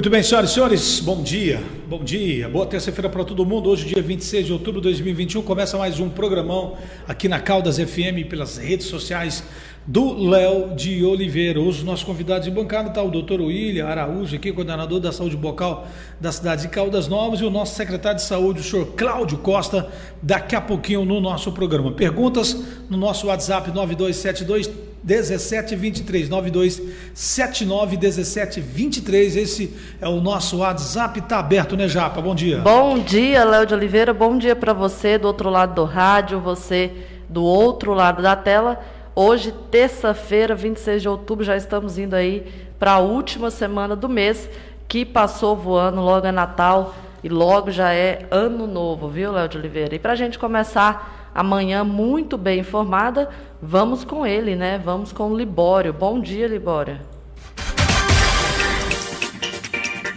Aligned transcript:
Muito 0.00 0.08
bem, 0.08 0.22
senhoras 0.22 0.50
e 0.50 0.54
senhores, 0.54 1.00
bom 1.00 1.22
dia, 1.22 1.62
bom 1.86 2.02
dia, 2.02 2.48
boa 2.48 2.64
terça-feira 2.64 3.10
para 3.10 3.22
todo 3.22 3.44
mundo. 3.44 3.68
Hoje, 3.68 3.84
dia 3.84 4.02
26 4.02 4.46
de 4.46 4.52
outubro 4.54 4.80
de 4.80 4.84
2021, 4.84 5.42
começa 5.42 5.76
mais 5.76 6.00
um 6.00 6.08
programão 6.08 6.74
aqui 7.06 7.28
na 7.28 7.38
Caldas 7.38 7.76
FM 7.76 8.26
pelas 8.26 8.56
redes 8.56 8.86
sociais 8.86 9.44
do 9.86 10.14
Léo 10.26 10.74
de 10.74 11.04
Oliveira. 11.04 11.60
Os 11.60 11.82
nossos 11.82 12.02
convidados 12.02 12.46
de 12.46 12.50
bancada 12.50 12.88
está 12.88 13.02
o 13.02 13.10
doutor 13.10 13.42
William 13.42 13.84
Araújo, 13.84 14.34
aqui, 14.34 14.50
coordenador 14.50 15.00
da 15.00 15.12
saúde 15.12 15.36
bucal 15.36 15.86
da 16.18 16.32
cidade 16.32 16.62
de 16.62 16.68
Caldas 16.68 17.06
Novas, 17.06 17.40
e 17.40 17.44
o 17.44 17.50
nosso 17.50 17.74
secretário 17.76 18.16
de 18.16 18.24
saúde, 18.24 18.60
o 18.60 18.64
senhor 18.64 18.86
Cláudio 18.96 19.36
Costa, 19.36 19.86
daqui 20.22 20.56
a 20.56 20.62
pouquinho 20.62 21.04
no 21.04 21.20
nosso 21.20 21.52
programa. 21.52 21.92
Perguntas 21.92 22.56
no 22.88 22.96
nosso 22.96 23.26
WhatsApp 23.26 23.70
9272 23.70 24.89
1723 25.02 26.28
9279 26.28 27.96
1723. 27.96 29.36
Esse 29.36 29.74
é 30.00 30.08
o 30.08 30.20
nosso 30.20 30.58
WhatsApp, 30.58 31.20
tá 31.22 31.38
aberto, 31.38 31.76
né, 31.76 31.88
Japa? 31.88 32.20
Bom 32.20 32.34
dia. 32.34 32.58
Bom 32.58 32.98
dia, 32.98 33.44
Léo 33.44 33.66
de 33.66 33.74
Oliveira. 33.74 34.12
Bom 34.12 34.36
dia 34.36 34.54
para 34.54 34.72
você 34.72 35.18
do 35.18 35.26
outro 35.26 35.50
lado 35.50 35.74
do 35.74 35.84
rádio, 35.84 36.40
você 36.40 36.92
do 37.28 37.44
outro 37.44 37.94
lado 37.94 38.22
da 38.22 38.36
tela. 38.36 38.78
Hoje, 39.14 39.52
terça-feira, 39.70 40.54
26 40.54 41.02
de 41.02 41.08
outubro, 41.08 41.44
já 41.44 41.56
estamos 41.56 41.98
indo 41.98 42.14
aí 42.14 42.46
para 42.78 42.92
a 42.92 42.98
última 42.98 43.50
semana 43.50 43.94
do 43.94 44.08
mês, 44.08 44.48
que 44.88 45.04
passou 45.04 45.56
voando, 45.56 46.00
logo 46.00 46.26
é 46.26 46.32
Natal 46.32 46.94
e 47.22 47.28
logo 47.28 47.70
já 47.70 47.92
é 47.92 48.26
ano 48.30 48.66
novo, 48.66 49.08
viu, 49.08 49.32
Léo 49.32 49.48
de 49.48 49.58
Oliveira? 49.58 49.94
E 49.94 49.98
para 49.98 50.12
a 50.12 50.16
gente 50.16 50.38
começar 50.38 51.19
amanhã 51.34 51.84
muito 51.84 52.36
bem 52.36 52.60
informada, 52.60 53.28
vamos 53.60 54.04
com 54.04 54.26
ele, 54.26 54.56
né? 54.56 54.78
Vamos 54.78 55.12
com 55.12 55.30
o 55.30 55.36
Libório. 55.36 55.92
Bom 55.92 56.20
dia, 56.20 56.46
Libório. 56.46 56.98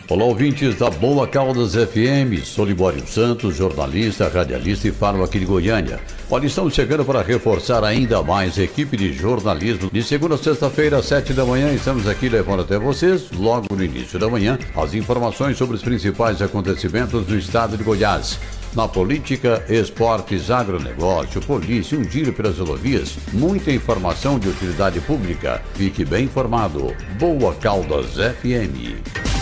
Olá, 0.10 0.26
ouvintes 0.26 0.76
da 0.76 0.90
Boa 0.90 1.26
Caldas 1.28 1.74
FM. 1.74 2.44
Sou 2.44 2.66
Libório 2.66 3.08
Santos, 3.08 3.56
jornalista, 3.56 4.28
radialista 4.28 4.88
e 4.88 4.92
falo 4.92 5.24
aqui 5.24 5.40
de 5.40 5.46
Goiânia. 5.46 6.00
Olha, 6.30 6.46
estamos 6.46 6.74
chegando 6.74 7.06
para 7.06 7.22
reforçar 7.22 7.84
ainda 7.84 8.22
mais 8.22 8.60
a 8.60 8.64
equipe 8.64 8.98
de 8.98 9.14
jornalismo. 9.14 9.90
De 9.92 10.04
segunda 10.04 10.36
a 10.36 10.38
sexta-feira, 10.38 10.98
às 10.98 11.06
sete 11.06 11.34
da 11.34 11.46
manhã, 11.46 11.74
estamos 11.74 12.08
aqui 12.08 12.28
levando 12.28 12.62
até 12.62 12.78
vocês, 12.78 13.32
logo 13.32 13.74
no 13.74 13.84
início 13.84 14.20
da 14.20 14.30
manhã, 14.30 14.60
as 14.76 14.94
informações 14.94 15.58
sobre 15.58 15.78
os 15.78 15.82
principais 15.82 16.42
acontecimentos 16.42 17.26
do 17.26 17.38
estado 17.38 17.78
de 17.78 17.84
Goiás. 17.84 18.38
Na 18.76 18.88
política, 18.88 19.64
esportes, 19.70 20.50
agronegócio, 20.50 21.40
polícia, 21.42 21.98
um 21.98 22.04
giro 22.04 22.34
pelas 22.34 22.58
rodovias, 22.58 23.18
muita 23.32 23.72
informação 23.72 24.40
de 24.40 24.50
utilidade 24.50 25.00
pública. 25.02 25.62
Fique 25.76 26.04
bem 26.04 26.26
informado. 26.26 26.96
Boa 27.20 27.54
Caldas 27.54 28.16
FM. 28.16 29.33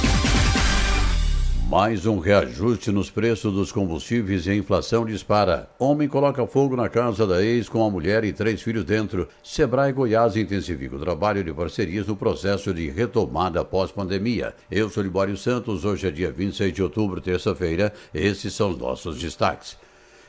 Mais 1.72 2.06
um 2.06 2.20
reajuste 2.20 2.92
nos 2.92 3.10
preços 3.10 3.54
dos 3.54 3.72
combustíveis 3.72 4.46
e 4.46 4.50
a 4.50 4.56
inflação 4.56 5.06
dispara. 5.06 5.70
Homem 5.80 6.06
coloca 6.06 6.46
fogo 6.46 6.76
na 6.76 6.90
casa 6.90 7.26
da 7.26 7.42
ex 7.42 7.70
com 7.70 7.82
a 7.82 7.90
mulher 7.90 8.26
e 8.26 8.34
três 8.34 8.62
filhos 8.62 8.84
dentro. 8.84 9.30
Sebrae 9.42 9.94
Goiás 9.94 10.36
intensifica 10.36 10.98
o 10.98 11.00
trabalho 11.00 11.42
de 11.42 11.54
parcerias 11.54 12.06
no 12.08 12.18
processo 12.18 12.74
de 12.74 12.90
retomada 12.90 13.64
pós-pandemia. 13.64 14.54
Eu 14.70 14.90
sou 14.90 15.02
Libório 15.02 15.38
Santos, 15.38 15.86
hoje 15.86 16.10
é 16.10 16.12
dia 16.12 16.30
26 16.30 16.74
de 16.74 16.84
outubro, 16.84 17.22
terça-feira. 17.22 17.94
Esses 18.14 18.54
são 18.54 18.72
os 18.72 18.78
nossos 18.78 19.18
destaques. 19.18 19.78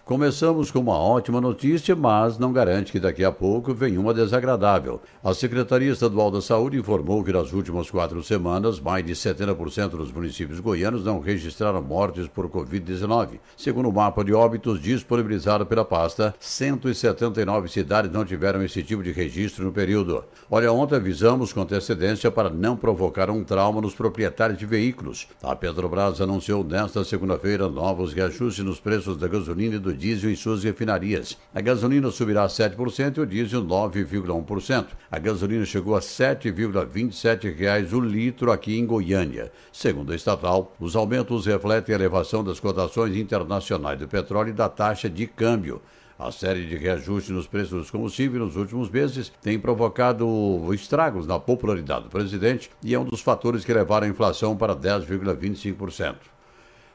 Começamos 0.05 0.69
com 0.69 0.81
uma 0.81 0.99
ótima 0.99 1.41
notícia, 1.41 1.95
mas 1.95 2.37
não 2.37 2.53
garante 2.53 2.91
que 2.91 2.99
daqui 2.99 3.25
a 3.25 3.31
pouco 3.31 3.73
venha 3.73 4.01
uma 4.01 4.13
desagradável. 4.13 5.01
A 5.23 5.33
Secretaria 5.33 5.93
Estadual 5.93 6.29
da 6.29 6.43
Saúde 6.43 6.77
informou 6.77 7.23
que 7.23 7.33
nas 7.33 7.53
últimas 7.53 7.89
quatro 7.89 8.21
semanas, 8.21 8.81
mais 8.81 9.07
de 9.07 9.13
70% 9.13 9.91
dos 9.91 10.11
municípios 10.11 10.59
goianos 10.59 11.05
não 11.05 11.21
registraram 11.21 11.81
mortes 11.81 12.27
por 12.27 12.49
Covid-19. 12.49 13.39
Segundo 13.57 13.89
o 13.89 13.93
mapa 13.93 14.25
de 14.25 14.35
óbitos 14.35 14.83
disponibilizado 14.83 15.65
pela 15.65 15.85
pasta, 15.85 16.35
179 16.41 17.69
cidades 17.69 18.11
não 18.11 18.25
tiveram 18.25 18.61
esse 18.65 18.83
tipo 18.83 19.05
de 19.05 19.13
registro 19.13 19.65
no 19.65 19.71
período. 19.71 20.25
Olha, 20.51 20.73
ontem 20.73 20.97
avisamos 20.97 21.53
com 21.53 21.61
antecedência 21.61 22.29
para 22.29 22.51
não 22.51 22.77
provocar 22.77 23.31
um 23.31 23.45
trauma 23.45 23.81
nos 23.81 23.95
proprietários 23.95 24.59
de 24.59 24.67
veículos. 24.67 25.29
A 25.41 25.55
Petrobras 25.55 26.21
anunciou 26.21 26.65
nesta 26.65 27.05
segunda-feira 27.05 27.69
novos 27.69 28.13
reajustes 28.13 28.65
nos 28.65 28.81
preços 28.81 29.17
da 29.17 29.29
gasolina 29.29 29.77
e 29.77 29.79
do 29.79 29.92
diesel 29.93 30.31
em 30.31 30.37
suas 30.37 30.65
refinarias. 30.65 31.37
A 31.55 31.61
gasolina 31.61 32.11
subirá 32.11 32.47
7% 32.47 33.17
e 33.17 33.21
o 33.21 33.27
diesel 33.27 33.65
9,1%. 33.65 34.87
A 35.11 35.19
gasolina 35.19 35.65
chegou 35.65 35.95
a 35.95 36.01
7,27 36.01 37.55
reais 37.55 37.93
o 37.93 38.01
litro 38.01 38.51
aqui 38.51 38.79
em 38.79 38.87
Goiânia. 38.87 39.53
Segundo 39.73 40.13
a 40.13 40.17
estatal, 40.17 40.75
os 40.81 40.97
aumentos 40.97 41.47
refletem 41.47 41.95
a 41.95 41.99
elevação 41.99 42.43
das 42.43 42.59
cotações 42.59 43.17
internacionais 43.17 43.99
do 43.99 44.09
petróleo 44.09 44.51
e 44.51 44.55
da 44.55 44.69
taxa 44.69 45.09
de 45.09 45.27
câmbio. 45.27 45.81
A 46.19 46.31
série 46.31 46.67
de 46.67 46.77
reajustes 46.77 47.35
nos 47.35 47.47
preços 47.47 47.71
dos 47.71 47.91
combustíveis 47.91 48.41
nos 48.41 48.57
últimos 48.57 48.89
meses 48.89 49.33
tem 49.43 49.59
provocado 49.59 50.73
estragos 50.73 51.27
na 51.27 51.39
popularidade 51.39 52.05
do 52.05 52.11
presidente 52.11 52.71
e 52.83 52.95
é 52.95 52.99
um 52.99 53.05
dos 53.05 53.21
fatores 53.21 53.65
que 53.65 53.73
levaram 53.73 54.07
a 54.07 54.11
inflação 54.11 54.57
para 54.57 54.77
10,25% 54.77 56.15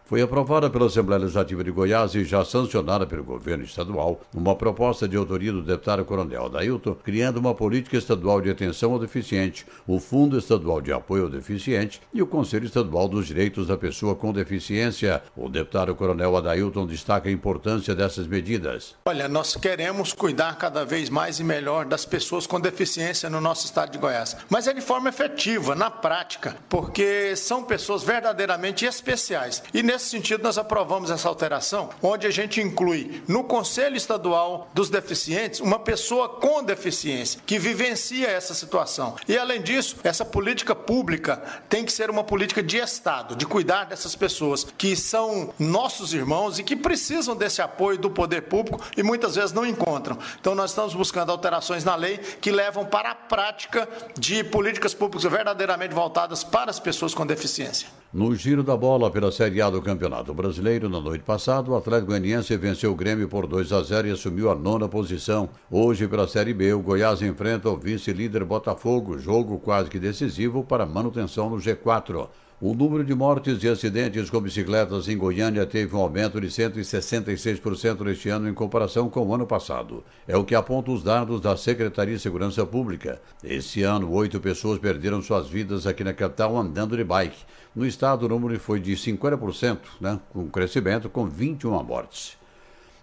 foi 0.08 0.22
aprovada 0.22 0.70
pela 0.70 0.86
Assembleia 0.86 1.20
Legislativa 1.20 1.62
de 1.62 1.70
Goiás 1.70 2.16
e 2.16 2.24
já 2.24 2.46
sancionada 2.46 3.06
pelo 3.06 3.26
governo 3.26 3.66
estadual 3.66 4.22
uma 4.34 4.56
proposta 4.56 5.06
de 5.06 5.18
autoria 5.18 5.52
do 5.52 5.62
deputado 5.62 6.06
Coronel 6.06 6.46
Adailton, 6.46 6.96
criando 6.96 7.38
uma 7.38 7.54
política 7.54 7.98
estadual 7.98 8.40
de 8.40 8.50
atenção 8.50 8.94
ao 8.94 9.00
deficiente, 9.00 9.66
o 9.86 10.00
Fundo 10.00 10.38
Estadual 10.38 10.80
de 10.80 10.94
Apoio 10.94 11.24
ao 11.24 11.30
Deficiente 11.30 12.00
e 12.14 12.22
o 12.22 12.28
Conselho 12.28 12.66
Estadual 12.66 13.10
dos 13.10 13.28
Direitos 13.28 13.68
da 13.68 13.76
Pessoa 13.76 14.16
com 14.16 14.32
Deficiência. 14.32 15.22
O 15.36 15.50
deputado 15.50 15.94
Coronel 15.94 16.38
Adailton 16.38 16.88
destaca 16.88 17.28
a 17.28 17.32
importância 17.32 17.94
dessas 17.94 18.28
medidas. 18.28 18.96
Olha, 19.06 19.28
nós 19.28 19.58
queremos 19.58 20.14
cuidar 20.14 20.58
cada 20.58 20.86
vez 20.86 21.10
mais 21.10 21.42
e 21.42 21.44
melhor 21.44 21.84
das 21.84 22.06
pessoas 22.06 22.48
com 22.48 22.62
deficiência 22.62 23.30
no 23.30 23.42
nosso 23.42 23.66
estado 23.66 23.92
de 23.92 23.98
Goiás, 23.98 24.38
mas 24.50 24.68
é 24.70 24.74
de 24.74 24.80
forma 24.80 25.10
efetiva, 25.10 25.76
na 25.76 25.92
prática, 25.92 26.56
porque 26.70 27.36
são 27.36 27.62
pessoas 27.62 28.04
verdadeiramente 28.04 28.86
especiais. 28.86 29.62
E 29.74 29.84
nesse 29.84 29.97
sentido, 30.06 30.44
nós 30.44 30.58
aprovamos 30.58 31.10
essa 31.10 31.28
alteração, 31.28 31.90
onde 32.02 32.28
a 32.28 32.32
gente 32.32 32.62
inclui 32.62 33.24
no 33.28 33.44
Conselho 33.44 33.96
Estadual 33.96 34.70
dos 34.74 34.90
Deficientes 34.90 35.60
uma 35.60 35.80
pessoa 35.80 36.30
com 36.30 36.64
deficiência 36.64 37.42
que 37.46 37.60
vivencia 37.60 38.28
essa 38.28 38.54
situação. 38.54 39.16
E, 39.28 39.38
além 39.38 39.62
disso, 39.62 39.98
essa 40.04 40.26
política 40.26 40.76
pública 40.76 41.42
tem 41.70 41.86
que 41.86 41.92
ser 41.92 42.10
uma 42.10 42.24
política 42.24 42.62
de 42.62 42.78
Estado, 42.78 43.36
de 43.36 43.46
cuidar 43.46 43.86
dessas 43.86 44.16
pessoas 44.16 44.66
que 44.78 44.96
são 44.96 45.54
nossos 45.60 46.14
irmãos 46.14 46.60
e 46.60 46.64
que 46.64 46.76
precisam 46.76 47.36
desse 47.36 47.62
apoio 47.62 47.98
do 47.98 48.10
poder 48.10 48.44
público 48.44 48.82
e 48.96 49.04
muitas 49.04 49.36
vezes 49.36 49.52
não 49.52 49.66
encontram. 49.66 50.18
Então, 50.40 50.56
nós 50.56 50.72
estamos 50.72 50.94
buscando 50.94 51.32
alterações 51.32 51.84
na 51.84 51.96
lei 51.96 52.18
que 52.18 52.52
levam 52.52 52.86
para 52.86 53.12
a 53.12 53.16
prática 53.16 53.88
de 54.18 54.44
políticas 54.44 54.94
públicas 54.94 55.30
verdadeiramente 55.32 55.94
voltadas 55.94 56.44
para 56.44 56.72
as 56.72 56.80
pessoas 56.80 57.14
com 57.14 57.26
deficiência. 57.26 57.88
No 58.14 58.34
giro 58.34 58.64
da 58.64 58.78
bola 58.78 59.12
pela 59.12 59.30
Série 59.34 59.62
A 59.62 59.70
do 59.70 59.82
Campeonato 59.82 60.34
Brasileiro, 60.34 60.88
na 60.88 61.02
noite 61.02 61.26
passada, 61.26 61.70
o 61.70 61.76
Atlético 61.76 62.08
Goianiense 62.08 62.56
venceu 62.56 62.94
o 62.94 62.96
Grêmio 62.96 63.28
por 63.28 63.46
2 63.46 63.74
a 63.74 63.84
0 63.84 64.08
e 64.08 64.12
assumiu 64.12 64.50
a 64.50 64.56
nona 64.56 64.88
posição. 64.88 65.50
Hoje, 65.70 66.08
pela 66.08 66.26
Série 66.26 66.54
B, 66.54 66.72
o 66.72 66.80
Goiás 66.80 67.22
enfrenta 67.22 67.70
o 67.70 67.76
vice-líder 67.76 68.46
Botafogo, 68.46 69.20
jogo 69.20 69.60
quase 69.60 69.90
que 69.90 70.00
decisivo 70.00 70.64
para 70.64 70.86
manutenção 70.86 71.50
no 71.50 71.58
G4. 71.58 72.30
O 72.60 72.74
número 72.74 73.04
de 73.04 73.14
mortes 73.14 73.62
e 73.62 73.70
acidentes 73.70 74.32
com 74.32 74.42
bicicletas 74.42 75.08
em 75.08 75.16
Goiânia 75.16 75.64
teve 75.64 75.96
um 75.96 76.00
aumento 76.00 76.42
de 76.42 76.48
166% 76.48 78.04
neste 78.04 78.30
ano 78.30 78.50
em 78.50 78.54
comparação 78.54 79.12
com 79.12 79.28
o 79.28 79.36
ano 79.36 79.46
passado. 79.46 80.04
É 80.28 80.36
o 80.36 80.44
que 80.44 80.56
apontam 80.56 80.92
os 80.92 81.04
dados 81.04 81.40
da 81.40 81.56
Secretaria 81.56 82.16
de 82.16 82.20
Segurança 82.20 82.66
Pública. 82.66 83.22
Esse 83.44 83.84
ano, 83.84 84.12
oito 84.12 84.40
pessoas 84.40 84.80
perderam 84.80 85.22
suas 85.22 85.48
vidas 85.48 85.86
aqui 85.86 86.04
na 86.04 86.16
capital 86.16 86.58
andando 86.58 86.98
de 86.98 87.04
bike. 87.04 87.46
No 87.76 87.86
estado, 87.86 88.26
o 88.26 88.30
número 88.30 88.60
foi 88.60 88.80
de 88.80 88.94
50%, 88.94 89.78
né, 90.02 90.20
com 90.34 90.50
crescimento, 90.50 91.12
com 91.12 91.28
21 91.28 91.84
mortes. 91.84 92.37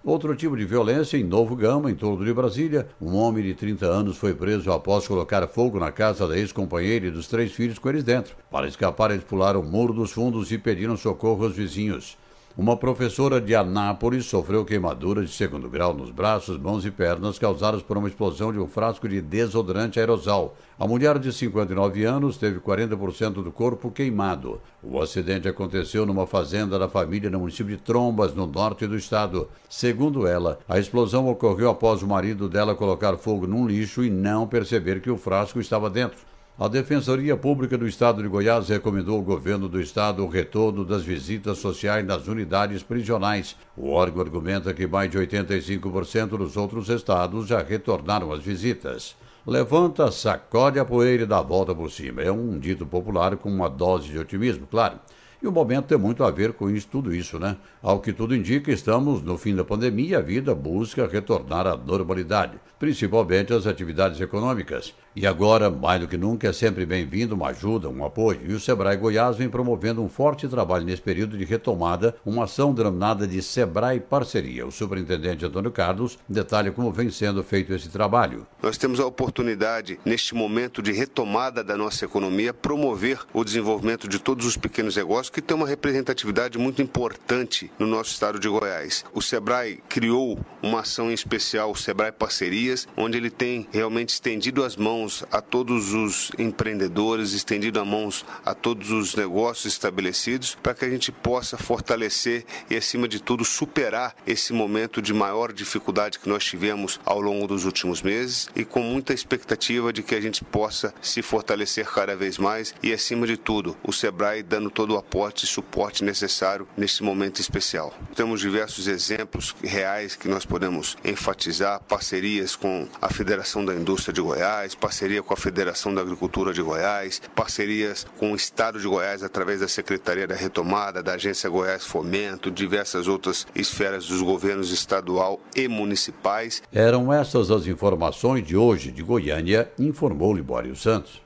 Outro 0.05 0.37
tipo 0.37 0.55
de 0.55 0.67
violência 0.67 1.17
em 1.17 1.25
Novo 1.25 1.57
Gama, 1.57 1.91
em 1.91 1.95
torno 1.95 2.23
de 2.23 2.31
Brasília. 2.31 2.87
Um 3.01 3.17
homem 3.17 3.43
de 3.43 3.55
30 3.55 3.87
anos 3.87 4.19
foi 4.19 4.35
preso 4.35 4.71
após 4.71 5.09
colocar 5.09 5.49
fogo 5.49 5.81
na 5.81 5.91
casa 5.91 6.29
da 6.29 6.37
ex-companheira 6.37 7.07
e 7.07 7.11
dos 7.11 7.27
três 7.27 7.53
filhos 7.53 7.79
com 7.79 7.89
eles 7.89 8.05
dentro. 8.05 8.37
Para 8.51 8.69
escapar, 8.69 9.11
eles 9.11 9.25
pularam 9.25 9.61
o 9.61 9.65
muro 9.65 9.95
dos 9.95 10.13
fundos 10.13 10.53
e 10.53 10.59
pediram 10.59 10.95
socorro 10.95 11.45
aos 11.45 11.57
vizinhos. 11.57 12.19
Uma 12.57 12.77
professora 12.77 13.41
de 13.41 13.53
Anápolis 13.53 14.27
sofreu 14.27 14.65
queimaduras 14.65 15.29
de 15.29 15.35
segundo 15.35 15.69
grau 15.69 15.93
nos 15.93 16.13
braços, 16.13 16.57
mãos 16.57 16.87
e 16.87 16.91
pernas 16.93 17.37
causadas 17.37 17.83
por 17.83 17.99
uma 17.99 18.07
explosão 18.07 18.53
de 18.53 18.61
um 18.61 18.69
frasco 18.69 19.09
de 19.09 19.21
desodorante 19.21 19.99
aerosol. 19.99 20.57
A 20.79 20.87
mulher 20.87 21.19
de 21.19 21.33
59 21.33 22.05
anos 22.05 22.37
teve 22.37 22.61
40% 22.61 23.43
do 23.43 23.51
corpo 23.51 23.91
queimado. 23.91 24.61
O 24.81 25.03
acidente 25.03 25.49
aconteceu 25.49 26.07
numa 26.07 26.29
fazenda 26.29 26.79
da 26.79 26.89
família 26.89 27.29
no 27.29 27.41
município 27.41 27.77
de 27.77 27.83
Trombas, 27.83 28.33
no 28.33 28.47
norte 28.47 28.87
do 28.87 28.97
estado. 28.97 29.49
Segundo 29.69 30.25
ela, 30.25 30.61
a 30.69 30.79
explosão 30.79 31.29
ocorreu 31.29 31.71
após 31.71 32.05
o 32.05 32.07
marido 32.07 32.49
dela 32.49 32.77
colocar 32.77 33.17
fogo 33.17 33.49
num 33.49 33.67
lixo 33.67 34.05
e 34.05 34.11
não 34.11 34.47
perceber 34.47 35.01
que 35.01 35.11
o 35.11 35.19
frasco 35.19 35.59
estava 35.59 35.91
dentro. 35.91 36.19
A 36.57 36.69
Defensoria 36.69 37.37
Pública 37.37 37.77
do 37.77 37.85
Estado 37.85 38.23
de 38.23 38.29
Goiás 38.29 38.69
recomendou 38.69 39.17
ao 39.17 39.23
governo 39.23 39.69
do 39.69 39.81
estado 39.81 40.25
o 40.25 40.29
retorno 40.29 40.85
das 40.85 41.03
visitas 41.03 41.59
sociais 41.59 42.07
nas 42.07 42.29
unidades 42.29 42.81
prisionais. 42.81 43.57
O 43.77 43.91
órgão 43.91 44.23
argumenta 44.23 44.73
que 44.73 44.87
mais 44.87 45.11
de 45.11 45.19
85% 45.19 46.29
dos 46.29 46.57
outros 46.57 46.89
estados 46.89 47.49
já 47.49 47.61
retornaram 47.61 48.33
às 48.33 48.45
visitas. 48.45 49.17
Levanta, 49.45 50.13
sacode 50.13 50.79
a 50.79 50.85
poeira 50.85 51.25
e 51.25 51.27
dá 51.27 51.39
a 51.39 51.43
volta 51.43 51.75
por 51.75 51.91
cima. 51.91 52.23
É 52.23 52.31
um 52.31 52.57
dito 52.57 52.87
popular 52.87 53.37
com 53.37 53.49
uma 53.49 53.69
dose 53.69 54.11
de 54.11 54.19
otimismo, 54.21 54.65
claro. 54.69 55.01
E 55.45 55.47
o 55.47 55.53
momento 55.53 55.89
tem 55.89 55.99
muito 55.99 56.25
a 56.25 56.31
ver 56.31 56.55
com 56.55 56.71
isso, 56.71 56.89
tudo 56.91 57.15
isso, 57.15 57.39
né? 57.39 57.59
Ao 57.83 58.01
que 58.01 58.15
tudo 58.15 58.35
indica, 58.35 58.73
estamos 58.73 59.21
no 59.21 59.37
fim 59.37 59.55
da 59.55 59.63
pandemia 59.63 60.13
e 60.13 60.15
a 60.15 60.21
vida 60.23 60.55
busca 60.55 61.07
retornar 61.07 61.67
à 61.67 61.77
normalidade, 61.77 62.59
principalmente 62.79 63.53
as 63.53 63.67
atividades 63.67 64.19
econômicas. 64.23 64.95
E 65.17 65.29
agora, 65.29 65.71
mais 65.71 66.01
do 66.01 66.09
que 66.09 66.17
nunca, 66.17 66.49
é 66.49 66.53
sempre 66.53 66.85
bem-vindo 66.85 67.37
uma 67.37 67.49
ajuda, 67.49 67.89
um 67.89 68.05
apoio. 68.05 68.41
E 68.49 68.53
o 68.53 68.59
Sebrae 68.59 68.97
Goiás 68.97 69.37
vem 69.37 69.49
promovendo 69.49 70.03
um 70.03 70.09
forte 70.09 70.49
trabalho 70.49 70.85
nesse 70.85 71.03
período 71.03 71.39
de 71.39 71.45
retomada, 71.45 72.17
uma 72.27 72.45
ação 72.45 72.75
denominada 72.75 73.25
de 73.25 73.41
Sebrae 73.41 74.01
Parceria. 74.01 74.67
O 74.67 74.73
superintendente 74.73 75.45
Antônio 75.45 75.71
Carlos 75.71 76.19
detalha 76.29 76.73
como 76.73 76.91
vem 76.91 77.11
sendo 77.11 77.45
feito 77.45 77.73
esse 77.73 77.91
trabalho. 77.91 78.45
Nós 78.61 78.77
temos 78.77 78.99
a 78.99 79.07
oportunidade, 79.07 80.01
neste 80.05 80.35
momento 80.35 80.83
de 80.83 80.91
retomada 80.91 81.63
da 81.63 81.77
nossa 81.77 82.05
economia, 82.05 82.53
promover 82.53 83.21
o 83.33 83.45
desenvolvimento 83.45 84.09
de 84.09 84.19
todos 84.19 84.45
os 84.45 84.57
pequenos 84.57 84.97
negócios 84.97 85.34
que 85.35 85.43
têm 85.43 85.57
uma 85.57 85.67
representatividade 85.67 86.57
muito 86.57 86.81
importante 86.81 87.69
no 87.77 87.89
nosso 87.89 88.13
estado 88.13 88.39
de 88.39 88.49
Goiás. 88.49 89.05
O 89.13 89.21
Sebrae 89.21 89.83
criou 89.89 90.39
uma 90.63 90.83
ação 90.83 91.11
em 91.11 91.15
especial, 91.15 91.73
o 91.73 91.77
Sebrae 91.77 92.13
Parcerias, 92.13 92.87
onde 92.97 93.19
ele 93.19 93.31
tem 93.31 93.67
realmente 93.73 94.11
estendido 94.11 94.63
as 94.63 94.77
mãos 94.77 95.25
a 95.33 95.41
todos 95.41 95.93
os 95.93 96.31
empreendedores, 96.39 97.33
estendido 97.33 97.81
a 97.81 97.85
mãos 97.85 98.25
a 98.45 98.55
todos 98.55 98.93
os 98.93 99.17
negócios 99.17 99.73
estabelecidos, 99.73 100.57
para 100.63 100.73
que 100.73 100.85
a 100.85 100.89
gente 100.89 101.11
possa 101.11 101.59
fortalecer 101.59 102.45
e, 102.71 102.77
acima 102.77 103.09
de 103.09 103.21
tudo, 103.21 103.45
superar 103.45 104.15
esse 104.25 104.53
momento 104.53 105.03
de 105.03 105.13
maior 105.13 105.53
dificuldade 105.53 106.21
que 106.21 106.29
nós 106.29 106.45
tivemos 106.45 107.01
ao 107.05 107.21
longo 107.21 107.49
dos 107.49 107.65
últimos 107.65 108.03
meses 108.03 108.49
e 108.55 108.65
com 108.65 108.81
muita 108.81 109.13
expectativa 109.13 109.93
de 109.93 110.05
que 110.05 110.15
a 110.15 110.21
gente 110.21 110.45
possa 110.45 110.95
se 111.03 111.23
fortalecer 111.23 111.87
cada 111.87 112.15
vez 112.15 112.39
mais 112.39 112.73
e, 112.81 112.93
acima 112.93 113.27
de 113.27 113.37
tudo, 113.37 113.77
o 113.83 113.93
Sebrae 113.93 114.41
dando 114.41 114.71
todo 114.71 114.95
o 114.95 114.97
aporte 115.15 115.45
e 115.45 115.47
suporte 115.47 116.03
necessário 116.03 116.67
neste 116.77 117.05
momento 117.05 117.41
especial. 117.41 117.95
Temos 118.17 118.41
diversos 118.41 118.89
exemplos 118.89 119.55
reais 119.63 120.17
que 120.17 120.27
nós 120.27 120.45
podemos 120.45 120.97
enfatizar, 121.05 121.81
parcerias 121.89 122.57
com 122.57 122.89
a 123.01 123.09
Federação 123.09 123.65
da 123.65 123.73
Indústria 123.73 124.13
de 124.13 124.21
Goiás, 124.21 124.75
parceria 124.75 125.23
com 125.23 125.33
a 125.33 125.37
Federação 125.37 125.95
da 125.95 126.01
Agricultura 126.01 126.53
de 126.53 126.61
Goiás, 126.61 127.23
parcerias 127.33 128.05
com 128.19 128.33
o 128.33 128.37
Estado 128.37 128.81
de 128.81 128.89
Goiás 128.89 129.23
através 129.23 129.61
da 129.61 129.69
Secretaria 129.69 130.27
da 130.27 130.35
Retomada, 130.35 131.01
da 131.01 131.15
Agência 131.15 131.49
Goiás 131.49 131.87
Fomento, 131.87 132.51
diversas 132.51 133.07
outras 133.07 133.47
esferas 133.55 134.07
dos 134.07 134.21
governos 134.21 134.73
estadual 134.73 135.39
e 135.55 135.69
municipais. 135.69 136.61
Eram 136.73 137.13
essas 137.13 137.53
as 137.53 137.69
informações 137.69 138.45
de 138.45 138.57
hoje 138.57 138.91
de 138.91 139.03
Goiânia, 139.05 139.71
informou 139.79 140.35
Libório 140.35 140.75
Santos. 140.75 141.24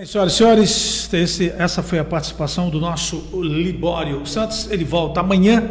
Bem, 0.00 0.06
senhoras 0.06 0.32
e 0.32 0.36
senhores, 0.36 1.12
esse, 1.12 1.50
essa 1.58 1.82
foi 1.82 1.98
a 1.98 2.04
participação 2.04 2.70
do 2.70 2.80
nosso 2.80 3.22
Libório 3.34 4.24
Santos. 4.24 4.70
Ele 4.70 4.82
volta 4.82 5.20
amanhã, 5.20 5.62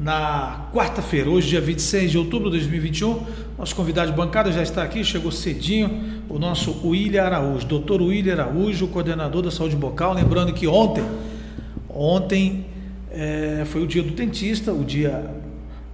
na 0.00 0.68
quarta-feira, 0.72 1.30
hoje, 1.30 1.50
dia 1.50 1.60
26 1.60 2.10
de 2.10 2.18
outubro 2.18 2.50
de 2.50 2.56
2021. 2.56 3.24
Nosso 3.56 3.76
convidado 3.76 4.10
de 4.10 4.16
bancada 4.16 4.50
já 4.50 4.64
está 4.64 4.82
aqui, 4.82 5.04
chegou 5.04 5.30
cedinho, 5.30 6.24
o 6.28 6.40
nosso 6.40 6.76
William 6.84 7.22
Araújo, 7.22 7.64
doutor 7.64 8.02
William 8.02 8.32
Araújo, 8.32 8.88
coordenador 8.88 9.42
da 9.42 9.50
saúde 9.52 9.76
bucal. 9.76 10.12
Lembrando 10.12 10.52
que 10.52 10.66
ontem, 10.66 11.04
ontem 11.88 12.66
é, 13.12 13.62
foi 13.66 13.84
o 13.84 13.86
dia 13.86 14.02
do 14.02 14.10
dentista, 14.10 14.72
o 14.72 14.84
dia 14.84 15.30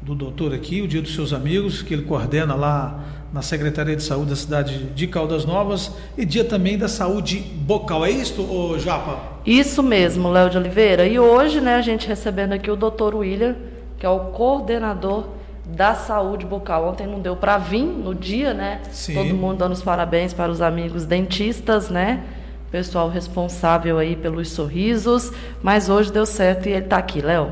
do 0.00 0.14
doutor 0.14 0.54
aqui, 0.54 0.80
o 0.80 0.88
dia 0.88 1.02
dos 1.02 1.14
seus 1.14 1.34
amigos, 1.34 1.82
que 1.82 1.92
ele 1.92 2.04
coordena 2.04 2.54
lá 2.54 3.04
na 3.32 3.42
Secretaria 3.42 3.94
de 3.94 4.02
Saúde 4.02 4.30
da 4.30 4.37
cidade 4.37 4.85
de 4.85 5.06
Caldas 5.06 5.44
Novas, 5.44 5.92
e 6.16 6.25
dia 6.25 6.44
também 6.44 6.78
da 6.78 6.88
saúde 6.88 7.37
bucal. 7.38 8.04
É 8.04 8.11
isso, 8.11 8.42
ô 8.42 8.78
Japa? 8.78 9.18
Isso 9.44 9.82
mesmo, 9.82 10.30
Léo 10.30 10.50
de 10.50 10.58
Oliveira. 10.58 11.06
E 11.06 11.18
hoje, 11.18 11.61
né, 11.61 11.76
a 11.76 11.82
gente 11.82 12.08
recebendo 12.08 12.52
aqui 12.52 12.70
o 12.70 12.76
doutor 12.76 13.14
William, 13.14 13.56
que 13.99 14.06
é 14.06 14.08
o 14.08 14.30
coordenador 14.30 15.26
da 15.66 15.94
saúde 15.94 16.47
bucal. 16.47 16.88
Ontem 16.88 17.06
não 17.06 17.20
deu 17.20 17.37
para 17.37 17.58
vir 17.58 17.85
no 17.85 18.14
dia, 18.14 18.54
né? 18.54 18.80
Sim. 18.90 19.14
Todo 19.14 19.35
mundo 19.35 19.58
dando 19.58 19.73
os 19.73 19.82
parabéns 19.82 20.32
para 20.32 20.50
os 20.50 20.62
amigos 20.62 21.04
dentistas, 21.04 21.90
né? 21.90 22.23
Pessoal 22.70 23.08
responsável 23.08 23.99
aí 23.99 24.16
pelos 24.16 24.50
sorrisos, 24.50 25.32
mas 25.62 25.88
hoje 25.88 26.12
deu 26.12 26.26
certo 26.26 26.68
e 26.68 26.73
ele 26.73 26.85
está 26.85 26.99
aqui, 26.99 27.20
Léo. 27.20 27.50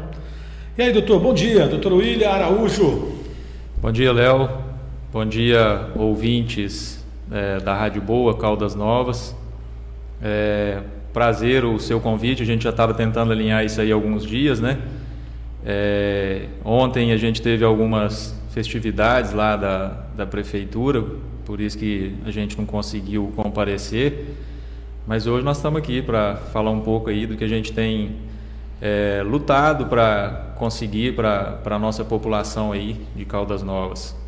E 0.77 0.83
aí, 0.83 0.93
doutor, 0.93 1.21
bom 1.21 1.33
dia, 1.33 1.67
doutor 1.67 1.95
William 1.95 2.31
Araújo. 2.31 3.13
Bom 3.81 3.91
dia, 3.91 4.13
Léo. 4.13 4.66
Bom 5.13 5.25
dia, 5.25 5.93
ouvintes 5.95 7.07
é, 7.31 7.61
da 7.61 7.77
Rádio 7.77 8.03
Boa, 8.03 8.37
Caldas 8.37 8.75
Novas. 8.75 9.37
É, 10.21 10.83
prazer 11.13 11.65
o 11.65 11.79
seu 11.79 12.01
convite, 12.01 12.43
a 12.43 12.45
gente 12.45 12.65
já 12.65 12.71
estava 12.71 12.93
tentando 12.93 13.31
alinhar 13.31 13.65
isso 13.65 13.81
aí 13.81 13.93
alguns 13.93 14.27
dias, 14.27 14.59
né? 14.59 14.81
É, 15.65 16.47
ontem 16.65 17.13
a 17.13 17.17
gente 17.17 17.41
teve 17.41 17.65
algumas 17.65 18.37
festividades 18.51 19.33
lá 19.33 19.57
da, 19.57 20.07
da 20.17 20.27
prefeitura, 20.27 21.05
por 21.45 21.61
isso 21.61 21.79
que 21.79 22.17
a 22.27 22.33
gente 22.33 22.59
não 22.59 22.67
conseguiu 22.67 23.33
comparecer. 23.37 24.35
Mas 25.07 25.29
hoje 25.29 25.45
nós 25.45 25.59
estamos 25.59 25.79
aqui 25.79 26.03
para 26.03 26.35
falar 26.53 26.73
um 26.73 26.81
pouco 26.81 27.11
aí 27.11 27.27
do 27.27 27.37
que 27.37 27.45
a 27.45 27.49
gente 27.49 27.73
tem 27.73 28.17
é, 28.83 29.23
lutado 29.25 29.87
para 29.87 30.53
conseguir 30.57 31.15
para 31.15 31.61
a 31.65 31.79
nossa 31.79 32.05
população 32.05 32.73
aí 32.73 33.01
de 33.15 33.25
Caldas 33.25 33.63
Novas. 33.63 34.26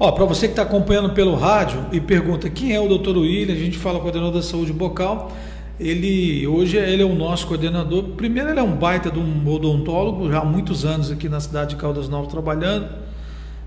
Ó, 0.00 0.12
para 0.12 0.24
você 0.24 0.46
que 0.46 0.52
está 0.52 0.62
acompanhando 0.62 1.10
pelo 1.10 1.34
rádio 1.34 1.84
e 1.90 2.00
pergunta 2.00 2.48
quem 2.48 2.72
é 2.72 2.80
o 2.80 2.86
doutor 2.86 3.16
William, 3.16 3.52
a 3.52 3.58
gente 3.58 3.76
fala 3.76 3.98
coordenador 3.98 4.34
da 4.34 4.42
saúde 4.42 4.72
bucal. 4.72 5.32
Ele 5.80 6.46
hoje 6.46 6.76
ele 6.76 7.02
é 7.02 7.04
o 7.04 7.16
nosso 7.16 7.48
coordenador. 7.48 8.04
Primeiro 8.16 8.48
ele 8.50 8.60
é 8.60 8.62
um 8.62 8.76
baita 8.76 9.10
de 9.10 9.18
um 9.18 9.48
odontólogo, 9.48 10.30
já 10.30 10.38
há 10.38 10.44
muitos 10.44 10.84
anos 10.84 11.10
aqui 11.10 11.28
na 11.28 11.40
cidade 11.40 11.70
de 11.70 11.76
Caldas 11.76 12.08
Novas 12.08 12.30
trabalhando. 12.30 12.88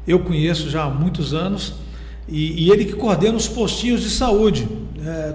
Eu 0.08 0.20
conheço 0.20 0.70
já 0.70 0.84
há 0.84 0.90
muitos 0.90 1.34
anos. 1.34 1.74
E, 2.30 2.66
e 2.66 2.72
ele 2.72 2.86
que 2.86 2.94
coordena 2.94 3.36
os 3.36 3.50
postinhos 3.50 4.02
de 4.02 4.10
saúde. 4.10 4.70
É, 5.06 5.34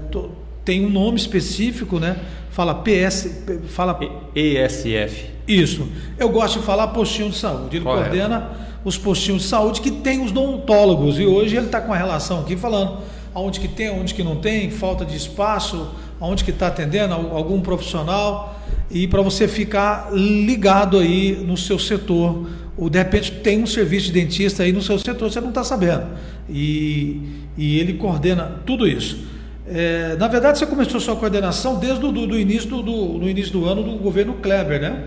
tem 0.65 0.85
um 0.85 0.89
nome 0.89 1.19
específico, 1.19 2.01
né? 2.01 2.17
Fala 2.51 2.75
PS, 2.75 3.45
fala 3.69 4.01
ESF. 4.35 5.36
Isso. 5.47 5.87
Eu 6.19 6.29
gosto 6.29 6.59
de 6.61 6.65
falar 6.67 6.89
postinho 6.89 7.31
de 7.31 7.37
saúde. 7.37 7.77
Ele 7.77 7.85
Correto. 7.85 8.05
coordena 8.11 8.51
os 8.85 8.97
postinhos 8.99 9.43
de 9.43 9.49
saúde 9.49 9.81
que 9.81 9.91
tem 9.91 10.23
os 10.25 10.31
odontólogos. 10.31 11.19
E 11.19 11.27
hoje 11.27 11.57
ele 11.57 11.67
está 11.67 11.81
com 11.81 11.93
a 11.93 11.97
relação 11.97 12.41
aqui 12.41 12.57
falando 12.57 12.99
aonde 13.35 13.61
que 13.61 13.69
tem, 13.69 13.89
aonde 13.89 14.15
que 14.15 14.23
não 14.23 14.37
tem, 14.37 14.71
falta 14.71 15.05
de 15.05 15.17
espaço, 15.17 15.89
aonde 16.21 16.43
que 16.43 16.51
está 16.51 16.69
atendendo, 16.69 17.15
al- 17.15 17.37
algum 17.37 17.61
profissional. 17.61 18.59
E 18.91 19.07
para 19.07 19.21
você 19.23 19.47
ficar 19.47 20.11
ligado 20.13 20.99
aí 20.99 21.33
no 21.47 21.57
seu 21.57 21.79
setor. 21.79 22.47
Ou 22.79 22.91
de 22.91 22.99
repente 22.99 23.31
tem 23.33 23.63
um 23.63 23.67
serviço 23.67 24.07
de 24.07 24.13
dentista 24.13 24.63
aí 24.63 24.71
no 24.73 24.83
seu 24.83 24.99
setor, 24.99 25.31
você 25.31 25.41
não 25.41 25.49
está 25.49 25.65
sabendo. 25.65 26.05
E, 26.49 27.21
e 27.57 27.79
ele 27.79 27.95
coordena 27.95 28.61
tudo 28.67 28.87
isso. 28.87 29.25
É, 29.69 30.15
na 30.19 30.29
verdade, 30.29 30.59
você 30.59 30.67
começou 30.67 31.01
sua 31.01 31.17
coordenação 31.17 31.77
desde 31.79 32.05
o 32.05 32.13
do, 32.13 32.27
do 32.27 32.39
início 32.39 32.69
do, 32.69 32.83
do, 33.19 33.29
início 33.29 33.53
do 33.53 33.65
ano 33.67 33.83
do 33.83 33.93
governo 33.97 34.35
Kleber, 34.35 34.81
né? 34.81 35.05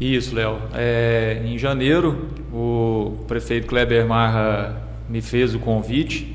Isso, 0.00 0.34
Léo. 0.34 0.58
É, 0.74 1.40
em 1.44 1.56
janeiro, 1.58 2.26
o 2.52 3.18
prefeito 3.26 3.66
Kleber 3.66 4.06
Marra 4.06 4.76
me 5.08 5.22
fez 5.22 5.54
o 5.54 5.58
convite. 5.58 6.34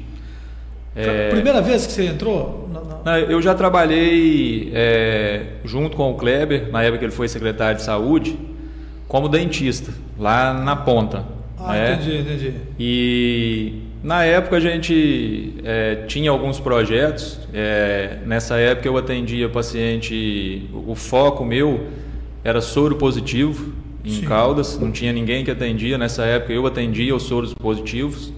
A 0.95 1.31
primeira 1.31 1.61
vez 1.61 1.85
que 1.85 1.91
você 1.93 2.05
entrou? 2.07 2.67
Na- 2.71 2.81
Na- 3.13 3.19
Eu 3.19 3.41
já 3.41 3.53
trabalhei 3.55 4.71
é, 4.73 5.41
junto 5.63 5.95
com 5.95 6.11
o 6.11 6.15
Kleber, 6.15 6.69
na 6.71 6.83
época 6.83 6.99
que 6.99 7.05
ele 7.05 7.11
foi 7.13 7.27
secretário 7.27 7.77
de 7.77 7.83
saúde, 7.83 8.37
como 9.07 9.29
dentista, 9.29 9.91
lá 10.19 10.53
na 10.53 10.75
ponta. 10.75 11.23
Ah, 11.57 11.71
né? 11.73 11.93
entendi, 11.93 12.17
entendi. 12.17 12.53
E 12.79 13.73
na 14.03 14.25
época 14.25 14.57
a 14.57 14.59
gente 14.59 15.53
é, 15.63 15.95
tinha 16.07 16.29
alguns 16.31 16.59
projetos. 16.59 17.39
é, 17.53 18.17
nessa 18.25 18.57
época 18.57 18.87
eu 18.87 18.97
atendia 18.97 19.47
paciente. 19.47 20.67
O 20.73 20.95
foco 20.95 21.45
meu 21.45 21.85
era 22.43 22.61
soro 22.61 22.95
positivo 22.95 23.73
em 24.03 24.09
Sim. 24.11 24.21
Caldas. 24.25 24.79
Não 24.79 24.91
tinha 24.91 25.11
ninguém 25.13 25.43
que 25.43 25.51
atendia. 25.51 25.97
Nessa 25.97 26.23
época 26.23 26.53
eu 26.53 26.65
atendia 26.65 27.15
os 27.15 27.23
soros 27.23 27.53
positivos. 27.53 28.33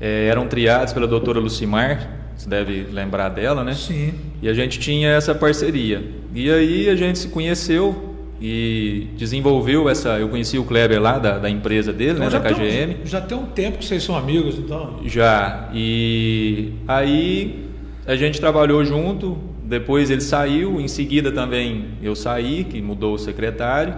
É, 0.00 0.26
eram 0.28 0.46
triados 0.46 0.92
pela 0.92 1.06
doutora 1.06 1.38
Lucimar. 1.40 2.10
Você 2.36 2.48
deve 2.48 2.86
lembrar 2.92 3.28
dela, 3.28 3.62
né? 3.62 3.74
Sim. 3.74 4.12
E 4.42 4.48
a 4.48 4.52
gente 4.54 4.78
tinha 4.78 5.08
essa 5.10 5.34
parceria. 5.34 6.02
E 6.34 6.50
aí 6.50 6.88
a 6.88 6.96
gente 6.96 7.18
se 7.18 7.28
conheceu 7.28 8.14
e 8.40 9.06
desenvolveu 9.16 9.88
essa. 9.88 10.18
Eu 10.18 10.28
conheci 10.28 10.58
o 10.58 10.64
Kleber 10.64 11.00
lá 11.00 11.18
da, 11.18 11.38
da 11.38 11.48
empresa 11.48 11.92
dele, 11.92 12.18
né, 12.18 12.28
da 12.28 12.38
Então 12.38 12.50
já, 12.50 12.54
KGM. 12.56 12.94
tem, 12.94 13.02
um- 13.04 13.06
já 13.06 13.20
tem 13.20 13.38
um 13.38 13.46
tempo 13.46 13.78
que 13.78 13.84
vocês 13.84 14.02
são 14.02 14.16
amigos, 14.16 14.58
então. 14.58 14.98
Já. 15.06 15.70
E 15.72 16.72
aí 16.88 17.64
a 18.04 18.16
gente 18.16 18.40
trabalhou 18.40 18.84
junto, 18.84 19.38
depois 19.64 20.10
ele 20.10 20.20
saiu, 20.20 20.80
em 20.80 20.88
seguida 20.88 21.32
também 21.32 21.86
eu 22.02 22.14
saí, 22.14 22.64
que 22.64 22.80
mudou 22.82 23.14
o 23.14 23.18
secretário. 23.18 23.94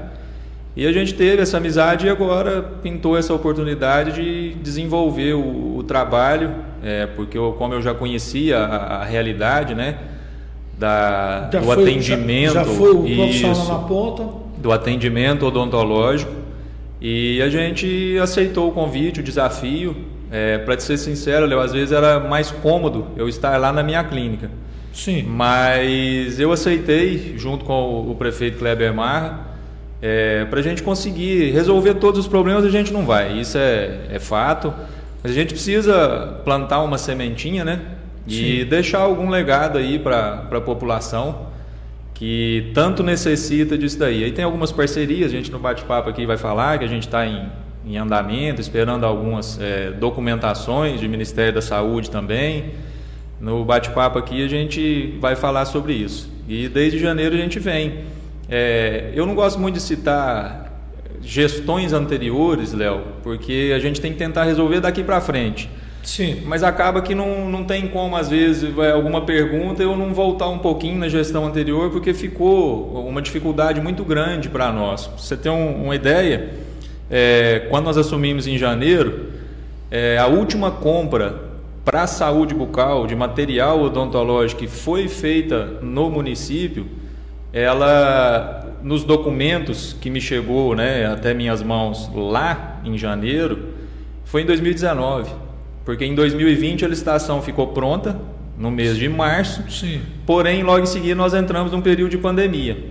E 0.76 0.87
a 0.87 0.92
gente 0.92 1.14
teve 1.14 1.40
essa 1.42 1.56
amizade 1.56 2.06
e 2.06 2.11
agora 2.11 2.62
pintou 2.82 3.16
essa 3.16 3.32
oportunidade 3.32 4.12
de 4.12 4.54
desenvolver 4.62 5.35
o, 5.35 5.78
o 5.78 5.82
trabalho, 5.82 6.54
é, 6.82 7.06
porque 7.06 7.37
eu, 7.38 7.52
como 7.58 7.73
eu 7.75 7.80
já 7.82 7.94
conhecia 7.94 8.58
a, 8.58 8.99
a 9.02 9.04
realidade, 9.04 9.75
né, 9.75 9.96
da, 10.78 11.49
Já 11.52 11.61
do 11.61 11.64
foi- 11.66 11.82
atendimento, 11.82 12.52
Já, 12.52 12.64
já 12.64 12.70
foi 12.70 12.90
o 12.90 13.02
profissional 13.02 13.52
isso, 13.52 13.73
na 13.73 13.78
ponta. 13.78 14.28
do 14.58 14.70
atendimento 14.73 15.46
odontológico 15.46 16.32
e 17.00 17.40
a 17.42 17.49
gente 17.49 18.18
aceitou 18.23 18.68
o 18.68 18.73
convite, 18.73 19.20
o 19.20 19.23
desafio. 19.23 19.96
É, 20.30 20.58
Para 20.58 20.78
ser 20.80 20.99
sincero, 20.99 21.46
Léo, 21.46 21.61
às 21.61 21.73
vezes 21.73 21.92
era 21.92 22.18
mais 22.20 22.50
cômodo 22.50 23.06
eu 23.16 23.28
estar 23.28 23.56
lá 23.58 23.73
na 23.73 23.82
minha 23.82 24.02
clínica. 24.04 24.50
Sim. 24.96 25.22
Mas 25.24 26.40
eu 26.40 26.50
aceitei, 26.50 27.34
junto 27.36 27.66
com 27.66 28.10
o, 28.10 28.14
prefeito 28.14 28.58
Kleber 28.58 28.94
Marra, 28.94 29.46
para 30.48 30.60
a 30.60 30.62
gente 30.62 30.82
conseguir 30.82 31.50
resolver 31.50 31.94
todos 31.94 32.20
os 32.20 32.26
problemas, 32.26 32.64
a 32.64 32.70
gente 32.70 32.92
não 32.92 33.04
vai, 33.04 33.38
isso 33.38 33.58
é, 33.58 34.06
é 34.10 34.18
fato. 34.18 34.72
Mas 35.22 35.32
a 35.32 35.34
gente 35.34 35.52
precisa 35.52 36.40
plantar 36.44 36.82
uma 36.82 36.96
sementinha, 36.96 37.64
né? 37.64 37.80
E 38.26 38.60
Sim. 38.62 38.68
deixar 38.68 39.00
algum 39.00 39.28
legado 39.28 39.76
aí 39.76 39.98
para 39.98 40.48
a 40.50 40.60
população 40.60 41.46
que 42.14 42.70
tanto 42.72 43.02
necessita 43.02 43.76
disso 43.76 43.98
daí. 43.98 44.24
Aí 44.24 44.32
tem 44.32 44.44
algumas 44.44 44.72
parcerias, 44.72 45.30
a 45.30 45.34
gente 45.34 45.52
no 45.52 45.58
bate-papo 45.58 46.08
aqui 46.08 46.24
vai 46.24 46.38
falar 46.38 46.78
que 46.78 46.84
a 46.84 46.88
gente 46.88 47.06
está 47.06 47.26
em, 47.26 47.46
em 47.84 47.98
andamento, 47.98 48.60
esperando 48.60 49.04
algumas 49.04 49.58
eh, 49.60 49.92
documentações 50.00 51.00
do 51.00 51.08
Ministério 51.08 51.52
da 51.52 51.60
Saúde 51.60 52.10
também. 52.10 52.72
No 53.40 53.64
bate-papo 53.64 54.18
aqui 54.18 54.44
a 54.44 54.48
gente 54.48 55.16
vai 55.20 55.36
falar 55.36 55.64
sobre 55.66 55.92
isso. 55.92 56.30
E 56.48 56.68
desde 56.68 56.98
janeiro 56.98 57.34
a 57.34 57.38
gente 57.38 57.58
vem. 57.58 58.00
Eh, 58.48 59.10
eu 59.14 59.26
não 59.26 59.34
gosto 59.34 59.58
muito 59.58 59.74
de 59.74 59.80
citar 59.82 60.72
gestões 61.22 61.92
anteriores, 61.92 62.72
Léo, 62.72 63.02
porque 63.22 63.72
a 63.74 63.78
gente 63.78 64.00
tem 64.00 64.12
que 64.12 64.18
tentar 64.18 64.44
resolver 64.44 64.80
daqui 64.80 65.02
para 65.02 65.20
frente. 65.20 65.68
Sim. 66.02 66.42
Mas 66.46 66.62
acaba 66.62 67.02
que 67.02 67.16
não, 67.16 67.50
não 67.50 67.64
tem 67.64 67.88
como, 67.88 68.16
às 68.16 68.28
vezes, 68.28 68.72
vai 68.72 68.92
alguma 68.92 69.22
pergunta 69.22 69.82
eu 69.82 69.96
não 69.96 70.14
voltar 70.14 70.48
um 70.48 70.58
pouquinho 70.58 70.96
na 70.98 71.08
gestão 71.08 71.44
anterior, 71.44 71.90
porque 71.90 72.14
ficou 72.14 73.04
uma 73.08 73.20
dificuldade 73.20 73.80
muito 73.80 74.04
grande 74.04 74.48
para 74.48 74.70
nós. 74.72 75.08
Pra 75.08 75.18
você 75.18 75.36
ter 75.36 75.50
um- 75.50 75.82
uma 75.86 75.96
ideia, 75.96 76.50
é, 77.10 77.66
quando 77.68 77.86
nós 77.86 77.98
assumimos 77.98 78.46
em 78.46 78.56
janeiro, 78.56 79.30
é, 79.90 80.16
a 80.16 80.28
última 80.28 80.70
compra 80.70 81.45
para 81.86 82.02
a 82.02 82.06
saúde 82.08 82.52
bucal 82.52 83.06
de 83.06 83.14
material 83.14 83.80
odontológico 83.80 84.62
que 84.62 84.66
foi 84.66 85.06
feita 85.06 85.78
no 85.80 86.10
município, 86.10 86.84
ela 87.52 88.76
nos 88.82 89.04
documentos 89.04 89.96
que 90.00 90.10
me 90.10 90.20
chegou 90.20 90.74
né, 90.74 91.06
até 91.06 91.32
minhas 91.32 91.62
mãos 91.62 92.10
lá 92.12 92.80
em 92.84 92.98
janeiro, 92.98 93.68
foi 94.24 94.42
em 94.42 94.46
2019. 94.46 95.30
Porque 95.84 96.04
em 96.04 96.12
2020 96.12 96.84
a 96.84 96.88
licitação 96.88 97.40
ficou 97.40 97.68
pronta, 97.68 98.20
no 98.58 98.68
mês 98.68 98.96
de 98.96 99.08
março, 99.08 99.62
Sim. 99.70 100.00
porém 100.24 100.64
logo 100.64 100.80
em 100.80 100.86
seguida 100.86 101.14
nós 101.14 101.34
entramos 101.34 101.70
num 101.70 101.82
período 101.82 102.10
de 102.10 102.18
pandemia. 102.18 102.84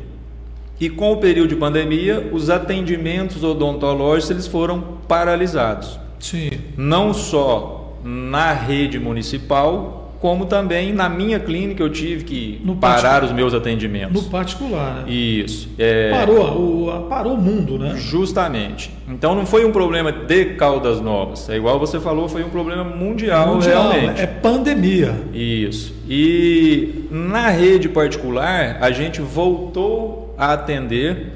E 0.80 0.90
com 0.90 1.12
o 1.12 1.18
período 1.18 1.50
de 1.50 1.56
pandemia, 1.58 2.30
os 2.32 2.50
atendimentos 2.50 3.44
odontológicos 3.44 4.30
eles 4.30 4.48
foram 4.48 5.00
paralisados 5.06 6.00
Sim. 6.18 6.52
não 6.78 7.14
só 7.14 7.85
na 8.06 8.54
rede 8.54 9.00
municipal, 9.00 10.14
como 10.22 10.46
também 10.46 10.94
na 10.94 11.10
minha 11.10 11.40
clínica 11.40 11.82
eu 11.82 11.90
tive 11.90 12.24
que 12.24 12.62
No 12.64 12.76
parar 12.76 13.24
os 13.24 13.32
meus 13.32 13.54
atendimentos. 13.54 14.24
No 14.24 14.30
particular, 14.30 15.04
né? 15.04 15.12
Isso. 15.12 15.70
é, 15.78 16.12
Parou, 16.12 16.88
o, 16.88 17.02
parou 17.10 17.34
o 17.34 17.38
mundo, 17.38 17.80
né? 17.80 17.96
Justamente. 17.98 18.92
Então 19.10 19.34
não 19.34 19.46
foi 19.46 19.66
um 19.66 19.72
problema 19.72 20.12
de 20.12 20.46
Caldas 20.54 21.02
Novas. 21.02 21.50
É 21.50 21.58
igual 21.58 21.80
você 21.80 22.00
falou, 22.00 22.30
foi 22.30 22.44
um 22.44 22.50
problema 22.50 22.84
mundial, 22.84 23.56
Mundial, 23.56 23.92
realmente. 23.92 24.22
É 24.22 24.28
pandemia. 24.28 25.16
Isso. 25.34 25.96
E 26.08 27.08
na 27.10 27.50
rede 27.50 27.90
particular, 27.90 28.78
a 28.82 28.92
gente 28.92 29.20
voltou 29.20 30.36
a 30.38 30.54
atender, 30.54 31.34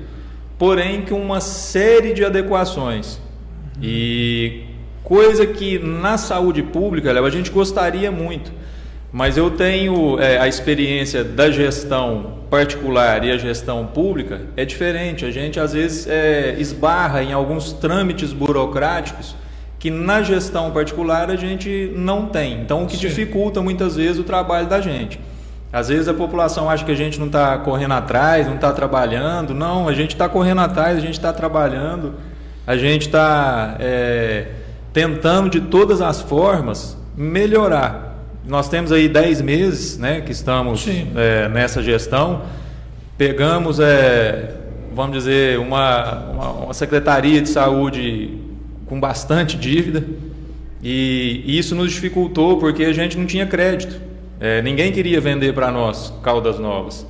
porém 0.57 1.01
com 1.01 1.19
uma 1.19 1.41
série 1.41 2.13
de 2.13 2.23
adequações. 2.23 3.19
E 3.81 4.68
coisa 5.09 5.43
que 5.47 5.79
na 5.79 6.19
saúde 6.19 6.61
pública, 6.61 7.11
Léo, 7.11 7.25
a 7.25 7.31
gente 7.31 7.49
gostaria 7.49 8.11
muito. 8.11 8.51
Mas 9.11 9.37
eu 9.37 9.49
tenho 9.49 10.19
é, 10.19 10.37
a 10.37 10.47
experiência 10.47 11.23
da 11.23 11.49
gestão 11.49 12.37
particular 12.47 13.25
e 13.25 13.31
a 13.31 13.37
gestão 13.37 13.87
pública 13.87 14.41
é 14.55 14.63
diferente. 14.63 15.25
A 15.25 15.31
gente 15.31 15.59
às 15.59 15.73
vezes 15.73 16.07
é, 16.07 16.55
esbarra 16.59 17.23
em 17.23 17.33
alguns 17.33 17.73
trâmites 17.73 18.31
burocráticos 18.31 19.35
que 19.79 19.89
na 19.89 20.21
gestão 20.21 20.69
particular 20.69 21.31
a 21.31 21.35
gente 21.35 21.91
não 21.95 22.27
tem. 22.27 22.61
Então, 22.61 22.83
o 22.83 22.85
que 22.85 22.95
Sim. 22.95 23.07
dificulta 23.07 23.63
muitas 23.63 23.95
vezes 23.95 24.19
o 24.19 24.23
trabalho 24.23 24.67
da 24.67 24.79
gente. 24.79 25.19
Às 25.73 25.87
vezes 25.87 26.07
a 26.07 26.13
população 26.13 26.69
acha 26.69 26.85
que 26.85 26.91
a 26.91 26.95
gente 26.95 27.19
não 27.19 27.27
está 27.27 27.57
correndo 27.57 27.95
atrás, 27.95 28.45
não 28.45 28.55
está 28.55 28.71
trabalhando. 28.73 29.55
Não, 29.55 29.87
a 29.87 29.93
gente 29.93 30.11
está 30.11 30.29
correndo 30.29 30.61
atrás, 30.61 30.97
a 30.97 31.01
gente 31.01 31.13
está 31.13 31.33
trabalhando, 31.33 32.13
a 32.67 32.77
gente 32.77 33.07
está 33.07 33.75
é, 33.79 34.45
tentando 35.00 35.50
de 35.50 35.62
todas 35.62 36.01
as 36.01 36.20
formas 36.20 36.98
melhorar. 37.15 38.18
Nós 38.46 38.68
temos 38.68 38.91
aí 38.91 39.08
10 39.08 39.41
meses 39.41 39.98
né, 39.98 40.20
que 40.20 40.34
estamos 40.34 40.86
é, 41.15 41.48
nessa 41.48 41.82
gestão. 41.82 42.41
Pegamos, 43.18 43.79
é, 43.79 44.56
vamos 44.94 45.15
dizer, 45.15 45.58
uma, 45.58 46.32
uma, 46.32 46.51
uma 46.51 46.74
secretaria 46.74 47.41
de 47.41 47.48
saúde 47.48 48.39
com 48.88 49.00
bastante 49.00 49.56
dívida 49.56 50.06
e 50.84 51.46
isso 51.46 51.75
nos 51.75 51.94
dificultou 51.94 52.58
porque 52.58 52.84
a 52.84 52.91
gente 52.91 53.18
não 53.18 53.25
tinha 53.25 53.46
crédito. 53.46 54.01
É, 54.38 54.62
ninguém 54.62 54.91
queria 54.91 55.22
vender 55.22 55.53
para 55.53 55.72
nós 55.72 56.13
Caldas 56.22 56.60
Novas. 56.60 57.08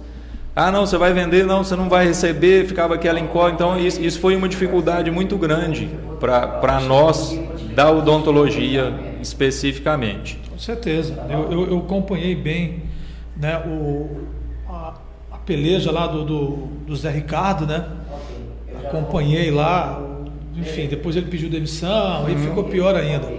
Ah, 0.55 0.71
não, 0.71 0.85
você 0.85 0.97
vai 0.97 1.11
vender, 1.11 1.43
não, 1.43 1.63
você 1.63 1.75
não 1.75 1.89
vai 1.89 2.05
receber, 2.05 2.67
ficava 2.67 2.93
aquela 2.93 3.19
incógnita. 3.19 3.63
Então, 3.63 3.79
isso, 3.79 3.99
isso 3.99 4.19
foi 4.19 4.35
uma 4.35 4.47
dificuldade 4.47 5.09
muito 5.09 5.37
grande 5.37 5.89
para 6.19 6.81
nós 6.81 7.39
da 7.75 7.91
odontologia 7.91 8.93
especificamente. 9.21 10.39
Com 10.49 10.57
certeza. 10.57 11.25
Eu, 11.29 11.51
eu, 11.51 11.69
eu 11.69 11.77
acompanhei 11.79 12.35
bem 12.35 12.83
né, 13.35 13.57
o, 13.65 14.25
a, 14.67 14.93
a 15.31 15.37
peleja 15.37 15.91
lá 15.91 16.07
do, 16.07 16.23
do, 16.23 16.51
do 16.85 16.95
Zé 16.95 17.11
Ricardo, 17.11 17.65
né? 17.65 17.85
acompanhei 18.85 19.51
lá, 19.51 20.01
enfim, 20.55 20.87
depois 20.87 21.15
ele 21.15 21.27
pediu 21.27 21.49
demissão, 21.49 22.25
aí 22.25 22.35
ficou 22.35 22.63
pior 22.65 22.95
ainda. 22.95 23.31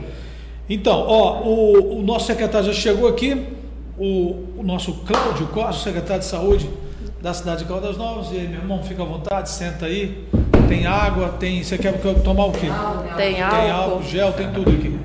Então, 0.68 1.04
ó, 1.06 1.42
o, 1.42 1.98
o 1.98 2.02
nosso 2.02 2.26
secretário 2.26 2.72
já 2.72 2.72
chegou 2.72 3.08
aqui, 3.08 3.46
o, 3.98 4.46
o 4.58 4.62
nosso 4.62 4.92
Cláudio 5.04 5.46
Costa, 5.48 5.82
secretário 5.82 6.22
de 6.22 6.28
saúde 6.28 6.70
da 7.20 7.34
cidade 7.34 7.64
de 7.64 7.68
Caldas 7.68 7.96
Novas. 7.96 8.32
E 8.32 8.36
aí, 8.36 8.48
meu 8.48 8.60
irmão, 8.60 8.82
fica 8.82 9.02
à 9.02 9.06
vontade, 9.06 9.50
senta 9.50 9.86
aí. 9.86 10.24
Tem 10.70 10.86
água, 10.86 11.28
tem. 11.40 11.62
Você 11.62 11.76
quer 11.76 11.92
tomar 12.22 12.46
o 12.46 12.52
quê? 12.52 12.68
Tem 13.16 13.34
Tem 13.34 13.42
álcool. 13.42 13.70
álcool, 13.72 14.02
gel, 14.04 14.32
tem 14.32 14.50
tudo 14.52 14.70
aqui. 14.70 14.98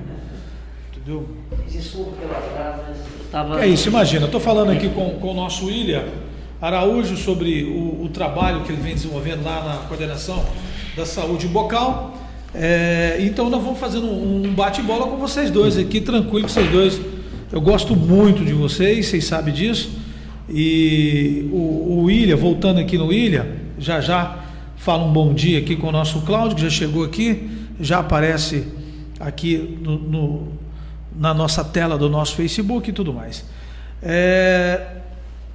Entendeu? 0.95 1.27
Desculpa 1.69 2.11
pelo 2.11 2.31
atraso, 2.31 2.83
mas 2.87 2.97
tava... 3.31 3.63
É 3.63 3.67
isso, 3.67 3.89
imagina. 3.89 4.25
Estou 4.25 4.39
falando 4.39 4.71
aqui 4.71 4.89
com, 4.89 5.09
com 5.19 5.31
o 5.31 5.33
nosso 5.33 5.65
William 5.65 6.03
Araújo 6.61 7.17
sobre 7.17 7.63
o, 7.63 8.05
o 8.05 8.09
trabalho 8.09 8.61
que 8.61 8.71
ele 8.71 8.81
vem 8.81 8.93
desenvolvendo 8.93 9.43
lá 9.43 9.63
na 9.63 9.87
coordenação 9.87 10.45
da 10.95 11.05
saúde 11.05 11.47
bucal. 11.47 12.15
É, 12.53 13.17
então 13.19 13.49
nós 13.49 13.61
vamos 13.61 13.79
fazendo 13.79 14.05
um, 14.05 14.45
um 14.45 14.53
bate-bola 14.53 15.07
com 15.07 15.17
vocês 15.17 15.51
dois 15.51 15.77
aqui, 15.77 15.99
tranquilo 15.99 16.43
com 16.43 16.53
vocês 16.53 16.71
dois. 16.71 17.01
Eu 17.51 17.59
gosto 17.59 17.95
muito 17.95 18.45
de 18.45 18.53
vocês, 18.53 19.07
vocês 19.07 19.25
sabem 19.25 19.53
disso. 19.53 19.89
E 20.49 21.49
o, 21.51 21.57
o 21.57 22.03
William, 22.03 22.35
voltando 22.35 22.79
aqui 22.79 22.97
no 22.97 23.07
William, 23.07 23.45
já 23.77 23.99
já 23.99 24.37
fala 24.77 25.03
um 25.03 25.11
bom 25.11 25.33
dia 25.33 25.59
aqui 25.59 25.75
com 25.75 25.87
o 25.87 25.91
nosso 25.91 26.21
Cláudio, 26.21 26.55
que 26.55 26.61
já 26.61 26.69
chegou 26.69 27.03
aqui, 27.03 27.49
já 27.79 27.99
aparece 27.99 28.67
aqui 29.19 29.77
no, 29.81 29.97
no- 29.97 30.47
na 31.17 31.33
nossa 31.33 31.63
tela 31.63 31.97
do 31.97 32.09
nosso 32.09 32.35
Facebook 32.35 32.89
e 32.89 32.93
tudo 32.93 33.13
mais. 33.13 33.45
É, 34.03 34.81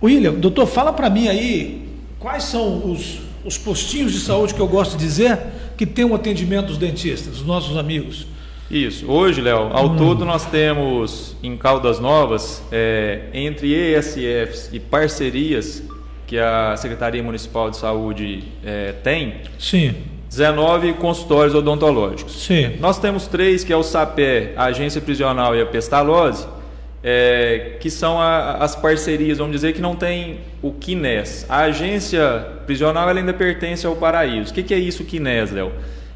William, 0.03 0.33
doutor, 0.33 0.67
fala 0.67 0.93
para 0.93 1.11
mim 1.11 1.29
aí 1.29 1.87
quais 2.19 2.45
são 2.45 2.91
os, 2.91 3.21
os 3.45 3.59
postinhos 3.59 4.13
de 4.13 4.21
saúde 4.21 4.55
que 4.55 4.61
eu 4.61 4.67
gosto 4.69 4.93
de 4.97 5.05
dizer 5.05 5.39
que 5.77 5.85
tem 5.87 6.05
o 6.05 6.15
atendimento 6.15 6.67
dos 6.69 6.79
dentistas, 6.79 7.35
dos 7.37 7.47
nossos 7.47 7.77
amigos. 7.77 8.27
Isso. 8.71 9.11
Hoje, 9.11 9.41
Léo, 9.41 9.69
ao 9.73 9.97
todo 9.97 10.25
nós 10.25 10.47
temos 10.47 11.37
em 11.43 11.57
Caldas 11.57 11.99
Novas, 11.99 12.63
é, 12.71 13.25
entre 13.35 13.75
ESFs 13.75 14.71
e 14.73 14.79
parcerias 14.79 15.83
que 16.31 16.39
a 16.39 16.77
Secretaria 16.77 17.21
Municipal 17.25 17.69
de 17.73 17.77
Saúde 17.77 18.45
é, 18.65 18.93
tem, 19.03 19.35
Sim, 19.59 19.97
19 20.29 20.93
consultórios 20.93 21.57
odontológicos. 21.57 22.45
sim, 22.45 22.77
Nós 22.79 23.01
temos 23.01 23.27
três, 23.27 23.65
que 23.65 23.73
é 23.73 23.77
o 23.77 23.83
SAPé, 23.83 24.53
a 24.57 24.67
Agência 24.67 25.01
Prisional 25.01 25.57
e 25.57 25.61
a 25.61 25.67
Pestalozzi, 25.67 26.47
é, 27.03 27.73
que 27.81 27.91
são 27.91 28.21
a- 28.21 28.59
as 28.59 28.77
parcerias, 28.77 29.39
vamos 29.39 29.53
dizer, 29.57 29.73
que 29.73 29.81
não 29.81 29.97
tem 29.97 30.39
o 30.63 30.71
Quines. 30.71 31.45
A 31.49 31.63
agência 31.63 32.47
prisional 32.65 33.11
ela 33.11 33.19
ainda 33.19 33.33
pertence 33.35 33.85
ao 33.85 33.97
Paraíso. 33.97 34.53
O 34.53 34.55
que, 34.55 34.63
que 34.63 34.73
é 34.73 34.79
isso, 34.79 35.03
Quines, 35.05 35.51
Léo? 35.51 35.73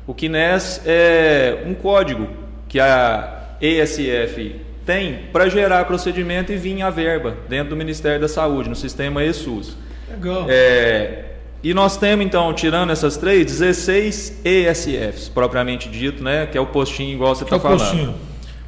O 0.06 0.14
Quines 0.14 0.80
é 0.86 1.64
um 1.66 1.74
código 1.74 2.28
que 2.68 2.78
a 2.78 3.56
ESF 3.60 4.60
tem 4.86 5.20
para 5.32 5.48
gerar 5.48 5.84
procedimento 5.86 6.52
e 6.52 6.56
vir 6.56 6.82
a 6.82 6.90
verba 6.90 7.34
dentro 7.48 7.70
do 7.70 7.76
Ministério 7.76 8.20
da 8.20 8.28
Saúde, 8.28 8.68
no 8.68 8.76
sistema 8.76 9.24
ESUS. 9.24 9.82
Legal. 10.24 10.46
É, 10.48 11.24
e 11.62 11.72
nós 11.72 11.96
temos, 11.96 12.26
então, 12.26 12.52
tirando 12.52 12.90
essas 12.90 13.16
três, 13.16 13.46
16 13.46 14.42
ESFs, 14.44 15.28
propriamente 15.28 15.88
dito, 15.88 16.22
né? 16.22 16.46
Que 16.46 16.58
é 16.58 16.60
o 16.60 16.66
postinho 16.66 17.14
igual 17.14 17.34
você 17.34 17.44
é 17.44 17.46
está 17.46 17.56
o 17.56 17.60
falando. 17.60 17.78
postinho. 17.78 18.14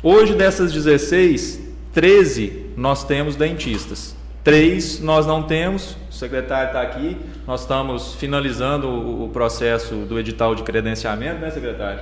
Hoje, 0.02 0.34
dessas 0.34 0.72
16, 0.72 1.60
13 1.92 2.66
nós 2.76 3.04
temos 3.04 3.36
dentistas. 3.36 4.16
Três 4.44 5.00
nós 5.00 5.26
não 5.26 5.42
temos, 5.42 5.96
o 6.08 6.14
secretário 6.14 6.68
está 6.68 6.80
aqui, 6.80 7.16
nós 7.46 7.62
estamos 7.62 8.14
finalizando 8.14 8.86
o, 8.86 9.24
o 9.24 9.28
processo 9.28 9.94
do 9.94 10.18
edital 10.20 10.54
de 10.54 10.62
credenciamento, 10.62 11.40
né, 11.40 11.50
secretário? 11.50 12.00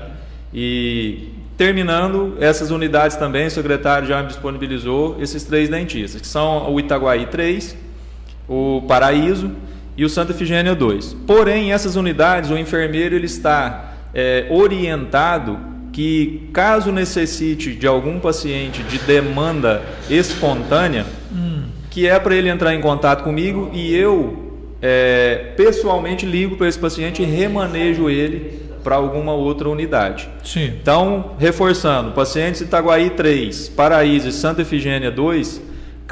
E 0.53 1.31
terminando 1.57 2.37
essas 2.39 2.71
unidades 2.71 3.17
também, 3.17 3.47
o 3.47 3.51
secretário 3.51 4.07
já 4.07 4.21
me 4.21 4.29
disponibilizou 4.29 5.17
esses 5.21 5.43
três 5.43 5.69
dentistas, 5.69 6.21
que 6.21 6.27
são 6.27 6.71
o 6.71 6.79
Itaguaí 6.79 7.27
3, 7.27 7.77
o 8.49 8.83
Paraíso 8.87 9.53
e 9.97 10.05
o 10.05 10.09
Santa 10.09 10.33
Efigênia 10.33 10.75
2. 10.75 11.17
Porém, 11.27 11.73
essas 11.73 11.97
unidades, 11.97 12.51
o 12.51 12.59
enfermeiro 12.59 13.15
ele 13.15 13.27
está 13.27 13.95
é, 14.13 14.47
orientado 14.51 15.59
que, 15.93 16.49
caso 16.53 16.91
necessite 16.91 17.73
de 17.73 17.87
algum 17.87 18.19
paciente 18.19 18.83
de 18.83 18.99
demanda 18.99 19.83
espontânea, 20.11 21.07
que 21.89 22.09
é 22.09 22.19
para 22.19 22.35
ele 22.35 22.49
entrar 22.49 22.75
em 22.75 22.81
contato 22.81 23.23
comigo 23.23 23.71
e 23.73 23.95
eu 23.95 24.45
é, 24.83 25.53
pessoalmente 25.57 26.27
ligo 26.27 26.57
para 26.57 26.69
esse 26.69 26.79
paciente 26.79 27.23
e 27.23 27.25
remanejo 27.25 28.11
ele 28.11 28.61
para 28.83 28.97
alguma 28.97 29.33
outra 29.33 29.69
unidade. 29.69 30.29
Sim. 30.43 30.73
Então, 30.81 31.37
reforçando, 31.39 32.11
pacientes 32.11 32.61
Itaguaí 32.61 33.11
3, 33.11 33.69
Paraíso 33.69 34.29
e 34.29 34.33
Santa 34.33 34.63
Efigênia 34.63 35.13
2, 35.13 35.63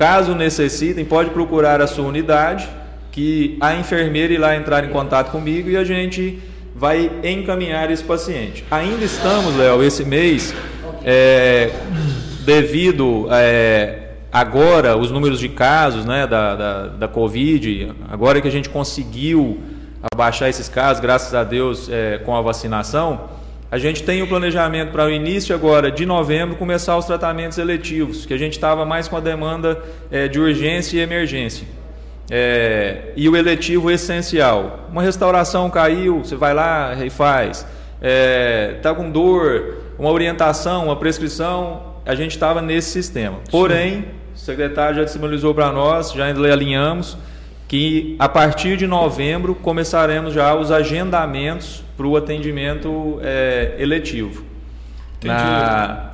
caso 0.02 0.34
necessitem, 0.34 1.04
pode 1.04 1.30
procurar 1.30 1.80
a 1.80 1.86
sua 1.86 2.04
unidade, 2.04 2.68
que 3.12 3.56
a 3.60 3.76
enfermeira 3.76 4.32
irá 4.32 4.56
entrar 4.56 4.82
em 4.82 4.88
contato 4.88 5.30
comigo 5.30 5.70
e 5.70 5.76
a 5.76 5.84
gente 5.84 6.40
vai 6.74 7.08
encaminhar 7.22 7.88
esse 7.88 8.02
paciente. 8.02 8.64
Ainda 8.68 9.04
estamos, 9.04 9.56
Léo, 9.56 9.80
esse 9.80 10.04
mês, 10.04 10.52
é, 11.04 11.70
devido 12.44 13.28
é, 13.30 14.14
agora 14.32 14.96
os 14.96 15.12
números 15.12 15.38
de 15.38 15.48
casos 15.48 16.04
né, 16.04 16.26
da, 16.26 16.56
da, 16.56 16.86
da 16.88 17.06
Covid, 17.06 17.92
agora 18.10 18.40
que 18.40 18.48
a 18.48 18.52
gente 18.52 18.68
conseguiu 18.68 19.60
abaixar 20.12 20.48
esses 20.48 20.68
casos, 20.68 21.00
graças 21.00 21.32
a 21.32 21.44
Deus, 21.44 21.88
é, 21.88 22.18
com 22.24 22.34
a 22.34 22.40
vacinação, 22.40 23.30
a 23.72 23.78
gente 23.78 24.02
tem 24.02 24.22
o 24.22 24.26
planejamento 24.26 24.92
para 24.92 25.06
o 25.06 25.10
início 25.10 25.54
agora 25.54 25.90
de 25.90 26.04
novembro 26.04 26.56
começar 26.56 26.94
os 26.98 27.06
tratamentos 27.06 27.56
eletivos, 27.56 28.26
que 28.26 28.34
a 28.34 28.36
gente 28.36 28.52
estava 28.52 28.84
mais 28.84 29.08
com 29.08 29.16
a 29.16 29.20
demanda 29.20 29.80
é, 30.10 30.28
de 30.28 30.38
urgência 30.38 30.98
e 30.98 31.00
emergência. 31.00 31.66
É, 32.30 33.12
e 33.16 33.26
o 33.30 33.34
eletivo 33.34 33.90
essencial. 33.90 34.90
Uma 34.92 35.00
restauração 35.00 35.70
caiu, 35.70 36.18
você 36.18 36.36
vai 36.36 36.52
lá 36.52 36.94
e 37.02 37.08
faz. 37.08 37.66
Está 38.76 38.94
com 38.94 39.10
dor, 39.10 39.78
uma 39.98 40.10
orientação, 40.10 40.84
uma 40.84 40.96
prescrição, 40.96 41.94
a 42.04 42.14
gente 42.14 42.32
estava 42.32 42.60
nesse 42.60 42.90
sistema. 42.90 43.38
Porém, 43.50 44.04
o 44.34 44.38
secretário 44.38 44.96
já 44.96 45.04
disponibilizou 45.04 45.54
para 45.54 45.72
nós, 45.72 46.12
já 46.12 46.26
alinhamos, 46.26 47.16
que 47.66 48.16
a 48.18 48.28
partir 48.28 48.76
de 48.76 48.86
novembro 48.86 49.54
começaremos 49.54 50.34
já 50.34 50.54
os 50.54 50.70
agendamentos 50.70 51.82
para 52.02 52.08
o 52.08 52.16
atendimento 52.16 53.20
é, 53.22 53.76
eletivo. 53.78 54.44
Na- 55.22 56.10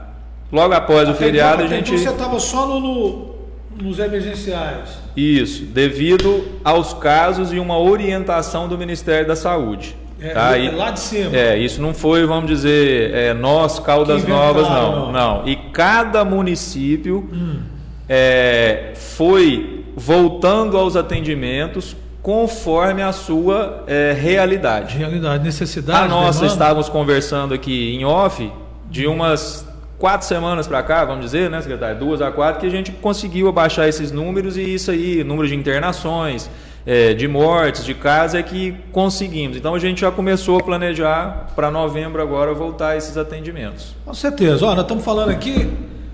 logo 0.53 0.74
após 0.74 1.09
o 1.09 1.12
Até 1.12 1.24
feriado, 1.24 1.62
a 1.62 1.64
então, 1.64 1.77
gente. 1.79 1.94
Então 1.94 2.05
você 2.05 2.11
estava 2.11 2.38
só 2.38 2.66
no, 2.66 2.81
no- 2.81 3.35
nos 3.83 3.98
emergenciais. 3.98 4.98
Isso, 5.16 5.64
devido 5.64 6.44
aos 6.62 6.92
casos 6.92 7.53
e 7.53 7.59
uma 7.59 7.79
orientação 7.79 8.68
do 8.68 8.77
Ministério 8.77 9.27
da 9.27 9.35
Saúde. 9.37 9.96
É, 10.20 10.31
tá? 10.31 10.59
E- 10.59 10.70
lá 10.70 10.90
de 10.90 11.01
cima. 11.01 11.35
É, 11.35 11.57
isso 11.57 11.81
não 11.81 11.94
foi, 11.94 12.27
vamos 12.27 12.51
dizer, 12.51 13.14
é, 13.14 13.33
nós, 13.35 13.79
Caldas 13.79 14.27
Novas, 14.27 14.68
não, 14.68 15.07
não. 15.07 15.12
não. 15.12 15.48
E 15.48 15.57
cada 15.57 16.22
município 16.24 17.29
Hum. 17.33 17.61
é, 18.09 18.92
foi 18.94 19.85
voltando 19.96 20.77
aos 20.77 20.96
atendimentos 20.96 21.96
conforme 22.29 23.01
a 23.01 23.11
sua 23.11 23.85
é, 23.87 24.12
realidade. 24.12 24.99
Realidade, 24.99 25.43
necessidade. 25.43 26.05
A 26.05 26.09
nossa 26.09 26.41
demanda. 26.41 26.53
estávamos 26.53 26.88
conversando 26.91 27.55
aqui 27.55 27.95
em 27.95 28.05
off 28.05 28.53
de 28.91 29.07
umas 29.07 29.67
quatro 29.99 30.27
semanas 30.27 30.67
para 30.67 30.83
cá, 30.83 31.07
vamos 31.07 31.25
dizer, 31.25 31.49
né, 31.49 31.59
secretário? 31.62 31.99
Duas 31.99 32.21
a 32.21 32.31
quatro, 32.31 32.61
que 32.61 32.67
a 32.67 32.71
gente 32.71 32.93
conseguiu 32.93 33.49
abaixar 33.49 33.88
esses 33.88 34.12
números 34.12 34.59
e 34.59 34.75
isso 34.75 34.91
aí, 34.91 35.25
número 35.25 35.49
de 35.49 35.55
internações, 35.55 36.51
eh, 36.85 37.14
de 37.14 37.27
mortes, 37.27 37.83
de 37.83 37.95
casos, 37.95 38.35
é 38.35 38.43
que 38.43 38.77
conseguimos. 38.93 39.57
Então 39.57 39.75
a 39.75 39.79
gente 39.79 40.03
já 40.03 40.11
começou 40.11 40.59
a 40.59 40.62
planejar 40.62 41.47
para 41.57 41.71
novembro 41.71 42.21
agora 42.21 42.53
voltar 42.53 42.95
esses 42.95 43.17
atendimentos. 43.17 43.95
Com 44.05 44.12
certeza. 44.12 44.67
Ó, 44.67 44.75
nós 44.75 44.83
estamos 44.83 45.03
falando 45.03 45.31
aqui 45.31 45.67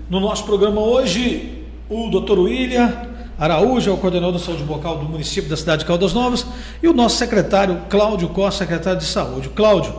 no 0.09 0.21
nosso 0.21 0.45
programa 0.45 0.79
hoje, 0.79 1.65
o 1.89 2.09
Dr. 2.09 2.39
William 2.39 3.14
Araújo, 3.37 3.89
é 3.89 3.93
o 3.93 3.97
coordenador 3.97 4.33
da 4.33 4.39
saúde 4.39 4.63
bucal 4.63 4.97
do 4.97 5.05
município 5.05 5.49
da 5.49 5.57
cidade 5.57 5.79
de 5.79 5.85
Caldas 5.85 6.13
Novas, 6.13 6.45
e 6.81 6.87
o 6.87 6.93
nosso 6.93 7.17
secretário 7.17 7.81
Cláudio 7.89 8.29
Costa, 8.29 8.59
secretário 8.59 8.99
de 8.99 9.05
saúde. 9.05 9.49
Cláudio, 9.49 9.93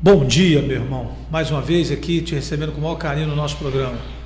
bom 0.00 0.24
dia, 0.24 0.60
meu 0.60 0.82
irmão. 0.82 1.12
Mais 1.30 1.50
uma 1.50 1.60
vez 1.60 1.92
aqui 1.92 2.22
te 2.22 2.34
recebendo 2.34 2.72
com 2.72 2.78
o 2.78 2.82
maior 2.82 2.96
carinho 2.96 3.28
no 3.28 3.36
nosso 3.36 3.56
programa. 3.56 4.19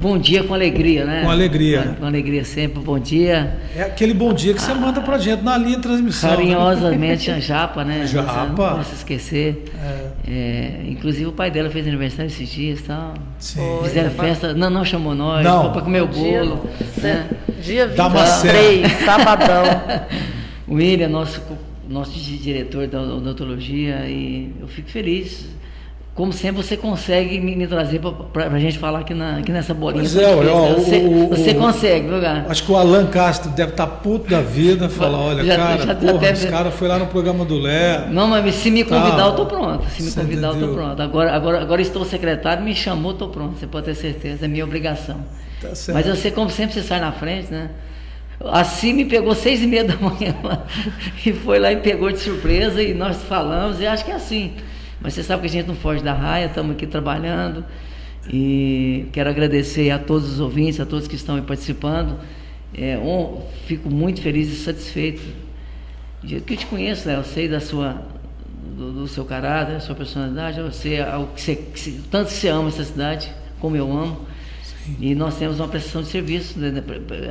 Bom 0.00 0.18
dia 0.18 0.42
com 0.44 0.52
alegria, 0.52 1.04
né? 1.04 1.22
Com 1.22 1.30
alegria. 1.30 1.82
Com, 1.82 1.94
com 1.94 2.06
alegria 2.06 2.44
sempre. 2.44 2.82
Bom 2.82 2.98
dia. 2.98 3.56
É 3.74 3.82
aquele 3.82 4.12
bom 4.12 4.34
dia 4.34 4.52
que 4.52 4.60
você 4.60 4.74
manda 4.74 5.00
pra 5.00 5.16
gente 5.16 5.42
na 5.42 5.56
linha 5.56 5.76
de 5.76 5.82
transmissão. 5.82 6.28
né? 6.30 6.36
Carinhosamente 6.36 7.30
a 7.30 7.40
Japa, 7.40 7.84
né? 7.84 8.04
Japa. 8.08 8.46
Não 8.46 8.54
posso 8.76 8.94
esquecer. 8.94 9.64
É, 10.28 10.80
inclusive 10.88 11.26
o 11.26 11.32
pai 11.32 11.50
dela 11.50 11.70
fez 11.70 11.86
aniversário 11.86 12.26
esses 12.26 12.48
dias 12.50 12.80
e 12.80 12.82
tal. 12.82 13.14
Sim. 13.38 13.60
Fizeram 13.84 14.10
festa. 14.10 14.52
Não, 14.52 14.68
não 14.68 14.84
chamou 14.84 15.14
nós. 15.14 15.42
Não. 15.44 15.72
Pra 15.72 15.80
comer 15.80 16.02
o 16.02 16.06
bolo. 16.06 16.68
Dia, 16.96 17.02
né? 17.02 17.26
dia 17.62 17.88
Damasceno. 17.88 18.52
23, 18.58 19.04
sabadão. 19.04 19.64
O 20.66 20.76
William, 20.76 21.08
nosso 21.08 21.42
nosso 21.86 22.18
di- 22.18 22.38
diretor 22.38 22.86
da 22.86 22.98
odontologia 23.02 23.96
e 24.08 24.50
eu 24.58 24.66
fico 24.66 24.88
feliz. 24.88 25.44
Como 26.14 26.32
sempre, 26.32 26.62
você 26.62 26.76
consegue 26.76 27.40
me, 27.40 27.56
me 27.56 27.66
trazer 27.66 28.00
para 28.32 28.46
a 28.46 28.58
gente 28.60 28.78
falar 28.78 29.00
aqui, 29.00 29.12
na, 29.12 29.38
aqui 29.38 29.50
nessa 29.50 29.74
bolinha. 29.74 30.02
Pois 30.04 30.16
é, 30.16 30.28
ó, 30.48 30.74
você, 30.74 30.96
o- 30.98 31.28
você 31.30 31.50
o- 31.50 31.54
consegue, 31.56 32.06
viu, 32.08 32.20
cara? 32.20 32.46
Acho 32.48 32.62
que 32.62 32.70
o 32.70 32.76
Alan 32.76 33.06
Castro 33.06 33.50
deve 33.50 33.72
estar 33.72 33.86
puto 33.88 34.30
da 34.30 34.40
vida, 34.40 34.88
falar, 34.88 35.18
olha, 35.18 35.44
Já- 35.44 35.56
cara, 35.56 35.86
já- 35.86 35.94
porra, 35.96 36.28
esse 36.30 36.46
cara 36.46 36.70
foi 36.70 36.86
lá 36.86 37.00
no 37.00 37.08
programa 37.08 37.44
do 37.44 37.58
Lé. 37.58 38.06
Não, 38.12 38.28
mas 38.28 38.54
se 38.54 38.70
me 38.70 38.84
convidar, 38.84 39.16
Tá. 39.16 39.24
eu 39.26 39.32
tô 39.32 39.46
pronto. 39.46 39.84
Se 39.90 40.04
me 40.04 40.10
Você 40.10 40.20
convidar, 40.20 40.46
eu 40.46 40.52
tô 40.52 40.58
entendeu? 40.58 40.74
pronto. 40.76 41.02
Agora, 41.02 41.32
agora, 41.34 41.60
agora 41.60 41.82
estou 41.82 42.04
secretário, 42.04 42.62
me 42.62 42.76
chamou, 42.76 43.14
tô 43.14 43.26
pronto. 43.28 43.58
Você 43.58 43.66
pode 43.66 43.86
ter 43.86 43.96
certeza, 43.96 44.44
é 44.44 44.48
minha 44.48 44.64
obrigação. 44.64 45.16
Tá. 45.60 45.70
Mas 45.92 46.06
eu 46.06 46.14
sei 46.14 46.30
como 46.30 46.48
sempre 46.48 46.74
você 46.74 46.82
sai 46.82 47.00
na 47.00 47.10
frente, 47.10 47.50
né? 47.52 47.70
Assim 48.52 48.92
me 48.92 49.04
pegou 49.04 49.34
seis 49.34 49.60
e 49.62 49.66
meia 49.66 49.82
da 49.82 49.96
manhã 49.98 50.32
lá, 50.44 50.64
e 51.26 51.32
foi 51.32 51.58
lá 51.58 51.72
e 51.72 51.76
pegou 51.78 52.12
de 52.12 52.18
surpresa 52.20 52.80
e 52.80 52.94
nós 52.94 53.16
falamos, 53.24 53.80
e 53.80 53.86
acho 53.86 54.04
que 54.04 54.12
é 54.12 54.14
assim. 54.14 54.52
Mas 55.04 55.12
você 55.14 55.22
sabe 55.22 55.42
que 55.42 55.48
a 55.48 55.50
gente 55.50 55.68
não 55.68 55.74
foge 55.76 56.02
da 56.02 56.14
raia, 56.14 56.46
estamos 56.46 56.72
aqui 56.72 56.86
trabalhando 56.86 57.62
e 58.32 59.06
quero 59.12 59.28
agradecer 59.28 59.90
a 59.90 59.98
todos 59.98 60.32
os 60.32 60.40
ouvintes, 60.40 60.80
a 60.80 60.86
todos 60.86 61.06
que 61.06 61.14
estão 61.14 61.36
aí 61.36 61.42
participando. 61.42 62.16
É, 62.76 62.98
um, 62.98 63.42
fico 63.66 63.88
muito 63.90 64.20
feliz 64.22 64.48
e 64.50 64.56
satisfeito. 64.56 65.22
De 66.22 66.40
que 66.40 66.54
eu 66.54 66.56
te 66.56 66.66
conheço, 66.66 67.06
Léo, 67.06 67.18
eu 67.18 67.24
sei 67.24 67.46
da 67.48 67.60
sua, 67.60 68.02
do, 68.76 68.92
do 68.92 69.06
seu 69.06 69.24
caráter, 69.26 69.74
da 69.74 69.80
sua 69.80 69.94
personalidade, 69.94 70.58
eu 70.58 70.72
sei 70.72 71.00
ao 71.02 71.26
que 71.28 71.40
você, 71.42 71.54
que 71.54 71.78
você- 71.78 72.00
tanto 72.10 72.28
que 72.28 72.34
você 72.34 72.48
ama 72.48 72.68
essa 72.68 72.82
cidade, 72.82 73.30
como 73.60 73.76
eu 73.76 73.92
amo. 73.92 74.20
E 75.00 75.14
nós 75.14 75.36
temos 75.36 75.60
uma 75.60 75.68
prestação 75.68 76.02
de 76.02 76.08
serviço 76.08 76.58
né, 76.58 76.70
né, 76.70 76.82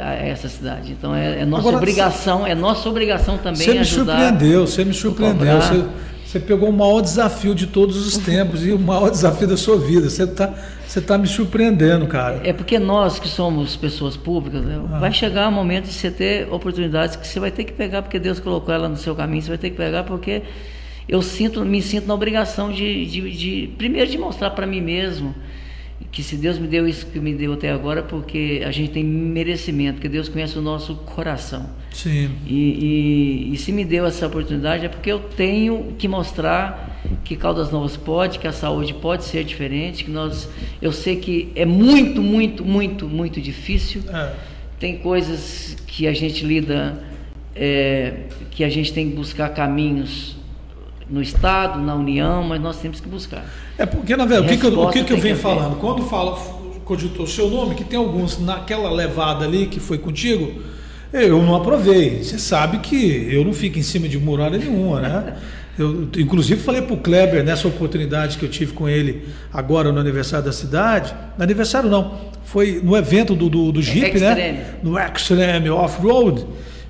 a 0.01 0.13
essa 0.13 0.47
cidade. 0.47 0.91
Então 0.91 1.13
é, 1.13 1.41
é 1.41 1.45
nossa 1.45 1.61
Agora, 1.63 1.77
obrigação, 1.77 2.45
é 2.47 2.55
nossa 2.55 2.87
obrigação 2.89 3.37
também 3.37 3.61
Você 3.65 3.73
me 3.73 3.79
ajudar. 3.79 4.19
surpreendeu, 4.19 4.67
você 4.67 4.85
me 4.85 4.93
surpreendeu. 4.93 5.61
Você, 5.61 5.85
você 6.33 6.39
pegou 6.39 6.69
o 6.69 6.73
maior 6.73 6.99
desafio 6.99 7.53
de 7.53 7.67
todos 7.67 8.07
os 8.07 8.17
tempos 8.17 8.65
e 8.65 8.71
o 8.71 8.79
maior 8.79 9.11
desafio 9.11 9.47
da 9.47 9.55
sua 9.55 9.77
vida. 9.77 10.09
Você 10.09 10.23
está 10.23 10.51
você 10.87 10.99
tá 10.99 11.15
me 11.15 11.27
surpreendendo, 11.27 12.07
cara. 12.07 12.41
É 12.43 12.51
porque 12.51 12.79
nós 12.79 13.19
que 13.19 13.27
somos 13.27 13.75
pessoas 13.75 14.17
públicas, 14.17 14.63
né, 14.63 14.81
Ah. 14.91 14.99
vai 14.99 15.11
chegar 15.13 15.47
um 15.47 15.51
momento 15.51 15.85
de 15.85 15.93
você 15.93 16.09
ter 16.09 16.51
oportunidades 16.51 17.15
que 17.15 17.27
você 17.27 17.39
vai 17.39 17.51
ter 17.51 17.63
que 17.63 17.73
pegar, 17.73 18.01
porque 18.01 18.17
Deus 18.17 18.39
colocou 18.39 18.73
ela 18.73 18.89
no 18.89 18.97
seu 18.97 19.15
caminho, 19.15 19.43
você 19.43 19.49
vai 19.49 19.57
ter 19.59 19.69
que 19.69 19.77
pegar, 19.77 20.03
porque 20.03 20.41
eu 21.07 21.21
sinto, 21.21 21.63
me 21.63 21.81
sinto 21.83 22.07
na 22.07 22.15
obrigação 22.15 22.71
de, 22.71 23.05
de, 23.05 23.31
de 23.31 23.67
primeiro 23.77 24.09
de 24.09 24.17
mostrar 24.17 24.49
para 24.51 24.65
mim 24.65 24.81
mesmo 24.81 25.35
que 26.13 26.21
se 26.21 26.37
Deus 26.37 26.59
me 26.59 26.67
deu 26.67 26.87
isso 26.87 27.07
que 27.07 27.19
me 27.19 27.33
deu 27.33 27.53
até 27.53 27.71
agora, 27.71 28.03
porque 28.03 28.61
a 28.63 28.71
gente 28.71 28.91
tem 28.91 29.03
merecimento, 29.03 29.95
porque 29.95 30.07
Deus 30.07 30.29
conhece 30.29 30.57
o 30.59 30.61
nosso 30.61 30.93
coração. 30.97 31.67
Sim. 31.91 32.29
E, 32.45 32.53
e- 33.49 33.53
e 33.53 33.57
se 33.57 33.71
me 33.71 33.83
deu 33.83 34.05
essa 34.05 34.27
oportunidade 34.27 34.85
é 34.85 34.89
porque 34.89 35.11
eu 35.11 35.19
tenho 35.19 35.95
que 35.97 36.07
mostrar 36.07 37.01
que 37.25 37.35
Caldas 37.35 37.71
Novas 37.71 37.97
pode, 37.97 38.37
que 38.37 38.47
a 38.47 38.51
saúde 38.51 38.93
pode 38.93 39.23
ser 39.25 39.43
diferente, 39.43 40.03
que 40.05 40.11
nós, 40.11 40.47
eu 40.79 40.91
sei 40.91 41.15
que 41.15 41.51
é 41.55 41.65
muito, 41.65 42.21
muito, 42.21 42.63
muito, 42.63 43.07
muito 43.07 43.41
difícil. 43.41 44.03
É. 44.13 44.33
Tem 44.79 44.97
coisas 44.99 45.75
que 45.87 46.05
a 46.07 46.13
gente 46.13 46.45
lida, 46.45 47.03
é, 47.55 48.27
que 48.51 48.63
a 48.63 48.69
gente 48.69 48.93
tem 48.93 49.09
que 49.09 49.15
buscar 49.15 49.49
caminhos 49.49 50.35
no 51.13 51.21
Estado, 51.21 51.79
na 51.79 51.93
União, 51.93 52.41
mas 52.41 52.59
nós 52.59 52.77
temos 52.77 52.99
que 52.99 53.07
buscar. 53.07 53.45
É 53.77 53.85
porque, 53.85 54.17
na 54.17 54.25
verdade, 54.25 54.55
o 54.55 54.59
que, 54.59 54.65
eu, 54.65 54.79
o 54.79 54.89
que, 54.89 55.03
que 55.03 55.13
eu 55.13 55.17
venho 55.17 55.35
que 55.35 55.41
falando? 55.43 55.75
Quando 55.79 56.01
fala, 56.05 56.35
cogitou 56.83 57.25
o 57.25 57.27
seu 57.27 57.51
nome, 57.51 57.75
que 57.75 57.83
tem 57.83 57.99
alguns 57.99 58.39
naquela 58.39 58.89
levada 58.89 59.45
ali 59.45 59.67
que 59.67 59.79
foi 59.79 59.99
contigo, 59.99 60.59
eu 61.13 61.39
não 61.43 61.55
aprovei. 61.55 62.23
Você 62.23 62.39
sabe 62.39 62.79
que 62.79 63.27
eu 63.31 63.45
não 63.45 63.53
fico 63.53 63.77
em 63.77 63.83
cima 63.83 64.09
de 64.09 64.17
muralha 64.17 64.57
nenhuma, 64.57 65.01
né? 65.01 65.35
Eu, 65.75 66.07
inclusive, 66.19 66.61
falei 66.61 66.83
para 66.83 66.93
o 66.93 66.97
Kleber, 66.97 67.43
nessa 67.43 67.67
oportunidade 67.67 68.37
que 68.37 68.45
eu 68.45 68.49
tive 68.49 68.73
com 68.73 68.87
ele 68.87 69.27
agora 69.51 69.91
no 69.91 69.99
aniversário 69.99 70.45
da 70.45 70.51
cidade, 70.51 71.15
no 71.35 71.43
aniversário 71.43 71.89
não, 71.89 72.15
foi 72.45 72.79
no 72.83 72.95
evento 72.95 73.33
do, 73.33 73.49
do, 73.49 73.71
do 73.71 73.81
Jeep, 73.81 74.05
Extreme. 74.05 74.35
né? 74.35 74.75
No 74.83 74.99
Extreme 74.99 75.71
Off-Road, 75.71 76.45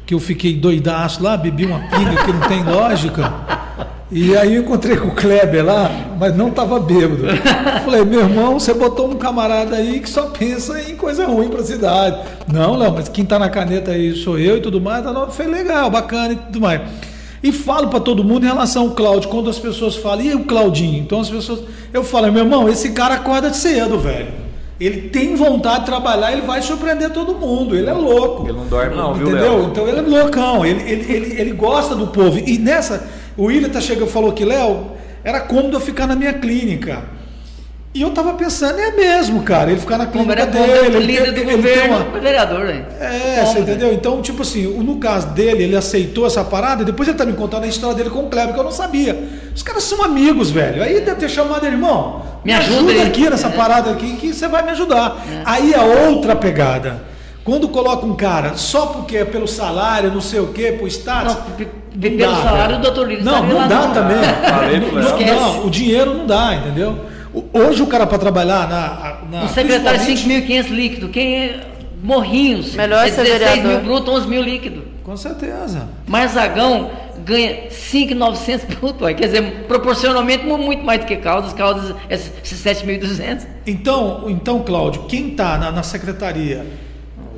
que 0.05 0.13
eu 0.13 0.19
fiquei 0.19 0.57
doidaço 0.57 1.23
lá, 1.23 1.38
bebi 1.38 1.65
uma 1.65 1.79
pinga 1.79 2.25
que 2.25 2.33
não 2.33 2.41
tem 2.41 2.62
lógica. 2.62 3.33
E 4.11 4.35
aí 4.37 4.55
eu 4.55 4.61
encontrei 4.61 4.95
com 4.95 5.07
o 5.07 5.15
Kleber 5.15 5.65
lá, 5.65 5.89
mas 6.19 6.35
não 6.35 6.49
estava 6.49 6.79
bêbado. 6.79 7.23
Falei, 7.83 8.03
meu 8.03 8.21
irmão, 8.21 8.59
você 8.59 8.73
botou 8.73 9.09
um 9.09 9.15
camarada 9.15 9.75
aí 9.75 9.99
que 9.99 10.09
só 10.09 10.23
pensa 10.27 10.79
em 10.81 10.95
coisa 10.95 11.25
ruim 11.25 11.49
para 11.49 11.61
a 11.61 11.63
cidade. 11.63 12.17
Não, 12.51 12.77
não, 12.77 12.91
mas 12.91 13.09
quem 13.09 13.23
está 13.23 13.39
na 13.39 13.49
caneta 13.49 13.91
aí 13.91 14.15
sou 14.15 14.37
eu 14.37 14.57
e 14.57 14.61
tudo 14.61 14.79
mais. 14.79 15.03
Tá, 15.03 15.11
não, 15.11 15.29
foi 15.31 15.47
legal, 15.47 15.89
bacana 15.89 16.33
e 16.33 16.35
tudo 16.35 16.61
mais. 16.61 16.81
E 17.41 17.51
falo 17.51 17.89
para 17.89 17.99
todo 17.99 18.23
mundo 18.23 18.45
em 18.45 18.47
relação 18.47 18.83
ao 18.83 18.91
Cláudio, 18.91 19.29
quando 19.29 19.49
as 19.49 19.59
pessoas 19.59 19.95
falam, 19.95 20.21
e 20.23 20.33
o 20.33 20.45
Claudinho? 20.45 20.99
Então 20.99 21.19
as 21.19 21.29
pessoas. 21.29 21.61
Eu 21.91 22.03
falo, 22.03 22.31
meu 22.31 22.43
irmão, 22.43 22.69
esse 22.69 22.91
cara 22.91 23.15
acorda 23.15 23.51
cedo, 23.53 23.99
velho. 23.99 24.43
Ele 24.79 25.09
tem 25.09 25.35
vontade 25.35 25.81
de 25.81 25.85
trabalhar, 25.85 26.31
ele 26.31 26.41
vai 26.41 26.61
surpreender 26.61 27.09
todo 27.11 27.35
mundo. 27.35 27.75
Ele 27.75 27.89
é 27.89 27.93
louco. 27.93 28.43
Ele 28.43 28.57
não 28.57 28.65
dorme 28.65 28.95
não, 28.95 29.13
viu, 29.13 29.29
Entendeu? 29.29 29.63
Então 29.71 29.87
ele 29.87 29.99
é 29.99 30.01
loucão, 30.01 30.65
ele, 30.65 30.81
ele, 30.89 31.13
ele, 31.13 31.41
ele 31.41 31.51
gosta 31.51 31.95
do 31.95 32.07
povo. 32.07 32.39
E 32.39 32.57
nessa, 32.57 33.07
o 33.37 33.45
William 33.45 33.69
tá 33.69 33.81
chegando 33.81 34.07
falou 34.07 34.31
que, 34.33 34.43
Léo, 34.45 34.91
era 35.23 35.39
cômodo 35.41 35.77
eu 35.77 35.81
ficar 35.81 36.07
na 36.07 36.15
minha 36.15 36.33
clínica. 36.33 37.03
E 37.95 38.01
eu 38.01 38.09
tava 38.09 38.33
pensando, 38.33 38.79
é 38.79 38.89
mesmo, 38.89 39.43
cara, 39.43 39.69
ele 39.69 39.79
ficar 39.79 39.99
na 39.99 40.07
Como 40.07 40.23
clínica 40.25 40.41
era 40.41 40.51
dele. 40.51 40.65
como 40.85 40.97
ele 40.97 41.05
líder 41.05 41.31
do 41.31 41.41
ele 41.41 41.55
governo, 41.57 41.95
uma- 42.09 42.19
vereador, 42.19 42.65
né? 42.65 42.85
é, 42.99 43.35
Como, 43.35 43.47
você 43.47 43.53
né? 43.53 43.59
entendeu? 43.61 43.93
Então, 43.93 44.19
tipo 44.19 44.41
assim, 44.41 44.63
no 44.83 44.97
caso 44.97 45.27
dele, 45.27 45.63
ele 45.65 45.75
aceitou 45.75 46.25
essa 46.25 46.43
parada 46.43 46.81
e 46.81 46.85
depois 46.85 47.07
ele 47.07 47.15
tá 47.19 47.23
me 47.23 47.33
contando 47.33 47.65
a 47.65 47.67
história 47.67 47.95
dele 47.95 48.09
com 48.09 48.21
o 48.25 48.29
Kleber, 48.29 48.51
que 48.55 48.59
eu 48.59 48.63
não 48.63 48.71
sabia. 48.71 49.15
Os 49.55 49.61
caras 49.61 49.83
são 49.83 50.03
amigos, 50.03 50.49
velho. 50.49 50.81
Aí 50.81 51.01
deve 51.01 51.17
ter 51.19 51.29
chamado 51.29 51.63
ele, 51.67 51.75
irmão. 51.75 52.23
Me 52.43 52.51
ajuda 52.51 52.91
aí." 52.93 53.01
aqui 53.03 53.29
nessa 53.29 53.49
É. 53.49 53.51
parada 53.51 53.91
aqui 53.91 54.15
que 54.15 54.33
você 54.33 54.47
vai 54.47 54.63
me 54.63 54.71
ajudar. 54.71 55.23
Aí 55.45 55.71
é 55.71 55.79
outra 56.09 56.35
pegada. 56.35 57.12
Quando 57.43 57.67
coloca 57.67 58.06
um 58.06 58.15
cara 58.15 58.56
só 58.56 58.86
porque 58.88 59.17
é 59.17 59.25
pelo 59.25 59.47
salário, 59.47 60.12
não 60.12 60.21
sei 60.21 60.39
o 60.39 60.47
quê, 60.47 60.71
pro 60.77 60.88
status. 60.88 61.36
Não, 61.36 61.99
pelo 61.99 62.17
dá, 62.17 62.36
salário, 62.41 62.77
o 62.77 62.79
doutor 62.82 63.08
Lírio 63.08 63.23
Não, 63.25 63.43
não 63.45 63.56
lá 63.58 63.67
dá 63.67 63.88
não. 63.88 63.93
também. 63.93 64.17
Falei. 64.49 64.79
Não, 64.79 65.39
não, 65.39 65.65
o 65.65 65.69
dinheiro 65.69 66.13
não 66.17 66.25
dá, 66.25 66.56
entendeu? 66.56 66.97
O- 67.34 67.43
Hoje 67.53 67.82
o 67.84 67.88
cara 67.88 68.08
para 68.08 68.17
trabalhar 68.17 68.67
na. 68.69 69.17
na 69.39 69.43
Um 69.45 69.47
secretário 69.49 69.99
principalmente- 69.99 70.47
5.500 70.47 70.69
líquido. 70.71 71.10
Quem 71.10 71.36
é 71.36 71.60
morrinhos? 72.01 72.73
Melhor 72.75 73.06
é 73.06 73.12
ser 73.12 73.23
16 73.23 73.56
mil 73.56 73.63
vereador. 73.63 73.84
bruto, 73.86 74.12
11 74.12 74.27
mil 74.27 74.41
líquido. 74.41 74.84
Com 75.03 75.17
certeza. 75.17 75.89
Marzagão 76.08 76.91
ganha 77.25 77.69
5.900 77.69 78.65
bruto. 78.79 79.06
Quer 79.06 79.25
dizer, 79.25 79.65
proporcionalmente 79.67 80.45
mu- 80.45 80.58
muito 80.58 80.84
mais 80.86 81.01
do 81.01 81.06
que 81.06 81.17
Caldas. 81.17 81.51
Caldas 81.53 81.93
é 82.10 82.15
7.200. 82.17 83.45
Então, 83.67 84.23
então 84.29 84.60
Cláudio, 84.62 85.03
quem 85.03 85.29
está 85.29 85.58
na, 85.58 85.71
na 85.71 85.84
secretaria? 85.84 86.65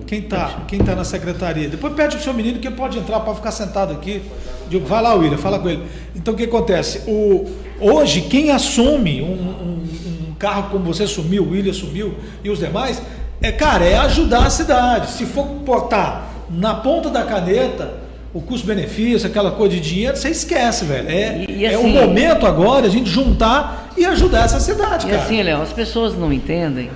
Quem 0.08 0.20
está 0.20 0.62
quem 0.68 0.80
tá 0.80 0.96
na 0.96 1.04
secretaria? 1.04 1.68
Depois 1.68 1.94
pede 1.94 2.16
pro 2.16 2.24
seu 2.24 2.34
menino 2.34 2.60
que 2.60 2.68
ele 2.68 2.76
pode 2.76 2.98
entrar 2.98 3.20
para 3.22 3.34
ficar 3.34 3.52
sentado 3.52 3.92
aqui. 3.94 4.22
Digo, 4.70 4.86
vai 4.86 5.02
lá, 5.02 5.14
William, 5.14 5.38
fala 5.38 5.58
com 5.60 5.70
ele. 5.70 5.84
Então 6.16 6.34
o 6.34 6.38
que 6.38 6.44
acontece? 6.44 7.02
O, 7.08 7.46
hoje, 7.80 8.22
quem 8.22 8.52
assume 8.52 9.22
um, 9.22 9.26
um- 9.26 10.30
um 10.30 10.34
carro 10.38 10.70
como 10.72 10.84
você 10.86 11.04
assumiu, 11.04 11.44
o 11.44 11.52
William 11.52 11.72
assumiu 11.72 12.16
e 12.44 12.50
os 12.50 12.60
demais, 12.60 13.02
é, 13.42 13.52
cara, 13.52 13.84
é 13.86 13.96
ajudar 13.98 14.46
a 14.46 14.50
cidade. 14.50 15.10
Se 15.12 15.26
for 15.26 15.44
botar 15.46 16.30
na 16.50 16.76
ponta 16.76 17.10
da 17.10 17.24
caneta 17.24 17.94
o 18.34 18.42
custo-benefício, 18.42 19.28
aquela 19.28 19.52
coisa 19.52 19.76
de 19.76 19.80
dinheiro, 19.82 20.16
você 20.18 20.30
esquece, 20.30 20.86
velho. 20.86 21.10
É, 21.10 21.46
E- 21.50 21.60
e 21.62 21.66
é 21.66 21.78
o 21.78 21.80
assim- 21.82 21.94
momento 21.94 22.46
agora 22.46 22.86
a 22.86 22.90
gente 22.90 23.10
juntar 23.10 23.92
e 23.98 24.06
ajudar 24.06 24.46
essa 24.46 24.60
cidade, 24.60 25.08
E 25.08 25.10
cara. 25.10 25.22
assim, 25.24 25.42
Léo, 25.42 25.62
as 25.62 25.72
pessoas 25.72 26.16
não 26.18 26.32
entendem. 26.34 26.90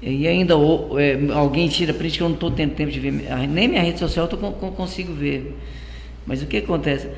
E 0.00 0.28
ainda 0.28 0.56
o- 0.56 0.98
é, 0.98 1.18
alguém 1.34 1.68
tira 1.68 1.92
print 1.92 2.16
que 2.18 2.22
eu 2.22 2.28
não 2.28 2.34
estou 2.34 2.50
tendo 2.50 2.74
tempo 2.74 2.90
de 2.90 3.00
ver. 3.00 3.32
a- 3.32 3.38
Nem 3.38 3.66
minha 3.68 3.82
rede 3.82 3.98
social 3.98 4.26
eu 4.26 4.30
tô, 4.30 4.36
con- 4.36 4.52
con- 4.52 4.70
consigo 4.72 5.12
ver. 5.12 5.56
Mas 6.26 6.42
o 6.42 6.46
que 6.46 6.58
acontece? 6.58 7.08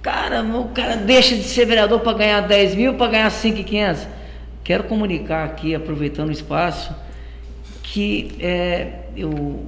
Cara, 0.00 0.42
o 0.42 0.68
cara 0.68 0.96
deixa 0.96 1.34
de 1.36 1.42
ser 1.42 1.66
vereador 1.66 2.00
para 2.00 2.16
ganhar 2.16 2.40
10 2.42 2.74
mil, 2.74 2.94
para 2.94 3.10
ganhar 3.12 3.30
5,500. 3.30 4.06
Quero 4.64 4.84
comunicar 4.84 5.44
aqui, 5.44 5.74
aproveitando 5.74 6.28
o 6.28 6.32
espaço, 6.32 6.94
que 7.82 8.30
é, 8.40 9.00
eu, 9.16 9.62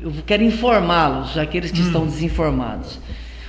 eu 0.00 0.12
quero 0.26 0.42
informá-los, 0.42 1.38
aqueles 1.38 1.70
que 1.70 1.80
estão 1.80 2.04
desinformados. 2.06 2.98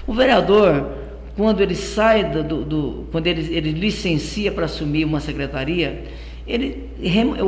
O 0.06 0.14
vereador, 0.14 0.90
quando 1.36 1.62
ele 1.62 1.76
sai 1.76 2.24
do- 2.24 2.64
do- 2.64 3.08
quando 3.12 3.28
ele, 3.28 3.54
ele 3.56 3.72
licencia 3.72 4.52
para 4.52 4.66
assumir 4.66 5.06
uma 5.06 5.20
secretaria, 5.20 6.04
ele, 6.50 6.90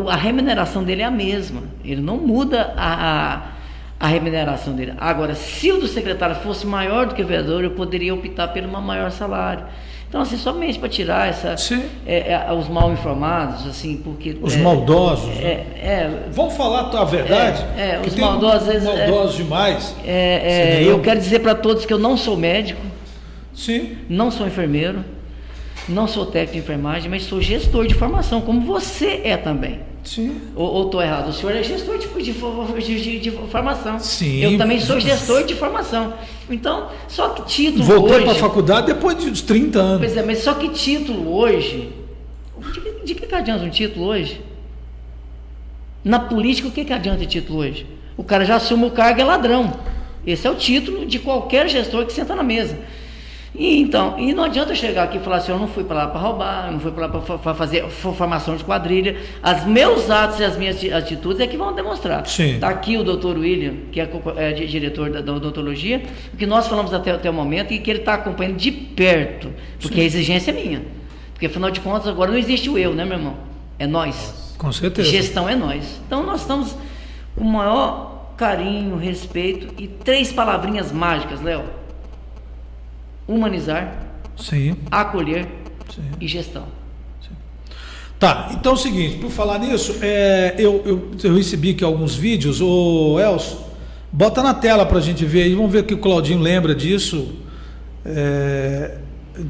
a 0.08 0.16
remuneração 0.16 0.84
dele 0.84 1.02
é 1.02 1.06
a 1.06 1.12
mesma. 1.12 1.64
Ele 1.84 2.02
não 2.02 2.18
muda 2.18 2.74
a, 2.78 3.34
a, 3.34 3.42
a 4.00 4.08
remuneração 4.08 4.74
dele. 4.74 4.94
Agora, 5.00 5.34
se 5.34 5.72
o 5.72 5.80
do 5.80 5.88
secretário 5.88 6.36
fosse 6.36 6.68
maior 6.68 7.08
do 7.08 7.16
que 7.16 7.22
o 7.22 7.26
vereador, 7.26 7.64
eu 7.64 7.72
poderia 7.72 8.14
optar 8.14 8.50
pelo 8.50 8.68
um 8.68 8.82
maior 8.82 9.10
salário. 9.10 9.66
Então, 10.08 10.22
assim, 10.22 10.38
somente 10.38 10.78
para 10.78 10.90
tirar 10.90 11.30
essa, 11.30 11.56
é, 12.06 12.34
é, 12.34 12.54
os 12.54 12.68
mal 12.68 12.92
informados, 12.92 13.66
assim, 13.66 13.96
porque 13.96 14.38
Os 14.42 14.56
é, 14.56 14.58
maldosos. 14.58 15.38
É, 15.38 15.42
né? 15.42 15.66
é, 15.82 16.10
Vamos 16.32 16.54
falar 16.56 16.82
a 16.96 17.06
verdade? 17.06 17.66
É, 17.78 17.92
é, 17.92 18.02
os 18.06 18.14
maldosos, 18.16 18.84
maldosos 18.84 19.38
demais. 19.38 19.96
eu 20.86 21.00
quero 21.00 21.18
dizer 21.18 21.40
para 21.40 21.56
todos 21.56 21.86
que 21.86 21.94
eu 21.94 22.00
não 22.00 22.18
sou 22.18 22.36
médico. 22.36 22.82
Sim. 23.54 23.98
Não 24.10 24.30
sou 24.30 24.46
enfermeiro, 24.46 25.04
não 25.88 26.08
sou 26.08 26.26
técnico 26.26 26.54
de 26.54 26.60
enfermagem, 26.60 27.10
mas 27.10 27.24
sou 27.24 27.42
gestor 27.42 27.88
de 27.88 27.94
formação, 27.94 28.42
como 28.42 28.62
você 28.62 29.22
é 29.24 29.38
também. 29.38 29.80
Sim. 30.04 30.42
Ou 30.56 30.86
estou 30.86 31.02
errado? 31.02 31.30
O 31.30 31.34
senhor 31.34 31.56
é 31.56 31.64
gestor 31.64 31.98
de, 31.98 32.08
de, 32.08 33.02
de, 33.02 33.20
de, 33.20 33.32
formação. 33.32 34.00
Sim. 34.00 34.40
Eu 34.40 34.58
também 34.58 34.80
sou 34.80 35.00
gestor 35.00 35.44
de 35.44 35.54
formação. 35.54 36.14
Então, 36.50 36.90
só 37.08 37.30
que 37.30 37.44
título 37.46 37.84
Voltei 37.84 38.16
hoje. 38.16 38.24
para 38.26 38.32
a 38.34 38.36
faculdade 38.36 38.88
depois 38.88 39.18
de 39.18 39.30
uns 39.30 39.42
30 39.42 39.80
anos. 39.80 40.00
Pois 40.00 40.18
é, 40.18 40.24
mas 40.24 40.40
só 40.40 40.54
que 40.56 40.70
título 40.70 41.32
hoje. 41.36 41.94
De, 42.74 42.82
que- 42.82 43.06
de 43.06 43.16
que, 43.16 43.28
que 43.28 43.36
adianta 43.36 43.64
um 43.64 43.70
título 43.70 44.08
hoje? 44.08 44.42
Na 46.04 46.20
política, 46.20 46.68
o 46.68 46.72
que, 46.72 46.84
que 46.84 46.94
adianta 46.94 47.26
título 47.26 47.60
hoje? 47.60 47.86
O 48.18 48.24
cara 48.24 48.44
já 48.44 48.56
assume 48.56 48.86
o 48.86 48.92
cargo 48.92 49.20
e 49.20 49.22
é 49.22 49.26
ladrão. 49.26 49.72
Esse 50.26 50.48
é 50.48 50.50
o 50.50 50.56
título 50.56 51.06
de 51.06 51.20
qualquer 51.20 51.68
gestor 51.68 52.06
que 52.06 52.14
senta 52.14 52.36
na 52.36 52.44
mesa. 52.44 52.78
E 53.54 53.82
então, 53.82 54.18
e 54.18 54.34
não 54.34 54.46
adianta 54.46 54.72
eu 54.72 54.76
chegar 54.78 55.04
aqui 55.04 55.18
e 55.18 55.20
falar 55.20 55.36
assim, 55.38 55.52
eu 55.52 55.60
não 55.60 55.68
fui 55.68 55.84
para 55.84 55.98
lá 55.98 56.08
para 56.08 56.22
roubar, 56.22 56.68
eu 56.68 56.72
não 56.72 56.80
fui 56.80 56.90
para 56.92 57.08
lá 57.08 57.22
para 57.38 57.54
fazer 57.54 57.86
fo- 57.90 58.14
formação 58.14 58.56
de 58.56 58.64
quadrilha. 58.64 59.18
Os 59.44 59.66
meus 59.66 60.10
atos 60.10 60.40
e 60.40 60.44
as 60.46 60.58
minhas 60.58 60.78
ati- 60.78 60.94
atitudes 60.94 61.42
é 61.42 61.48
que 61.48 61.58
vão 61.58 61.74
demonstrar. 61.74 62.26
Sim. 62.26 62.54
Está 62.56 62.70
aqui 62.70 62.96
o 62.98 63.04
doutor 63.04 63.38
William, 63.38 63.74
que 63.92 64.00
é, 64.00 64.10
é 64.38 64.52
di- 64.54 64.68
diretor 64.68 65.10
da, 65.10 65.20
da 65.20 65.34
odontologia, 65.34 66.02
o 66.34 66.38
que 66.38 66.46
nós 66.46 66.66
falamos 66.68 66.94
até, 66.94 67.12
até 67.12 67.30
o 67.30 67.34
momento 67.34 67.74
e 67.74 67.80
que 67.80 67.90
ele 67.92 68.00
está 68.00 68.14
acompanhando 68.14 68.56
de 68.56 68.72
perto, 68.72 69.50
porque 69.82 70.00
a 70.00 70.04
exigência 70.04 70.52
é 70.52 70.54
minha. 70.54 70.82
Porque 71.34 71.48
afinal 71.48 71.70
de 71.72 71.82
contas, 71.82 72.08
agora 72.08 72.32
não 72.32 72.38
existe 72.38 72.70
o 72.70 72.78
eu, 72.78 72.94
né, 72.94 73.04
meu 73.04 73.18
irmão? 73.18 73.36
É 73.78 73.86
nós. 73.86 74.56
Com 74.58 74.72
certeza. 74.72 75.10
Gestão 75.10 75.50
é 75.50 75.56
nós. 75.58 76.00
Então 76.08 76.26
nós 76.26 76.40
estamos 76.42 76.74
com 77.36 77.44
o 77.44 77.48
maior 77.52 78.32
carinho, 78.38 78.96
respeito 78.96 79.74
e 79.78 79.88
três 79.88 80.32
palavrinhas 80.32 80.92
mágicas, 80.92 81.42
Léo: 81.42 81.64
humanizar, 83.34 83.96
Sim. 84.38 84.76
acolher 84.90 85.48
Sim. 85.94 86.02
e 86.20 86.28
gestão. 86.28 86.66
Tá, 88.20 88.52
então 88.54 88.74
é 88.74 88.76
o 88.76 88.78
seguinte, 88.78 89.18
por 89.18 89.32
falar 89.32 89.58
nisso, 89.58 89.96
é, 90.00 90.54
eu, 90.60 90.84
eu, 90.86 91.12
eu 91.24 91.36
recebi 91.36 91.72
aqui 91.72 91.84
alguns 91.84 92.16
vídeos, 92.16 92.62
ô 92.62 93.20
Elcio, 93.20 93.58
bota 94.12 94.44
na 94.44 94.54
tela 94.54 94.86
pra 94.86 95.00
gente 95.00 95.26
ver 95.26 95.42
aí, 95.42 95.56
vamos 95.56 95.72
ver 95.72 95.84
que 95.86 95.96
o 95.96 95.98
Claudinho 95.98 96.40
lembra 96.40 96.76
disso. 96.76 97.34
É, 98.06 99.00
a 99.36 99.42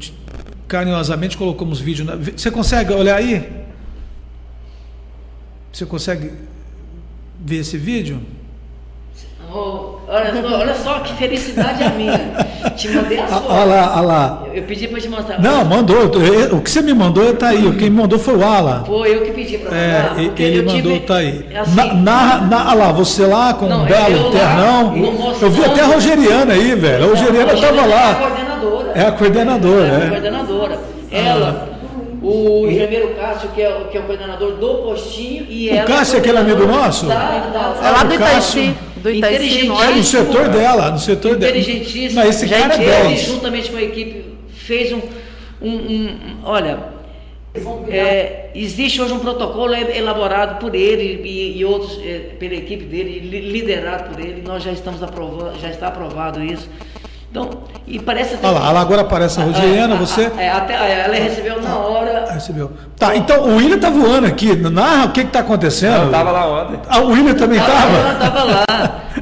carinhosamente 0.72 1.36
colocamos 1.36 1.80
vídeo. 1.80 2.02
Na, 2.02 2.16
você 2.16 2.50
consegue 2.50 2.94
olhar 2.94 3.16
aí? 3.16 3.46
Você 5.70 5.84
consegue 5.84 6.32
ver 7.38 7.56
esse 7.56 7.76
vídeo? 7.76 8.22
Oh, 9.54 9.96
olha, 10.08 10.32
só- 10.42 10.56
olha 10.58 10.74
só 10.74 10.94
que 11.00 11.12
felicidade 11.14 11.82
a 11.84 11.90
minha. 11.90 12.18
Te 12.74 12.88
mandei 12.88 13.18
a 13.18 13.24
Ah, 13.24 13.28
sua. 13.28 13.52
Olha 13.52 13.64
lá, 13.64 13.92
olha 13.96 14.06
lá. 14.06 14.42
Eu, 14.46 14.54
eu 14.54 14.62
pedi 14.62 14.88
para 14.88 14.98
te 15.00 15.08
mostrar. 15.10 15.38
Não, 15.42 15.62
mandou. 15.64 16.06
O 16.52 16.60
que 16.62 16.70
você 16.70 16.80
me 16.80 16.94
mandou 16.94 17.34
tá 17.34 17.48
aí. 17.48 17.66
O 17.66 17.74
que 17.76 17.84
me 17.84 17.90
mandou 17.90 18.18
foi 18.18 18.34
o 18.36 18.42
Alan. 18.44 18.82
Foi 18.86 19.14
eu 19.14 19.20
que 19.22 19.30
pedi 19.32 19.58
para 19.58 19.76
É, 19.76 20.02
mandar. 20.02 20.14
porque 20.14 20.42
ele 20.42 20.58
eu 20.60 20.64
mandou, 20.64 20.92
tive- 20.92 21.00
tá 21.00 21.16
aí. 21.16 21.46
é 21.50 21.58
assim, 21.58 21.74
na, 21.76 21.84
na, 21.94 22.40
na- 22.40 22.64
olha 22.70 22.74
lá, 22.74 22.92
você 22.92 23.26
lá 23.26 23.52
com 23.52 23.66
Não, 23.66 23.82
um 23.82 23.86
é 23.86 23.88
belo 23.88 24.16
eu 24.26 24.30
ternão. 24.30 24.94
Eu 25.40 25.50
vi 25.50 25.64
até 25.66 25.80
a 25.82 25.86
Rogeriana 25.86 26.52
aí, 26.54 26.74
velho. 26.74 27.04
A 27.04 27.08
Rogeriana 27.08 27.54
tava 27.54 27.66
É 27.66 27.80
a 27.80 27.86
lá. 27.86 28.14
coordenadora. 28.14 28.92
É 28.94 29.02
a 29.06 29.12
coordenadora, 29.12 29.86
É 29.86 29.90
a 29.90 29.98
é. 30.04 30.08
coordenadora. 30.08 30.78
Ela, 31.10 31.68
o 32.22 32.66
enfermeiro 32.70 33.08
Cássio, 33.20 33.50
que 33.54 33.60
é, 33.60 33.68
o- 33.68 33.84
que 33.88 33.98
é 33.98 34.00
o 34.00 34.04
coordenador 34.04 34.52
do 34.52 34.74
postinho, 34.76 35.44
e 35.46 35.68
O 35.68 35.74
ela. 35.74 35.84
Cássio 35.84 36.16
é 36.16 36.18
aquele 36.20 36.38
amigo 36.38 36.64
nosso? 36.66 37.04
Da, 37.06 37.14
da, 37.14 37.86
É 37.86 37.90
lá 37.90 38.02
do 38.04 38.14
o 38.14 38.18
Cássio. 38.18 38.62
Itaici. 38.62 38.74
Do 39.02 39.10
Itaici, 39.10 39.66
não 39.66 39.82
É 39.82 39.90
é? 39.90 39.94
no 39.96 40.02
setor 40.04 40.48
dela, 40.48 40.90
no 40.90 40.98
setor 40.98 41.36
dela. 41.36 41.56
Inteligentíssimo. 41.56 42.14
Mas 42.14 42.36
esse 42.42 42.48
cara 42.48 42.74
é 42.74 42.76
Ele, 42.76 43.08
10. 43.14 43.20
juntamente 43.26 43.70
com 43.70 43.76
a 43.76 43.82
equipe, 43.82 44.24
fez 44.54 44.92
um. 44.92 45.00
um- 45.60 45.68
um- 45.92 46.14
olha, 46.44 46.78
é, 47.88 48.50
existe 48.54 49.00
hoje 49.02 49.12
um 49.12 49.18
protocolo 49.18 49.74
elaborado 49.74 50.58
por 50.58 50.74
ele 50.74 51.20
e, 51.28 51.58
e 51.58 51.64
outros, 51.64 52.00
é, 52.04 52.18
pela 52.38 52.54
equipe 52.54 52.84
dele, 52.84 53.18
li- 53.20 53.50
liderado 53.52 54.10
por 54.14 54.20
ele. 54.24 54.42
Nós 54.42 54.62
já 54.62 54.72
estamos 54.72 55.02
aprovando, 55.02 55.58
já 55.60 55.68
está 55.68 55.88
aprovado 55.88 56.42
isso. 56.42 56.68
Então, 57.32 57.48
e 57.86 57.98
parece 57.98 58.34
até. 58.34 58.46
Olha 58.46 58.58
lá, 58.58 58.80
agora 58.82 59.00
aparece 59.00 59.40
a 59.40 59.44
Rogeriana, 59.44 59.94
Ah, 59.94 59.96
ah, 59.96 60.00
você. 60.06 60.30
ah, 60.36 60.42
é, 60.42 60.50
até, 60.50 60.74
ela 61.02 61.14
recebeu 61.14 61.62
na 61.62 61.74
hora. 61.76 62.26
Recebeu. 62.30 62.70
Tá, 62.98 63.16
então 63.16 63.40
o 63.44 63.56
William 63.56 63.78
tá 63.78 63.88
voando 63.88 64.26
aqui. 64.26 64.54
Narra 64.54 65.06
o 65.06 65.12
que 65.12 65.24
que 65.24 65.30
tá 65.30 65.38
acontecendo. 65.38 65.94
Eu 66.04 66.10
tava 66.10 66.30
lá 66.30 66.46
ontem. 66.64 66.78
Ah, 66.90 67.00
o 67.00 67.08
William 67.08 67.32
também 67.32 67.58
Ela 67.58 67.66
tava? 67.66 68.12
estava 68.12 68.44
lá. 68.44 68.64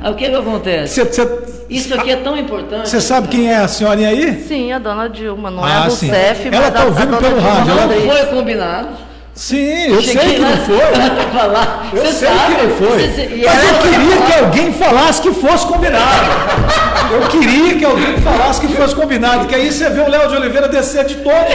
Aí, 0.03 0.11
o 0.11 0.15
que, 0.17 0.29
que 0.29 0.35
acontece? 0.35 1.05
Você- 1.05 1.05
Você 1.05 1.65
Isso 1.71 1.95
aqui 1.95 2.11
é 2.11 2.17
tão 2.17 2.37
importante. 2.37 2.89
você 2.89 3.01
sabe 3.01 3.29
quem 3.29 3.49
é 3.49 3.59
a 3.59 3.69
senhorinha 3.69 4.09
aí? 4.09 4.43
Sim, 4.43 4.73
a 4.73 4.81
dona 4.81 5.09
Dilma, 5.09 5.49
não 5.49 5.65
é 5.65 5.71
Ah, 5.71 5.85
a 5.85 5.91
sim. 5.91 6.09
Rousseff, 6.09 6.49
Ela 6.49 6.61
mas 6.63 6.71
tá 6.75 6.81
a, 6.83 6.85
ouvindo 6.87 7.03
a 7.15 7.19
dona 7.21 7.21
pelo 7.21 7.35
Dilma 7.41 7.49
rádio, 7.55 7.73
ela- 8.03 8.15
foi 8.17 8.27
combinado. 8.37 8.89
Sim, 9.33 9.87
eu 9.87 10.03
sei 10.03 10.15
Cheguei 10.19 10.35
que 10.35 10.41
lá, 10.41 10.49
não 10.51 10.57
foi. 10.59 10.77
Ela 10.81 11.11
tava 11.33 11.47
lá. 11.47 11.83
Eu 11.93 12.03
Você 12.05 12.13
sei 12.13 12.29
sabe, 12.29 12.55
que 12.57 12.63
não 12.67 12.71
foi. 12.77 12.99
você- 12.99 13.43
Mas 13.47 13.65
eu 13.65 13.79
queria 13.79 14.17
que 14.27 14.41
alguém 14.45 14.73
falasse 14.73 15.23
que 15.23 15.33
fosse 15.33 15.67
combinado. 15.67 16.90
Eu 17.13 17.29
queria 17.29 17.75
que 17.77 17.85
alguém 17.85 18.17
falasse 18.19 18.61
que 18.61 18.69
fosse 18.69 18.95
combinado. 18.95 19.47
Que 19.47 19.55
aí 19.55 19.71
você 19.73 19.89
vê 19.91 20.01
o 20.01 20.09
Léo 20.09 20.29
de 20.29 20.37
Oliveira 20.37 20.69
descer 20.69 21.05
de 21.05 21.17
todos 21.17 21.55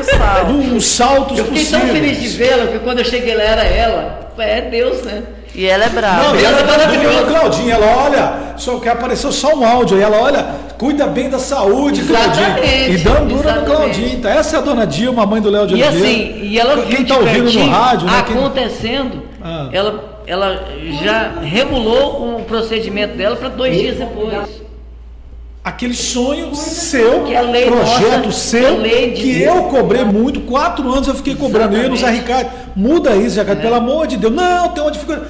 O 0.00 0.02
sal. 0.16 0.46
os 0.76 0.86
saltos 0.86 1.38
Eu 1.38 1.44
fiquei 1.44 1.62
possíveis. 1.64 1.84
tão 1.84 1.94
feliz 1.94 2.20
de 2.20 2.28
vê-la 2.28 2.66
que 2.66 2.78
quando 2.80 2.98
eu 2.98 3.04
cheguei 3.04 3.34
lá 3.34 3.42
era 3.42 3.64
ela. 3.64 4.26
É 4.38 4.60
Deus, 4.62 5.02
né? 5.02 5.22
E 5.54 5.64
ela 5.66 5.84
é 5.86 5.88
brava. 5.88 6.22
Não, 6.24 6.36
e 6.38 6.44
Ela 6.44 6.58
ela 6.58 6.60
é 6.60 6.76
maravilhosa. 6.78 7.22
Claudinha, 7.24 7.74
ela 7.76 7.86
olha, 8.04 8.32
só 8.58 8.78
que 8.78 8.86
apareceu 8.88 9.32
só 9.32 9.54
um 9.54 9.64
áudio 9.66 9.96
aí, 9.96 10.02
ela 10.02 10.18
olha, 10.20 10.44
cuida 10.76 11.06
bem 11.06 11.30
da 11.30 11.38
saúde, 11.38 12.02
Claudinha. 12.02 12.48
Exatamente, 12.58 12.90
E 12.90 12.98
dando 12.98 13.34
dura 13.34 13.52
no. 13.54 13.64
Claudinho. 13.64 14.20
Tá? 14.20 14.30
Essa 14.30 14.56
é 14.56 14.58
a 14.58 14.62
dona 14.62 14.86
Dilma, 14.86 15.22
a 15.22 15.26
mãe 15.26 15.40
do 15.40 15.48
Léo 15.48 15.66
de 15.66 15.74
E 15.76 15.82
Oliveira. 15.82 16.06
assim, 16.06 16.38
e 16.42 16.58
ela 16.60 16.74
Quem 16.76 16.84
viu 16.84 16.98
de 16.98 17.04
tá 17.06 17.16
ouvindo 17.18 17.52
no 17.52 17.70
rádio, 17.70 18.06
né? 18.06 18.24
Quem- 18.26 18.36
acontecendo, 18.36 19.22
Ah. 19.42 19.68
ela, 19.72 20.20
ela 20.26 20.64
já 21.02 21.32
regulou 21.42 22.36
o 22.36 22.44
procedimento 22.44 23.16
dela 23.16 23.36
para 23.36 23.48
dois 23.48 23.74
dias 23.74 23.96
depois. 23.96 24.65
Aquele 25.66 25.94
sonho 25.94 26.54
seu, 26.54 27.24
Que 27.24 27.34
a 27.34 27.40
lei 27.40 27.66
projeto 27.66 28.26
nossa, 28.26 28.38
seu, 28.38 28.78
lei 28.78 29.10
de 29.14 29.20
que 29.20 29.42
eu 29.42 29.64
cobrei 29.64 30.04
muito, 30.04 30.42
quatro 30.42 30.88
anos 30.92 31.08
eu 31.08 31.14
fiquei 31.16 31.34
cobrando. 31.34 31.74
Eu 31.76 31.82
ia 31.82 31.88
no 31.88 31.96
Zé 31.96 32.02
Exatamente. 32.12 32.22
Ricardo, 32.22 32.50
muda 32.76 33.16
isso, 33.16 33.30
Zé 33.30 33.40
Ricardo, 33.40 33.62
pelo 33.62 33.74
amor 33.74 34.06
de 34.06 34.16
Deus. 34.16 34.32
Não, 34.32 34.68
tem 34.68 34.80
uma 34.84 34.92
dificuldade. 34.92 35.26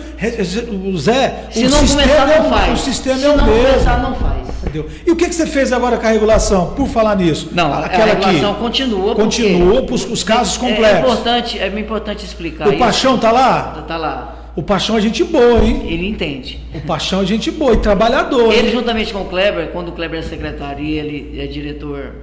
Zé, 0.99 1.44
Se 1.51 1.64
o 1.64 1.70
não 1.70 1.79
sistema, 1.79 2.03
começar, 2.03 2.31
é, 2.33 2.38
não 2.38 2.46
o- 2.46 2.51
faz. 2.51 2.72
o 2.81 2.85
sistema 2.85 3.18
Se 3.18 3.25
é 3.25 3.29
o 3.31 3.37
não 3.38 3.46
mesmo. 3.46 3.66
começar, 3.66 3.99
não 4.03 4.14
faz. 4.14 4.37
Entendeu? 4.62 4.87
E 5.07 5.11
o 5.11 5.16
que, 5.16 5.27
que 5.27 5.35
você 5.35 5.46
fez 5.46 5.72
agora 5.72 5.96
com 5.96 6.07
a 6.07 6.11
regulação, 6.11 6.66
por 6.77 6.87
falar 6.87 7.16
nisso? 7.16 7.49
Não, 7.53 7.72
a 7.72 7.87
regulação 7.87 8.55
continua, 8.57 9.14
porque- 9.14 9.22
Continua 9.22 9.83
para 9.85 9.94
os 9.94 10.22
casos 10.22 10.57
É 10.57 10.61
complexos. 10.61 10.99
importante, 10.99 11.59
é 11.59 11.66
importante 11.68 12.27
explicar 12.27 12.66
o 12.68 12.70
isso. 12.72 12.79
Paixão 12.79 13.16
tá 13.16 13.31
lá? 13.33 13.85
Tá 13.88 13.96
lá. 13.96 14.35
O 14.57 14.62
Paixão 14.62 14.97
é 14.97 15.03
gente 15.03 15.23
boa, 15.23 15.62
hein? 15.62 15.83
Ele 15.87 16.09
entende. 16.09 16.59
O 16.75 16.81
Paixão 16.81 17.21
é 17.21 17.27
gente 17.27 17.51
boa 17.51 17.75
e 17.75 17.77
trabalhador. 17.77 18.55
Ele, 18.55 18.69
hein? 18.69 18.73
juntamente 18.73 19.12
com 19.12 19.21
o 19.21 19.27
Kleber, 19.27 19.69
quando 19.69 19.90
o 19.90 19.92
Kleber 19.92 20.21
é 20.21 20.23
secretário 20.23 20.83
e 20.83 20.99
ele 20.99 21.38
é 21.38 21.47
diretor 21.47 22.14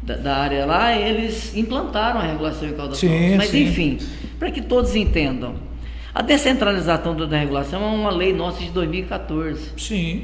da, 0.00 0.16
da 0.16 0.36
área 0.36 0.64
lá, 0.64 0.96
eles 0.96 1.56
implantaram 1.56 2.20
a 2.20 2.22
regulação 2.22 2.68
em 2.68 2.72
Caldas 2.72 2.98
Sim. 2.98 3.36
Mas, 3.36 3.48
sim. 3.48 3.64
enfim, 3.64 3.98
para 4.38 4.52
que 4.52 4.62
todos 4.62 4.94
entendam, 4.94 5.56
a 6.14 6.22
descentralização 6.22 7.16
da 7.16 7.36
regulação 7.36 7.82
é 7.82 7.86
uma 7.86 8.10
lei 8.10 8.32
nossa 8.32 8.62
de 8.62 8.70
2014. 8.70 9.72
Sim. 9.76 10.22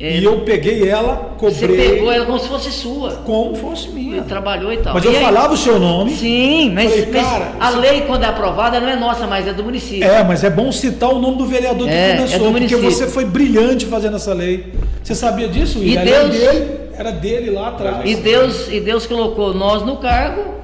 É, 0.00 0.18
e 0.18 0.24
eu 0.24 0.40
peguei 0.40 0.88
ela, 0.88 1.34
Você 1.38 1.66
cobrei 1.68 1.90
pegou 1.90 2.10
ela 2.10 2.26
como 2.26 2.38
se 2.40 2.48
fosse 2.48 2.72
sua. 2.72 3.12
como 3.24 3.54
fosse 3.54 3.88
minha. 3.90 4.18
E 4.18 4.22
trabalhou 4.22 4.72
e 4.72 4.78
tal. 4.78 4.92
Mas 4.92 5.04
E 5.04 5.06
eu 5.06 5.12
aí- 5.16 5.20
falava 5.22 5.54
o 5.54 5.56
seu 5.56 5.78
nome. 5.78 6.10
Sim, 6.16 6.72
mas, 6.74 6.90
Falei, 6.90 7.08
mas 7.12 7.22
cara, 7.24 7.52
a 7.60 7.70
isso- 7.70 7.78
lei, 7.80 8.00
quando 8.00 8.24
é 8.24 8.26
aprovada, 8.26 8.80
não 8.80 8.88
é 8.88 8.96
nossa, 8.96 9.24
mas 9.28 9.46
é 9.46 9.52
do 9.52 9.62
município. 9.62 10.02
É, 10.04 10.24
mas 10.24 10.42
é 10.42 10.50
bom 10.50 10.72
citar 10.72 11.10
o 11.14 11.20
nome 11.20 11.38
do 11.38 11.46
vereador 11.46 11.86
que 11.86 11.94
É, 11.94 12.10
é 12.10 12.16
começou, 12.16 12.38
do 12.52 12.58
porque 12.58 12.76
você 12.76 13.06
foi 13.06 13.24
brilhante 13.24 13.86
fazendo 13.86 14.16
essa 14.16 14.34
lei. 14.34 14.72
Você 15.02 15.14
sabia 15.14 15.46
disso? 15.46 15.78
E 15.78 15.96
William? 15.96 16.00
Era 16.02 16.28
Deus- 16.28 16.40
dele, 16.40 16.70
era 16.96 17.10
dele 17.12 17.50
lá 17.50 17.68
atrás. 17.68 18.10
E 18.10 18.16
Deus, 18.16 18.68
e 18.72 18.80
Deus 18.80 19.06
colocou 19.06 19.54
nós 19.54 19.82
no 19.86 19.98
cargo 19.98 20.54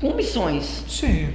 com 0.00 0.12
missões. 0.12 0.82
Sim. 0.88 1.28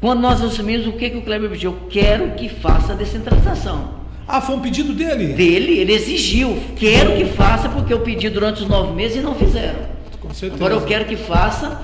Quando 0.00 0.20
nós 0.20 0.42
assumimos, 0.44 0.86
o 0.86 0.92
que, 0.92 1.08
que 1.08 1.16
o 1.16 1.22
Kleber 1.22 1.48
pediu? 1.50 1.72
Eu 1.72 1.88
quero 1.88 2.32
que 2.32 2.48
faça 2.50 2.92
a 2.92 2.96
descentralização. 2.96 3.96
Ah, 4.28 4.40
foi 4.42 4.56
um 4.56 4.60
pedido 4.60 4.92
dele? 4.92 5.32
Dele, 5.32 5.78
ele 5.78 5.92
exigiu. 5.92 6.58
Quero 6.76 7.16
que 7.16 7.24
faça, 7.24 7.68
porque 7.70 7.92
eu 7.92 8.00
pedi 8.00 8.28
durante 8.28 8.62
os 8.62 8.68
nove 8.68 8.92
meses 8.92 9.16
e 9.16 9.20
não 9.20 9.34
fizeram. 9.34 9.78
Com 10.20 10.28
certeza. 10.34 10.54
Agora 10.62 10.74
eu 10.74 10.86
quero 10.86 11.06
que 11.06 11.16
faça, 11.16 11.80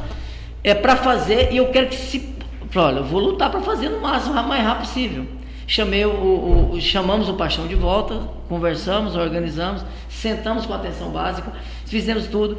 é 0.63 0.75
para 0.75 0.95
fazer, 0.97 1.53
e 1.53 1.57
eu 1.57 1.69
quero 1.69 1.87
que 1.89 1.97
se. 1.97 2.35
Olha, 2.77 2.99
eu 2.99 3.05
vou 3.05 3.21
lutar 3.21 3.51
para 3.51 3.61
fazer 3.63 3.89
no 3.89 4.01
máximo, 4.01 4.39
o 4.39 4.49
mais 4.49 4.63
rápido 4.63 4.87
possível. 4.89 5.25
Chamei 5.67 6.05
o, 6.05 6.11
o- 6.11 6.73
o- 6.75 6.81
chamamos 6.81 7.29
o 7.31 7.35
Paixão 7.35 7.67
de 7.67 7.75
volta, 7.75 8.21
conversamos, 8.49 9.17
organizamos, 9.17 9.83
sentamos 10.11 10.67
com 10.67 10.75
a 10.75 10.77
atenção 10.77 11.09
básica, 11.11 11.51
fizemos 11.87 12.27
tudo. 12.27 12.59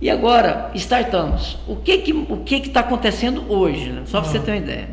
E 0.00 0.08
agora, 0.10 0.70
startamos. 0.74 1.56
O 1.66 1.74
que 1.76 1.98
que 1.98 2.12
o 2.12 2.36
que 2.44 2.56
está 2.56 2.80
acontecendo 2.80 3.44
hoje? 3.48 3.90
né? 3.90 4.02
Só 4.06 4.20
para 4.20 4.30
você 4.30 4.38
ter 4.38 4.52
uma 4.52 4.58
ideia. 4.58 4.88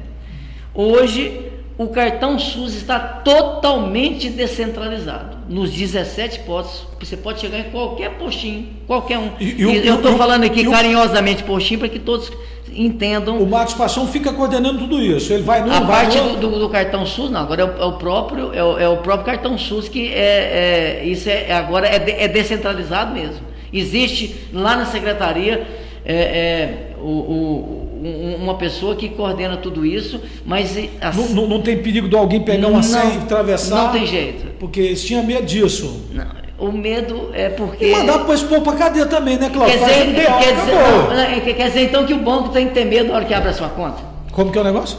Hoje, 0.74 1.51
o 1.84 1.88
cartão 1.90 2.38
SUS 2.38 2.76
está 2.76 3.00
totalmente 3.00 4.30
descentralizado. 4.30 5.38
Nos 5.50 5.72
17 5.72 6.40
postos, 6.42 6.88
você 7.00 7.18
pode 7.18 7.40
chegar 7.40 7.60
em 7.60 7.64
qualquer 7.72 8.12
postinho, 8.12 8.68
qualquer 8.88 9.18
um. 9.18 9.32
E- 9.40 9.46
e 9.46 9.64
E, 9.64 9.88
eu 9.88 9.96
estou 9.96 10.16
falando 10.18 10.44
aqui 10.44 10.64
carinhosamente 10.70 11.44
postinho 11.44 11.80
para 11.80 11.90
que 11.90 12.00
todos 12.00 12.32
entendam. 12.74 13.38
O 13.40 13.48
Matos 13.50 13.74
Paixão 13.74 14.08
fica 14.08 14.32
coordenando 14.32 14.80
tudo 14.80 15.02
isso. 15.02 15.34
Ele 15.34 15.44
vai 15.44 15.62
num, 15.62 15.72
A 15.72 15.80
vai 15.80 16.06
parte 16.06 16.18
no 16.20 16.36
do, 16.38 16.60
do- 16.60 16.70
cartão 16.70 17.06
SUS, 17.06 17.30
não, 17.32 17.42
agora 17.42 17.62
é 17.62 17.66
o, 17.66 17.82
é 17.82 17.86
o 17.86 17.94
próprio, 17.94 18.54
é 18.54 18.64
o, 18.64 18.80
é 18.80 18.88
o 18.88 18.98
próprio 18.98 19.26
cartão 19.26 19.58
SUS 19.58 19.90
que 19.90 20.08
é, 20.14 21.02
é- 21.02 21.06
isso 21.06 21.28
é 21.30 21.52
agora 21.52 21.88
é, 21.88 22.00
de- 22.00 22.12
é 22.12 22.28
descentralizado 22.28 23.14
mesmo. 23.14 23.42
Existe 23.74 24.36
lá 24.54 24.76
na 24.78 24.86
secretaria 24.86 25.66
é, 26.06 26.14
é, 26.16 26.94
o- 27.00 27.06
o- 27.08 27.81
uma 28.02 28.56
pessoa 28.56 28.96
que 28.96 29.10
coordena 29.10 29.58
tudo 29.58 29.86
isso, 29.86 30.20
mas 30.46 30.76
e- 30.76 30.90
as- 31.00 31.16
Não, 31.16 31.28
não- 31.30 31.48
não 31.48 31.62
tem 31.62 31.78
perigo 31.78 32.10
de 32.10 32.16
alguém 32.16 32.42
pegar 32.42 32.68
uma 32.68 32.82
senha 32.84 33.14
e 33.14 33.18
atravessar. 33.18 33.76
não 33.86 33.92
tem 33.92 34.06
jeito. 34.08 34.48
Porque 34.60 34.80
eles 34.80 35.04
tinham 35.04 35.24
medo 35.24 35.46
disso. 35.46 36.06
não, 36.12 36.68
o 36.68 36.72
medo 36.72 37.30
é 37.34 37.50
porque 37.50 37.86
E 37.86 37.92
mandar 37.92 38.20
para 38.20 38.34
esse 38.36 38.46
povo 38.46 38.62
pra 38.62 38.74
cadeia 38.74 39.06
também, 39.06 39.38
né, 39.38 39.50
Cláudio? 39.54 39.78
quer 39.80 39.86
dizer, 39.86 40.16
quer, 40.16 40.56
dizer, 40.56 40.72
não, 40.72 41.36
não, 41.36 41.40
quer 41.56 41.68
dizer 41.68 41.82
então 41.84 42.06
que 42.06 42.14
o 42.14 42.20
banco 42.20 42.50
tem 42.50 42.68
que 42.68 42.74
ter 42.74 42.86
medo 42.86 43.10
na 43.10 43.16
hora 43.16 43.26
que 43.26 43.34
abre 43.34 43.50
a 43.50 43.54
sua 43.54 43.70
conta? 43.70 44.12
Como 44.32 44.52
que 44.52 44.58
é 44.58 44.62
o 44.62 44.64
negócio? 44.64 44.98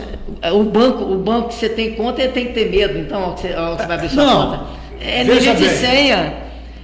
O 0.53 0.63
banco, 0.65 1.05
o 1.05 1.17
banco 1.17 1.49
que 1.49 1.55
você 1.55 1.69
tem 1.69 1.95
conta, 1.95 2.21
ele 2.23 2.33
tem 2.33 2.47
que 2.47 2.53
ter 2.53 2.71
medo, 2.71 2.99
então, 2.99 3.23
ao 3.25 3.35
que 3.35 3.41
você, 3.43 3.53
ao 3.55 3.77
que 3.77 3.83
você 3.83 3.87
vai 3.89 3.97
abrir 3.97 4.09
sua 4.11 4.25
Não. 4.27 4.47
conta. 4.51 4.61
É 5.01 5.25
nível 5.25 5.55
de 5.55 5.65
bem. 5.65 5.77
senha. 5.77 6.35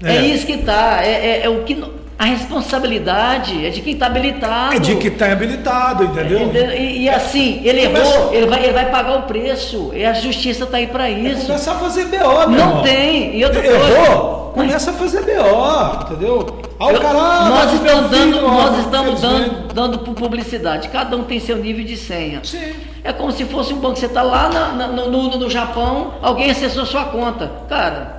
É. 0.02 0.16
É. 0.16 0.26
isso 0.26 0.46
que 0.46 0.58
tá. 0.58 1.00
É, 1.04 1.10
é- 1.10 1.40
é 1.44 1.48
o 1.48 1.62
que. 1.64 1.74
A 2.18 2.24
responsabilidade 2.24 3.64
é 3.64 3.70
de 3.70 3.80
quem 3.80 3.92
está 3.92 4.06
habilitado. 4.06 4.74
É 4.74 4.78
de 4.80 4.96
que 4.96 5.08
tá 5.10 5.30
habilitado, 5.30 6.04
entendeu? 6.04 6.50
E, 6.76 7.02
e 7.04 7.08
assim, 7.08 7.60
ele 7.64 7.86
Começa- 7.86 8.14
errou, 8.16 8.34
ele 8.34 8.46
vai, 8.46 8.64
ele 8.64 8.72
vai 8.72 8.90
pagar 8.90 9.18
o 9.18 9.22
preço. 9.22 9.90
E 9.94 10.04
a 10.04 10.12
justiça 10.14 10.64
está 10.64 10.78
aí 10.78 10.88
para 10.88 11.08
isso. 11.08 11.46
Começa 11.46 11.72
a 11.72 11.74
fazer 11.76 12.06
BO, 12.06 12.16
meu 12.18 12.48
Não 12.50 12.58
irmão. 12.58 12.82
tem. 12.82 13.36
E 13.36 13.44
outra 13.44 13.64
Errou? 13.64 14.50
coisa. 14.52 14.68
Começa 14.68 14.90
a 14.90 14.94
fazer 14.94 15.20
BO, 15.22 16.02
entendeu? 16.06 16.58
Ah, 16.80 16.86
o 16.86 16.90
Eu- 16.90 17.00
cara, 17.00 17.18
ah, 17.18 17.48
nós 17.50 17.72
estamos 17.74 18.10
filho, 18.10 18.32
dando, 18.32 18.46
ó, 18.46 18.50
nós 18.50 18.78
estamos 18.80 19.20
dando, 19.20 19.74
dando 19.74 19.98
pu- 20.00 20.14
publicidade. 20.14 20.88
Cada 20.88 21.16
um 21.16 21.22
tem 21.24 21.38
seu 21.38 21.56
nível 21.56 21.84
de 21.84 21.96
senha. 21.96 22.40
Sim. 22.42 22.72
É 23.04 23.12
como 23.12 23.30
se 23.30 23.44
fosse 23.44 23.72
um 23.72 23.78
banco. 23.78 23.96
Você 23.96 24.06
está 24.06 24.22
lá 24.22 24.48
na- 24.48 24.68
na- 24.72 24.86
no, 24.88 25.08
no- 25.10 25.36
no 25.38 25.48
Japão, 25.50 26.14
alguém 26.20 26.50
acessou 26.50 26.84
sua 26.84 27.04
conta. 27.04 27.50
Cara, 27.68 28.17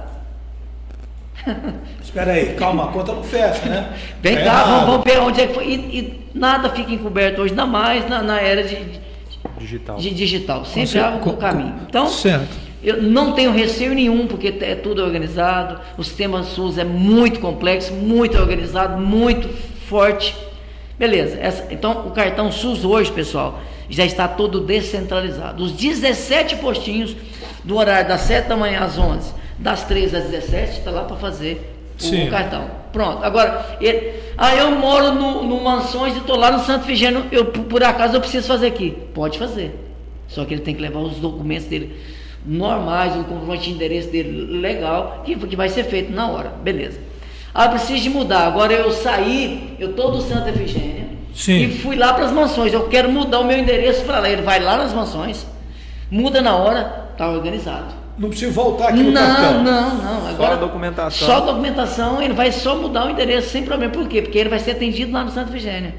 Espera 2.03 2.33
aí, 2.33 2.53
calma, 2.55 2.85
a 2.85 2.87
conta 2.87 3.13
não 3.13 3.23
fecha, 3.23 3.65
né? 3.67 3.93
vem 4.21 4.35
Tá 4.37 4.43
cá, 4.43 4.63
vamos, 4.63 4.85
vamos 4.87 5.03
ver 5.03 5.19
onde 5.19 5.41
é 5.41 5.47
que 5.47 5.53
foi. 5.53 5.65
E, 5.67 5.73
e 5.99 6.21
nada 6.33 6.69
fica 6.69 6.91
encoberto 6.93 7.41
hoje, 7.41 7.51
ainda 7.51 7.65
mais 7.65 8.07
na, 8.09 8.21
na 8.21 8.39
era 8.41 8.63
de, 8.63 8.77
Digital. 9.57 9.97
de 9.97 10.09
digital. 10.11 10.65
Sempre 10.65 10.99
há 10.99 11.19
o 11.23 11.37
caminho. 11.37 11.75
Então, 11.87 12.07
Certo. 12.07 12.47
eu 12.83 13.01
não 13.01 13.33
tenho 13.33 13.51
receio 13.51 13.93
nenhum, 13.93 14.27
porque 14.27 14.53
é 14.61 14.75
tudo 14.75 15.03
organizado. 15.03 15.79
O 15.97 16.03
sistema 16.03 16.43
SUS 16.43 16.77
é 16.77 16.83
muito 16.83 17.39
complexo, 17.39 17.93
muito 17.93 18.37
organizado, 18.37 18.99
muito 19.01 19.47
forte. 19.87 20.35
Beleza. 20.97 21.37
essa- 21.39 21.65
então, 21.71 22.07
o 22.07 22.11
cartão 22.11 22.51
SUS 22.51 22.83
hoje, 22.83 23.09
pessoal, 23.11 23.59
já 23.89 24.03
está 24.05 24.27
todo 24.27 24.59
descentralizado. 24.59 25.63
Os 25.63 25.71
17 25.71 26.57
postinhos 26.57 27.15
do 27.63 27.77
horário 27.77 28.09
das 28.09 28.21
7 28.21 28.47
da 28.49 28.57
manhã 28.57 28.81
às 28.81 28.97
11, 28.97 29.33
das 29.59 29.83
13 29.83 30.15
às 30.15 30.23
17, 30.25 30.79
está 30.79 30.91
lá 30.91 31.03
para 31.03 31.17
fazer 31.17 31.75
o, 31.99 32.01
Sim. 32.01 32.29
cartão. 32.29 32.69
Pronto. 32.91 33.23
Agora, 33.23 33.77
ele, 33.79 34.13
ah, 34.37 34.55
eu 34.55 34.71
moro 34.71 35.13
no, 35.13 35.43
no 35.43 35.61
Mansões 35.61 36.15
e 36.15 36.19
estou 36.19 36.37
lá 36.37 36.49
no 36.51 36.59
Santo 36.63 36.85
Vigênio, 36.85 37.25
eu, 37.31 37.45
por 37.45 37.83
acaso 37.83 38.15
eu 38.15 38.21
preciso 38.21 38.47
fazer 38.47 38.67
aqui. 38.67 38.97
Pode 39.13 39.37
fazer. 39.37 39.77
Só 40.27 40.45
que 40.45 40.53
ele 40.53 40.61
tem 40.61 40.73
que 40.73 40.81
levar 40.81 40.99
os 40.99 41.17
documentos 41.17 41.65
dele 41.65 41.95
normais, 42.45 43.15
o 43.15 43.23
comprovante 43.25 43.63
de 43.63 43.71
endereço 43.71 44.09
dele 44.09 44.59
legal, 44.59 45.23
que, 45.25 45.35
que 45.35 45.55
vai 45.55 45.67
ser 45.67 45.83
feito 45.83 46.11
na 46.11 46.29
hora. 46.29 46.49
Beleza. 46.63 46.99
Ah, 47.53 47.67
preciso 47.67 48.03
de 48.03 48.09
mudar. 48.09 48.47
Agora 48.47 48.71
eu 48.71 48.91
saí, 48.91 49.75
eu 49.79 49.89
estou 49.89 50.11
do 50.11 50.21
Santa 50.21 50.49
Efigênia 50.49 51.09
Sim. 51.33 51.63
e 51.63 51.77
fui 51.79 51.95
lá 51.95 52.13
para 52.13 52.25
as 52.25 52.31
mansões. 52.31 52.71
Eu 52.71 52.87
quero 52.87 53.11
mudar 53.11 53.39
o 53.39 53.43
meu 53.43 53.57
endereço 53.57 54.05
para 54.05 54.19
lá. 54.19 54.29
Ele 54.29 54.41
vai 54.41 54.59
lá 54.59 54.77
nas 54.77 54.93
mansões, 54.93 55.45
muda 56.09 56.41
na 56.41 56.55
hora, 56.55 57.09
está 57.11 57.29
organizado. 57.29 57.98
Não 58.19 58.27
precisa 58.29 58.51
voltar 58.51 58.89
aqui 58.89 59.01
no 59.01 59.11
Não, 59.11 59.21
cartão. 59.21 59.63
não, 59.63 59.95
não. 59.95 60.27
Agora, 60.27 60.53
a 60.53 60.57
documentação. 60.57 61.27
Só 61.27 61.37
a 61.37 61.39
documentação, 61.39 62.21
ele 62.21 62.33
vai 62.33 62.51
só 62.51 62.75
mudar 62.75 63.07
o 63.07 63.09
endereço 63.09 63.49
sem 63.49 63.63
problema. 63.63 63.93
Por 63.93 64.07
quê? 64.09 64.21
Porque 64.21 64.37
ele 64.37 64.49
vai 64.49 64.59
ser 64.59 64.71
atendido 64.71 65.13
lá 65.13 65.23
no 65.23 65.31
Santa 65.31 65.49
Efigênia. 65.49 65.95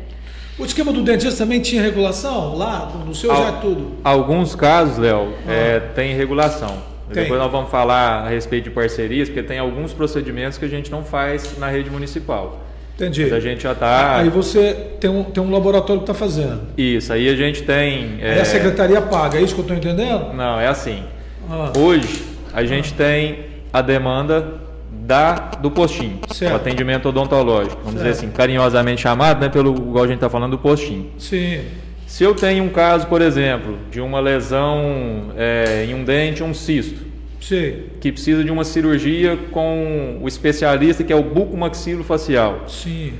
O 0.58 0.64
esquema 0.66 0.92
do 0.92 1.00
dentista 1.00 1.38
também 1.42 1.60
tinha 1.60 1.80
regulação 1.80 2.54
lá? 2.54 2.92
No 3.06 3.14
seu 3.14 3.34
já 3.34 3.48
é 3.48 3.52
tudo. 3.62 3.92
Alguns 4.04 4.54
casos, 4.54 4.98
Léo, 4.98 5.32
é, 5.48 5.80
tem 5.94 6.14
regulação. 6.14 6.90
Tem. 7.10 7.22
Depois 7.22 7.40
nós 7.40 7.50
vamos 7.50 7.70
falar 7.70 8.26
a 8.26 8.28
respeito 8.28 8.64
de 8.64 8.70
parcerias, 8.70 9.30
porque 9.30 9.42
tem 9.42 9.58
alguns 9.58 9.94
procedimentos 9.94 10.58
que 10.58 10.66
a 10.66 10.68
gente 10.68 10.90
não 10.90 11.02
faz 11.02 11.56
na 11.58 11.68
rede 11.68 11.88
municipal. 11.88 12.60
Entendi. 12.96 13.22
Mas 13.24 13.32
a 13.32 13.40
gente 13.40 13.62
já 13.62 13.72
está. 13.72 14.18
Aí 14.18 14.28
você 14.28 14.74
tem 15.00 15.08
um, 15.08 15.24
tem 15.24 15.42
um 15.42 15.50
laboratório 15.50 16.02
que 16.02 16.10
está 16.10 16.12
fazendo. 16.12 16.60
Isso, 16.76 17.10
aí 17.10 17.30
a 17.30 17.34
gente 17.34 17.62
tem. 17.62 18.18
Aí 18.22 18.38
a 18.38 18.44
secretaria 18.44 19.00
paga, 19.00 19.38
é 19.38 19.42
isso 19.42 19.54
que 19.54 19.60
eu 19.60 19.74
estou 19.74 19.76
entendendo? 19.78 20.34
Não, 20.34 20.60
é 20.60 20.66
assim. 20.66 21.02
Ah. 21.50 21.72
Hoje 21.76 22.22
a 22.52 22.64
gente 22.64 22.92
tem 22.94 23.40
a 23.72 23.82
demanda 23.82 24.54
da, 24.92 25.34
do 25.60 25.70
postinho, 25.70 26.18
Certo. 26.32 26.52
o 26.52 26.56
atendimento 26.56 27.08
odontológico, 27.08 27.76
vamos 27.82 27.94
dizer 28.00 28.14
Certo. 28.14 28.18
assim, 28.26 28.30
carinhosamente 28.30 29.02
chamado, 29.02 29.40
né, 29.40 29.48
pelo 29.48 29.74
igual 29.74 30.04
a 30.04 30.06
gente 30.06 30.16
está 30.16 30.30
falando 30.30 30.52
do 30.52 30.58
postinho. 30.58 31.10
Sim. 31.18 31.60
Se 32.06 32.22
eu 32.24 32.34
tenho 32.34 32.62
um 32.64 32.68
caso, 32.68 33.06
por 33.08 33.20
exemplo, 33.20 33.76
de 33.90 34.00
uma 34.00 34.20
lesão 34.20 35.32
é, 35.36 35.86
em 35.88 35.94
um 35.94 36.04
dente, 36.04 36.42
um 36.42 36.54
cisto, 36.54 37.00
Sim. 37.40 37.74
que 38.00 38.12
precisa 38.12 38.44
de 38.44 38.50
uma 38.50 38.62
cirurgia 38.64 39.36
com 39.50 40.18
o 40.20 40.28
especialista 40.28 41.02
que 41.02 41.12
é 41.12 41.16
o 41.16 41.22
bucomaxilofacial, 41.22 42.64
Sim. 42.68 43.14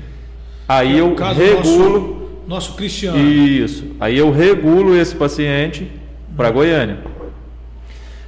aí 0.67 0.97
É 0.97 1.01
eu 1.01 1.13
regulo 1.15 1.57
Nosso, 1.57 2.29
nosso 2.47 2.73
Cristiano. 2.75 3.17
Isso. 3.17 3.85
Aí 3.99 4.17
eu 4.17 4.31
regulo 4.31 4.95
esse 4.97 5.15
paciente 5.15 5.89
para 6.37 6.49
Goiânia. 6.51 6.97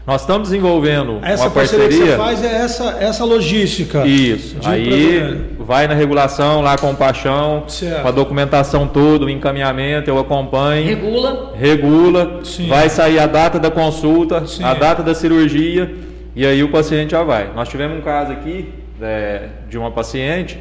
Nós 0.06 0.22
estamos 0.22 0.50
desenvolvendo 0.50 1.20
Essa 1.22 1.44
uma 1.44 1.52
parceria, 1.52 1.88
que 1.88 1.96
você 1.96 2.18
faz 2.18 2.44
é 2.44 2.48
essa, 2.48 2.98
essa 3.00 3.24
logística. 3.24 4.06
Isso. 4.06 4.58
Aí 4.66 5.48
vai 5.58 5.88
na 5.88 5.94
regulação 5.94 6.62
lá 6.62 6.78
com 6.78 6.92
o 6.92 6.96
Paixão, 6.96 7.64
Certo. 7.70 8.02
com 8.02 8.08
a 8.10 8.12
documentação 8.12 8.86
toda, 8.86 9.24
o 9.24 9.30
encaminhamento, 9.30 10.10
eu 10.10 10.20
acompanho. 10.20 10.86
Regula. 10.86 11.54
regula, 11.56 12.40
Sim. 12.44 12.68
vai 12.68 12.90
sair 12.90 13.18
a 13.18 13.26
data 13.26 13.58
da 13.58 13.72
consulta, 13.72 14.46
Sim. 14.46 14.66
a 14.66 14.74
data 14.74 15.02
da 15.02 15.16
cirurgia 15.16 15.90
e 16.36 16.46
aí 16.46 16.62
o 16.62 16.70
paciente 16.70 17.12
já 17.12 17.24
vai. 17.24 17.52
Nós 17.56 17.70
tivemos 17.70 17.98
um 17.98 18.02
caso 18.02 18.34
aqui 18.34 18.74
é, 19.02 19.48
de 19.70 19.78
uma 19.78 19.90
paciente 19.90 20.60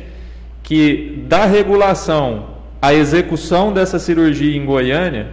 que 0.62 1.24
da 1.26 1.46
regulação 1.46 2.46
à 2.80 2.94
execução 2.94 3.72
dessa 3.72 3.98
cirurgia 3.98 4.56
em 4.56 4.64
Goiânia 4.64 5.26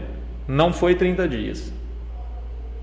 não 0.48 0.74
foi 0.74 0.96
30 0.96 1.28
dias. 1.28 1.79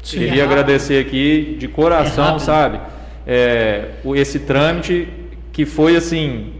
Sim. 0.06 0.18
Queria 0.20 0.42
É 0.42 0.44
agradecer 0.44 0.98
aqui 1.04 1.56
de 1.58 1.66
É 1.66 1.68
coração, 1.68 2.24
rápido. 2.24 2.42
sabe? 2.42 2.80
É, 3.26 3.86
o- 4.04 4.14
esse 4.14 4.38
trâmite 4.38 5.08
que 5.52 5.66
foi 5.66 5.96
assim 5.96 6.52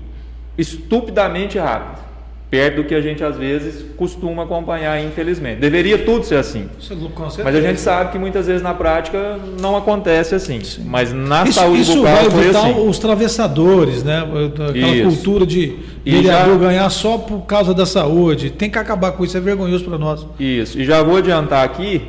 estupidamente 0.59 1.59
rápido, 1.59 2.05
perto 2.51 2.77
do 2.77 2.85
que 2.85 2.95
a 2.95 3.01
gente 3.01 3.23
às 3.23 3.37
vezes 3.37 3.85
costuma 3.97 4.43
acompanhar, 4.45 5.01
infelizmente. 5.01 5.61
Deveria 5.61 5.99
tudo 5.99 6.25
ser 6.25 6.37
assim. 6.37 6.69
Isso 6.81 6.93
é 6.93 6.97
com 6.97 7.31
certeza. 7.31 7.45
Mas 7.45 7.55
a 7.55 7.61
gente 7.61 7.81
sabe 7.81 8.11
que 8.13 8.19
muitas 8.19 8.47
vezes 8.49 8.63
na 8.63 8.73
prática 8.75 9.39
não 9.61 9.77
acontece 9.77 10.35
assim. 10.35 10.61
Mas 10.85 11.13
na 11.13 11.45
Isso, 11.45 11.53
saúde 11.53 11.83
isso 11.83 11.97
bucal 11.99 12.15
vai 12.17 12.31
foi 12.31 12.45
evitar 12.47 12.71
assim. 12.71 12.89
os 12.89 12.99
travessadores, 12.99 14.03
né? 14.03 14.25
Aquela 14.71 14.89
Isso. 14.89 15.09
cultura 15.09 15.47
de 15.47 15.77
vereador 16.05 16.55
já- 16.55 16.67
ganhar 16.67 16.91
só 16.91 17.19
por 17.19 17.43
causa 17.43 17.73
da 17.75 17.87
saúde. 17.87 18.51
Tem 18.51 18.69
que 18.71 18.79
acabar 18.79 19.13
com 19.13 19.25
isso, 19.25 19.37
é 19.37 19.41
vergonhoso 19.41 19.85
para 19.85 19.99
nós. 19.99 20.27
Isso. 20.41 20.81
E 20.81 20.85
já 20.85 21.03
vou 21.03 21.17
adiantar 21.17 21.65
aqui 21.65 22.01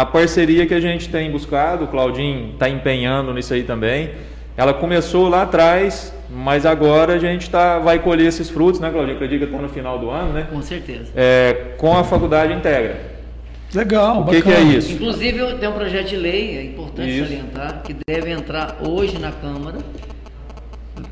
a 0.00 0.06
parceria 0.06 0.66
que 0.66 0.72
a 0.72 0.80
gente 0.80 1.10
tem 1.10 1.30
buscado, 1.30 1.84
o 1.84 1.88
Claudinho 1.88 2.52
está 2.54 2.68
empenhando 2.68 3.34
nisso 3.34 3.52
aí 3.52 3.62
também. 3.62 4.12
Ela 4.56 4.72
começou 4.72 5.28
lá 5.28 5.42
atrás, 5.42 6.14
mas 6.30 6.64
agora 6.64 7.14
a 7.14 7.18
gente 7.18 7.50
tá, 7.50 7.78
vai 7.78 7.98
colher 7.98 8.26
esses 8.26 8.48
frutos, 8.48 8.80
né, 8.80 8.90
Claudinho? 8.90 9.16
Acredito 9.16 9.40
que 9.40 9.44
está 9.46 9.58
no 9.60 9.68
final 9.68 9.98
do 9.98 10.08
ano, 10.08 10.32
né? 10.32 10.46
Com 10.50 10.62
certeza. 10.62 11.12
É, 11.14 11.74
com 11.76 11.96
a 11.96 12.02
faculdade 12.02 12.52
integra. 12.52 13.10
Legal, 13.74 14.22
O 14.22 14.24
que, 14.24 14.42
que 14.42 14.48
é 14.48 14.52
bacana. 14.54 14.72
isso? 14.72 14.92
Inclusive, 14.92 15.54
tem 15.58 15.68
um 15.68 15.72
projeto 15.72 16.08
de 16.08 16.16
lei, 16.16 16.58
é 16.58 16.64
importante 16.64 17.08
Isso. 17.10 17.24
salientar, 17.28 17.82
que 17.84 17.94
deve 18.08 18.30
entrar 18.30 18.78
hoje 18.80 19.18
na 19.18 19.30
Câmara, 19.30 19.78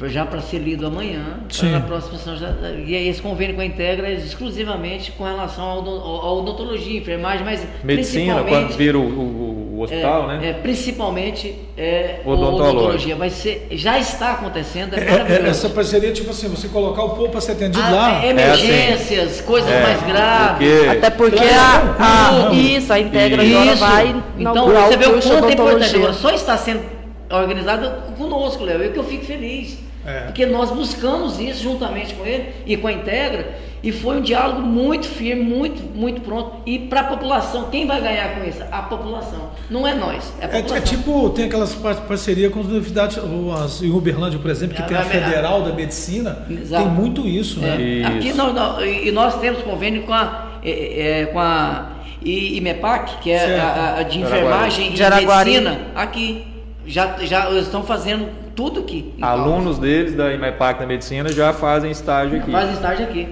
já 0.07 0.25
para 0.25 0.41
ser 0.41 0.59
lido 0.59 0.87
amanhã, 0.87 1.41
na 1.71 1.81
próxima 1.81 2.19
sessão. 2.19 2.37
já- 2.37 2.55
E 2.87 2.95
aí 2.95 3.09
esse 3.09 3.21
convênio 3.23 3.55
com 3.55 3.61
a 3.61 3.65
Integra 3.67 4.09
é 4.09 4.15
exclusivamente 4.15 5.13
com 5.13 5.25
relação 5.25 5.65
ao, 5.65 5.79
ao, 5.87 6.27
ao 6.27 6.39
odontologia, 6.39 6.99
enfermagem, 6.99 7.45
mas 7.45 7.67
Medicina, 7.83 8.35
principalmente 8.43 8.49
quando 8.69 8.77
vira 8.77 8.99
o, 8.99 9.03
o- 9.03 9.79
o 9.79 9.83
hospital, 9.83 10.31
é, 10.31 10.39
né? 10.39 10.49
É, 10.49 10.53
principalmente 10.55 11.55
é, 11.77 12.21
odontologia. 12.25 13.15
Vai 13.17 13.31
ser, 13.31 13.69
já 13.73 13.99
está 13.99 14.33
acontecendo, 14.33 14.95
é, 14.95 14.99
É, 15.01 15.47
é, 15.47 15.49
essa 15.49 15.69
parceria, 15.69 16.13
tipo 16.13 16.31
assim, 16.31 16.49
você 16.49 16.67
colocar 16.69 17.03
o 17.05 17.11
povo 17.11 17.29
para 17.29 17.41
ser 17.41 17.53
atendido 17.53 17.85
Ah, 17.85 17.91
lá. 17.91 18.25
é 18.25 18.31
emergências, 18.31 19.41
coisas 19.41 19.71
É, 19.71 19.83
mais 19.83 20.03
graves. 20.03 20.69
porque- 20.69 20.89
Até 20.89 21.11
porque 21.11 21.37
Claro, 21.37 21.97
a, 21.99 22.29
a- 22.29 22.33
não. 22.47 22.53
isso, 22.55 22.93
a 22.93 22.99
Integra 23.01 23.43
agora 23.43 23.65
Isso. 23.73 23.77
vai 23.77 24.23
Então, 24.39 24.67
você 24.67 24.97
vê 24.97 25.07
o 25.07 25.21
quanto 25.23 25.49
é 25.49 25.53
importante. 25.53 25.97
Agora, 25.97 26.13
só 26.13 26.31
está 26.31 26.57
sendo 26.57 26.98
organizado 27.31 27.91
conosco, 28.17 28.65
Léo. 28.65 28.83
Eu 28.83 28.93
que 28.93 28.99
eu 28.99 29.05
fico 29.05 29.25
feliz. 29.25 29.79
É. 30.07 30.21
Porque 30.27 30.47
nós 30.47 30.71
buscamos 30.71 31.39
isso 31.39 31.63
juntamente 31.65 32.15
com 32.15 32.25
ele 32.25 32.47
e 32.67 32.77
com 32.77 32.87
a 32.87 32.93
Integra. 32.93 33.59
E 33.83 33.93
foi 33.93 34.17
um 34.17 34.21
diálogo 34.23 34.63
muito 34.63 35.07
firme, 35.07 35.43
muito, 35.43 35.83
muito 35.97 36.21
pronto. 36.23 36.63
E 36.67 36.79
para 36.81 37.01
a 37.01 37.05
população, 37.05 37.69
quem 37.71 37.87
vai 37.87 38.01
ganhar 38.01 38.35
com 38.37 38.49
isso? 38.49 38.59
A 38.73 38.83
população. 38.83 39.51
Não 39.71 39.87
é 39.87 39.95
nós, 39.95 40.33
é 40.41 40.45
a 40.47 40.49
É, 40.49 40.63
população. 40.63 40.77
é 40.77 40.81
tipo, 40.81 41.31
tem 41.31 41.45
aquelas 41.45 41.75
par- 41.75 41.95
parcerias 42.07 42.53
com 42.53 42.61
as 42.61 42.67
universidades, 42.67 43.19
ou 43.19 43.53
as, 43.53 43.83
em 43.83 43.91
Uberlândia, 43.91 44.39
por 44.39 44.51
exemplo, 44.51 44.75
que 44.75 44.83
Ah, 44.83 44.87
tem 44.87 44.97
a 44.97 45.03
vai- 45.03 45.11
Federal 45.21 45.63
da 45.63 45.73
Medicina, 45.75 46.45
Exato. 46.51 46.83
tem 46.85 46.93
muito 46.93 47.27
isso, 47.27 47.61
né? 47.61 47.77
É, 47.77 47.83
Isso. 47.85 48.09
aqui 48.09 48.33
nós, 48.33 48.55
nós- 48.55 48.83
e 48.85 49.13
nós 49.13 49.39
temos 49.41 49.63
convênio 49.63 50.03
com 50.05 50.13
a, 50.15 50.59
é, 50.65 51.21
é, 51.23 51.27
com 51.27 51.39
a 51.39 51.91
I- 52.25 52.57
IMEPAC, 52.57 53.19
que 53.23 53.31
é 53.31 53.61
a, 53.61 53.97
a 53.99 54.03
de 54.03 54.19
enfermagem 54.21 54.91
De 54.93 55.03
e 55.03 55.05
Araguari. 55.05 55.51
medicina, 55.51 55.81
aqui. 55.95 56.45
Já, 56.89 57.19
já 57.19 57.51
estão 57.51 57.83
fazendo 57.83 58.29
tudo 58.57 58.81
aqui. 58.81 59.15
Alunos 59.21 59.79
deles 59.79 60.15
da 60.15 60.33
IMEPAC 60.33 60.81
da 60.81 60.87
Medicina 60.87 61.31
já 61.31 61.53
fazem 61.53 61.91
estágio 61.91 62.41
aqui. 62.41 62.51
Fazem 62.51 62.75
estágio 62.75 63.05
aqui. 63.05 63.29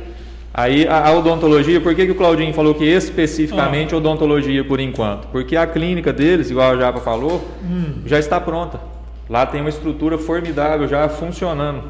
Aí 0.54 0.86
a, 0.86 1.08
a 1.08 1.12
odontologia, 1.12 1.80
por 1.80 1.94
que, 1.94 2.06
que 2.06 2.12
o 2.12 2.14
Claudinho 2.14 2.54
falou 2.54 2.74
que 2.74 2.84
especificamente 2.84 3.94
odontologia 3.94 4.64
por 4.64 4.80
enquanto? 4.80 5.26
Porque 5.28 5.56
a 5.56 5.66
clínica 5.66 6.12
deles, 6.12 6.50
igual 6.50 6.72
a 6.72 6.76
Japa 6.76 7.00
falou, 7.00 7.46
já 8.06 8.18
está 8.18 8.40
pronta. 8.40 8.80
Lá 9.28 9.44
tem 9.44 9.60
uma 9.60 9.68
estrutura 9.68 10.16
formidável 10.16 10.86
já 10.86 11.08
funcionando. 11.08 11.82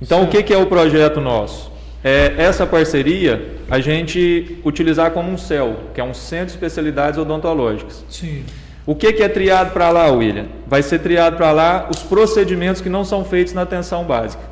Então 0.00 0.22
o 0.22 0.28
que, 0.28 0.42
que 0.42 0.54
é 0.54 0.56
o 0.56 0.66
projeto 0.66 1.20
nosso? 1.20 1.70
É 2.02 2.34
essa 2.38 2.66
parceria 2.66 3.56
a 3.68 3.80
gente 3.80 4.58
utilizar 4.64 5.10
como 5.10 5.30
um 5.30 5.36
CEL, 5.36 5.76
que 5.92 6.00
é 6.00 6.04
um 6.04 6.14
Centro 6.14 6.46
de 6.46 6.52
Especialidades 6.52 7.18
Odontológicas. 7.18 8.04
Sim. 8.08 8.44
O 8.88 8.94
que, 8.94 9.12
que 9.12 9.22
é 9.22 9.28
triado 9.28 9.72
para 9.72 9.90
lá, 9.90 10.10
William? 10.10 10.46
Vai 10.66 10.82
ser 10.82 11.00
triado 11.00 11.36
para 11.36 11.52
lá 11.52 11.90
os 11.94 12.02
procedimentos 12.02 12.80
que 12.80 12.88
não 12.88 13.04
são 13.04 13.22
feitos 13.22 13.52
na 13.52 13.60
atenção 13.60 14.02
básica. 14.04 14.42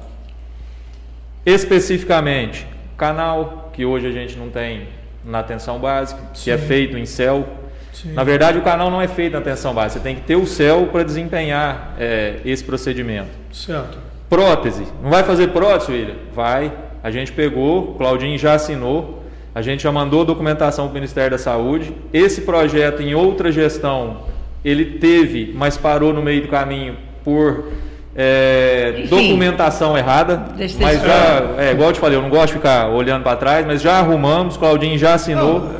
Especificamente, 1.46 2.66
canal, 2.98 3.70
que 3.72 3.86
hoje 3.86 4.06
a 4.06 4.10
gente 4.10 4.36
não 4.36 4.50
tem 4.50 4.88
na 5.24 5.38
atenção 5.38 5.78
básica, 5.78 6.20
que 6.34 6.50
é 6.50 6.58
Sim. 6.58 6.66
feito 6.66 6.98
em 6.98 7.06
céu. 7.06 7.48
Sim. 7.94 8.12
Na 8.12 8.24
verdade, 8.24 8.58
o 8.58 8.62
canal 8.62 8.90
não 8.90 9.00
é 9.00 9.08
feito 9.08 9.32
na 9.32 9.38
atenção 9.38 9.72
básica, 9.72 10.00
você 10.00 10.04
tem 10.06 10.16
que 10.16 10.26
ter 10.26 10.36
o 10.36 10.46
céu 10.46 10.90
para 10.92 11.02
desempenhar 11.02 11.94
é, 11.98 12.34
esse 12.44 12.62
procedimento. 12.62 13.30
Certo. 13.50 13.96
Prótese. 14.28 14.86
Não 15.02 15.08
vai 15.08 15.22
fazer 15.22 15.48
prótese, 15.48 15.92
William? 15.92 16.16
Vai. 16.34 16.70
A 17.02 17.10
gente 17.10 17.32
pegou, 17.32 17.92
o 17.92 17.94
Claudinho 17.94 18.36
já 18.36 18.52
assinou, 18.52 19.15
a 19.56 19.62
gente 19.62 19.82
já 19.84 19.90
mandou 19.90 20.22
documentação 20.22 20.84
para 20.84 20.90
o 20.90 20.94
Ministério 20.96 21.30
da 21.30 21.38
Saúde. 21.38 21.90
Esse 22.12 22.42
projeto, 22.42 23.00
em 23.02 23.14
outra 23.14 23.50
gestão, 23.50 24.18
ele 24.62 24.84
teve, 24.84 25.54
mas 25.56 25.78
parou 25.78 26.12
no 26.12 26.20
meio 26.20 26.42
do 26.42 26.48
caminho 26.48 26.94
por 27.24 27.64
é, 28.14 28.96
Enfim. 28.98 29.08
documentação 29.08 29.96
errada. 29.96 30.44
Deixa- 30.54 30.76
mas 30.78 31.00
já, 31.00 31.54
é, 31.56 31.72
igual 31.72 31.88
eu 31.88 31.92
te 31.94 32.00
falei, 32.00 32.18
eu 32.18 32.22
não 32.22 32.28
gosto 32.28 32.48
de 32.48 32.52
ficar 32.58 32.90
olhando 32.90 33.22
para 33.22 33.34
trás, 33.38 33.66
mas 33.66 33.80
já 33.80 33.94
arrumamos, 33.98 34.56
o 34.56 34.58
Claudinho 34.58 34.98
já 34.98 35.14
assinou. 35.14 35.70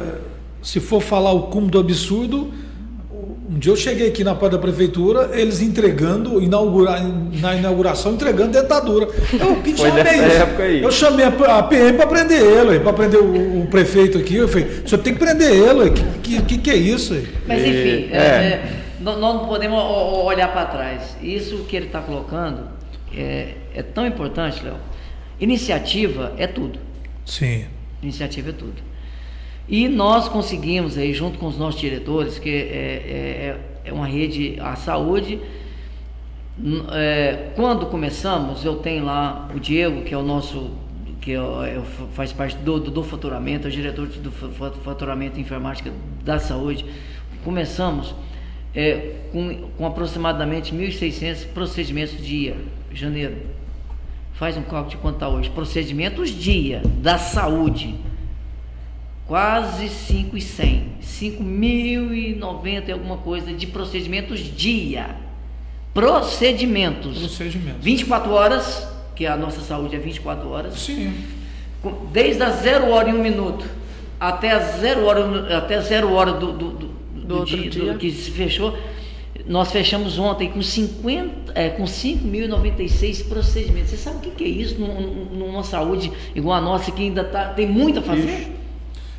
Se 0.62 0.80
for 0.80 1.02
falar 1.02 1.32
o 1.32 1.42
cúmulo 1.42 1.70
do 1.72 1.78
absurdo, 1.78 2.50
um 3.56 3.58
dia 3.58 3.72
eu 3.72 3.76
cheguei 3.76 4.08
aqui 4.08 4.22
na 4.22 4.34
porta 4.34 4.56
da 4.58 4.62
prefeitura, 4.62 5.30
eles 5.32 5.62
entregando, 5.62 6.42
inaugura, 6.42 7.00
na 7.40 7.54
inauguração, 7.56 8.12
entregando 8.12 8.52
dentadura. 8.52 9.06
Eu 9.32 9.56
que 9.62 9.74
Foi 9.74 9.88
chamei 9.88 10.04
dessa 10.04 10.26
isso. 10.26 10.36
época 10.42 10.62
aí. 10.62 10.82
Eu 10.82 10.92
chamei 10.92 11.24
a, 11.24 11.28
a 11.58 11.62
PM 11.62 11.96
para 11.96 12.06
prender 12.06 12.42
ele, 12.42 12.80
para 12.80 12.92
prender 12.92 13.18
o, 13.20 13.62
o 13.62 13.66
prefeito 13.68 14.18
aqui. 14.18 14.36
Eu 14.36 14.46
falei, 14.46 14.66
o 14.84 14.88
senhor 14.88 15.02
tem 15.02 15.14
que 15.14 15.18
prender 15.18 15.50
ele. 15.52 15.90
Que, 15.90 16.02
que, 16.22 16.42
que, 16.42 16.58
que 16.58 16.70
é 16.70 16.76
isso? 16.76 17.14
ué? 17.14 17.22
Mas 17.48 17.62
E- 17.62 17.68
enfim, 17.68 18.08
é, 18.12 18.16
é. 18.18 18.20
é, 18.20 18.72
nó- 19.00 19.16
nós 19.16 19.34
não 19.36 19.46
podemos 19.46 19.82
olhar 19.82 20.52
para 20.52 20.66
trás. 20.66 21.16
Isso 21.22 21.64
que 21.66 21.76
ele 21.76 21.86
está 21.86 22.00
colocando 22.02 22.68
é, 23.16 23.54
é 23.74 23.82
tão 23.82 24.06
importante, 24.06 24.62
Léo. 24.62 24.74
Iniciativa 25.40 26.32
é 26.36 26.46
tudo. 26.46 26.78
Sim. 27.24 27.64
Iniciativa 28.02 28.50
é 28.50 28.52
tudo. 28.52 28.74
E 29.68 29.88
nós 29.88 30.28
conseguimos 30.28 30.96
aí, 30.96 31.12
junto 31.12 31.38
com 31.38 31.46
os 31.46 31.58
nossos 31.58 31.80
diretores, 31.80 32.38
que 32.38 32.48
é, 32.48 32.52
é, 32.54 33.60
é 33.86 33.92
uma 33.92 34.06
rede, 34.06 34.56
a 34.60 34.76
saúde. 34.76 35.40
é, 36.92 37.50
quando 37.54 37.86
começamos, 37.86 38.64
eu 38.64 38.76
tenho 38.76 39.04
lá 39.04 39.48
o 39.54 39.60
Diego, 39.60 40.02
que 40.02 40.14
é 40.14 40.16
o 40.16 40.22
nosso, 40.22 40.70
que 41.20 41.32
é, 41.32 41.36
é 41.36 41.82
faz 42.14 42.32
parte 42.32 42.56
do, 42.58 42.78
do, 42.80 42.90
do 42.90 43.02
faturamento, 43.02 43.66
é 43.66 43.70
o 43.70 43.72
diretor 43.72 44.06
do 44.06 44.30
fa- 44.30 44.48
fa- 44.48 44.70
faturamento 44.82 45.38
informática 45.40 45.92
da 46.24 46.38
saúde. 46.38 46.84
Começamos 47.44 48.14
é, 48.74 49.14
com, 49.32 49.68
com 49.76 49.86
aproximadamente 49.86 50.74
1.600 50.74 51.46
procedimentos 51.48 52.24
dia, 52.24 52.56
janeiro. 52.92 53.36
Faz 54.34 54.56
um 54.56 54.62
cálculo 54.62 54.90
de 54.90 54.96
quanto 54.98 55.14
está 55.16 55.28
hoje. 55.28 55.50
Procedimentos 55.50 56.30
dia 56.30 56.82
da 57.02 57.18
saúde. 57.18 57.94
Quase 59.26 59.88
5,100. 59.88 60.96
5.090 61.02 62.88
e 62.88 62.92
alguma 62.92 63.16
coisa 63.18 63.52
de 63.52 63.66
procedimentos 63.66 64.38
dia. 64.40 65.16
Procedimentos. 65.92 67.18
Procedimento. 67.18 67.78
24 67.80 68.30
horas, 68.32 68.86
que 69.14 69.26
a 69.26 69.36
nossa 69.36 69.60
saúde 69.60 69.96
é 69.96 69.98
24 69.98 70.48
horas. 70.50 70.74
Sim. 70.74 71.12
Desde 72.12 72.42
as 72.42 72.56
0 72.62 72.90
hora 72.90 73.08
e 73.10 73.14
1 73.14 73.22
minuto 73.22 73.64
até 74.18 74.50
as 74.50 74.80
0 74.80 75.04
hora, 75.04 75.56
até 75.58 75.80
0 75.80 76.12
hora 76.12 76.32
do, 76.32 76.52
do, 76.52 76.70
do, 76.70 76.86
do 77.14 77.44
dia, 77.44 77.70
dia. 77.70 77.94
que 77.94 78.10
se 78.10 78.30
fechou. 78.30 78.76
Nós 79.46 79.70
fechamos 79.70 80.18
ontem 80.18 80.50
com 80.50 80.60
50, 80.60 81.52
é, 81.54 81.68
com 81.70 81.84
5.096 81.84 83.28
procedimentos. 83.28 83.90
Você 83.90 83.96
sabe 83.96 84.16
o 84.16 84.20
que, 84.20 84.30
que 84.30 84.44
é 84.44 84.48
isso 84.48 84.80
num- 84.80 85.00
num- 85.00 85.46
numa 85.46 85.62
saúde 85.62 86.10
igual 86.34 86.58
a 86.58 86.60
nossa 86.60 86.90
que 86.90 87.02
ainda 87.02 87.22
tá, 87.24 87.50
tem 87.50 87.66
muito 87.68 88.00
a 88.00 88.02
fazer? 88.02 88.48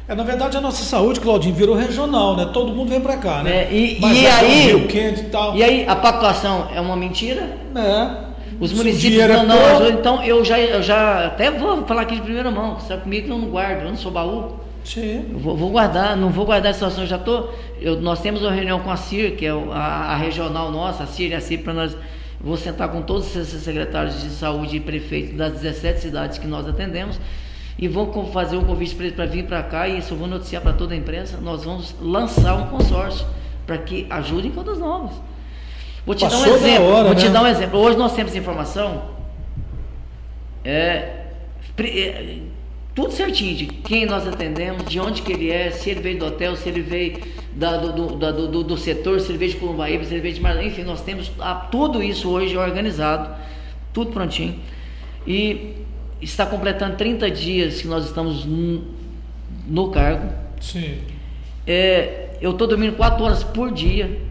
É, 0.07 0.15
na 0.15 0.23
verdade, 0.23 0.55
a 0.55 0.61
nossa 0.61 0.83
saúde, 0.83 1.19
Claudinho, 1.19 1.53
virou 1.53 1.75
regional, 1.75 2.35
né? 2.37 2.49
Todo 2.53 2.73
mundo 2.73 2.89
vem 2.89 3.01
pra 3.01 3.17
cá, 3.17 3.43
né? 3.43 3.63
É, 3.65 3.73
e- 3.73 3.97
Mas 3.99 4.17
e 4.17 4.25
é 4.25 4.31
aí- 4.31 4.61
Rio 4.67 4.87
Quente 4.87 5.21
e 5.21 5.23
tal. 5.25 5.55
E 5.55 5.61
aí, 5.63 5.85
a 5.85 5.95
pactuação 5.97 6.69
é 6.73 6.79
uma 6.79 6.95
mentira? 6.95 7.57
É. 7.75 8.27
Os 8.59 8.71
municípios 8.71 9.21
é 9.21 9.27
não, 9.27 9.43
não. 9.45 9.89
Então, 9.89 10.23
eu 10.23 10.43
já, 10.45 10.57
eu 10.59 10.81
já 10.81 11.25
até 11.27 11.51
vou 11.51 11.85
falar 11.85 12.03
aqui 12.03 12.15
de 12.15 12.21
primeira 12.21 12.49
mão. 12.49 12.79
Sabe 12.79 13.03
comigo 13.03 13.27
que 13.27 13.31
eu 13.33 13.37
não 13.37 13.49
guardo, 13.49 13.81
eu 13.83 13.89
não 13.89 13.97
sou 13.97 14.11
baú. 14.11 14.55
Sim. 14.83 15.25
Eu 15.33 15.39
vou, 15.39 15.57
vou 15.57 15.69
guardar, 15.69 16.15
não 16.15 16.29
vou 16.29 16.45
guardar 16.45 16.71
a 16.71 16.73
situação, 16.73 17.03
eu 17.03 17.07
já 17.09 17.17
tô, 17.17 17.49
eu- 17.81 17.99
nós 17.99 18.21
temos 18.21 18.41
uma 18.41 18.51
reunião 18.51 18.79
com 18.79 18.89
a 18.89 18.95
CIR, 18.95 19.35
que 19.35 19.45
é 19.45 19.51
a, 19.51 20.13
a 20.13 20.15
regional 20.15 20.71
nossa, 20.71 21.03
a 21.03 21.05
CIR 21.07 21.31
e 21.31 21.35
a 21.35 21.41
CIR, 21.41 21.59
para 21.63 21.73
nós, 21.73 21.97
vou 22.39 22.55
sentar 22.55 22.87
com 22.87 23.01
todos 23.01 23.35
esses 23.35 23.61
secretários 23.61 24.21
de 24.23 24.29
saúde 24.29 24.77
e 24.77 24.79
prefeitos 24.79 25.35
das 25.35 25.51
17 25.59 25.99
cidades 25.99 26.37
que 26.37 26.47
nós 26.47 26.65
atendemos, 26.67 27.19
e 27.77 27.87
vou 27.87 28.07
co- 28.07 28.25
fazer 28.25 28.57
um 28.57 28.63
convite 28.63 28.95
para 28.95 29.05
eles 29.05 29.15
para 29.15 29.25
vir 29.25 29.45
para 29.45 29.61
cá, 29.63 29.87
e 29.87 29.99
isso 29.99 30.13
eu 30.13 30.17
vou 30.17 30.27
noticiar 30.27 30.61
para 30.61 30.73
toda 30.73 30.93
a 30.93 30.97
imprensa, 30.97 31.37
nós 31.41 31.63
vamos 31.63 31.95
lançar 32.01 32.55
um 32.55 32.67
consórcio, 32.67 33.25
para 33.65 33.77
que 33.77 34.05
ajudem 34.09 34.51
Caldas 34.51 34.79
Novas. 34.79 35.11
Vou 36.05 36.15
te 36.15 36.21
dar 36.21 36.27
um 36.27 36.39
Passou 36.39 36.55
exemplo, 36.55 36.87
hora, 36.87 37.05
vou 37.07 37.15
te 37.15 37.25
né? 37.25 37.31
dar 37.31 37.43
um 37.43 37.47
exemplo, 37.47 37.79
hoje 37.79 37.97
nós 37.97 38.13
temos 38.13 38.35
informação, 38.35 39.03
é, 40.63 41.25
é, 41.77 42.37
tudo 42.95 43.11
certinho 43.11 43.55
de 43.55 43.65
quem 43.67 44.05
nós 44.05 44.27
atendemos, 44.27 44.85
de 44.85 44.99
onde 44.99 45.21
que 45.21 45.31
ele 45.31 45.51
é, 45.51 45.69
se 45.69 45.89
ele 45.89 45.99
veio 46.01 46.17
do 46.19 46.25
hotel, 46.25 46.55
se 46.55 46.67
ele 46.67 46.81
veio 46.81 47.19
da- 47.53 47.77
do, 47.77 47.91
do, 48.15 48.47
do, 48.47 48.63
do- 48.63 48.77
setor, 48.77 49.19
se 49.19 49.29
ele 49.31 49.37
veio 49.37 49.51
de 49.51 49.57
Columbaíba, 49.57 50.03
se 50.03 50.13
ele 50.13 50.21
veio 50.21 50.33
de 50.33 50.41
Mar... 50.41 50.61
enfim, 50.63 50.83
nós 50.83 51.01
temos 51.01 51.31
ah, 51.39 51.67
tudo 51.71 52.01
isso 52.01 52.29
hoje 52.29 52.57
organizado, 52.57 53.29
tudo 53.93 54.11
prontinho. 54.11 54.55
E 55.27 55.73
está 56.21 56.45
completando 56.45 56.95
30 56.95 57.29
dias 57.31 57.81
que 57.81 57.87
nós 57.87 58.05
estamos 58.05 58.45
no 59.67 59.89
cargo. 59.89 60.29
Sim. 60.61 60.97
É, 61.65 62.29
eu 62.41 62.51
estou 62.51 62.67
dormindo 62.67 62.95
4 62.95 63.23
horas 63.23 63.43
por 63.43 63.71
dia. 63.71 64.21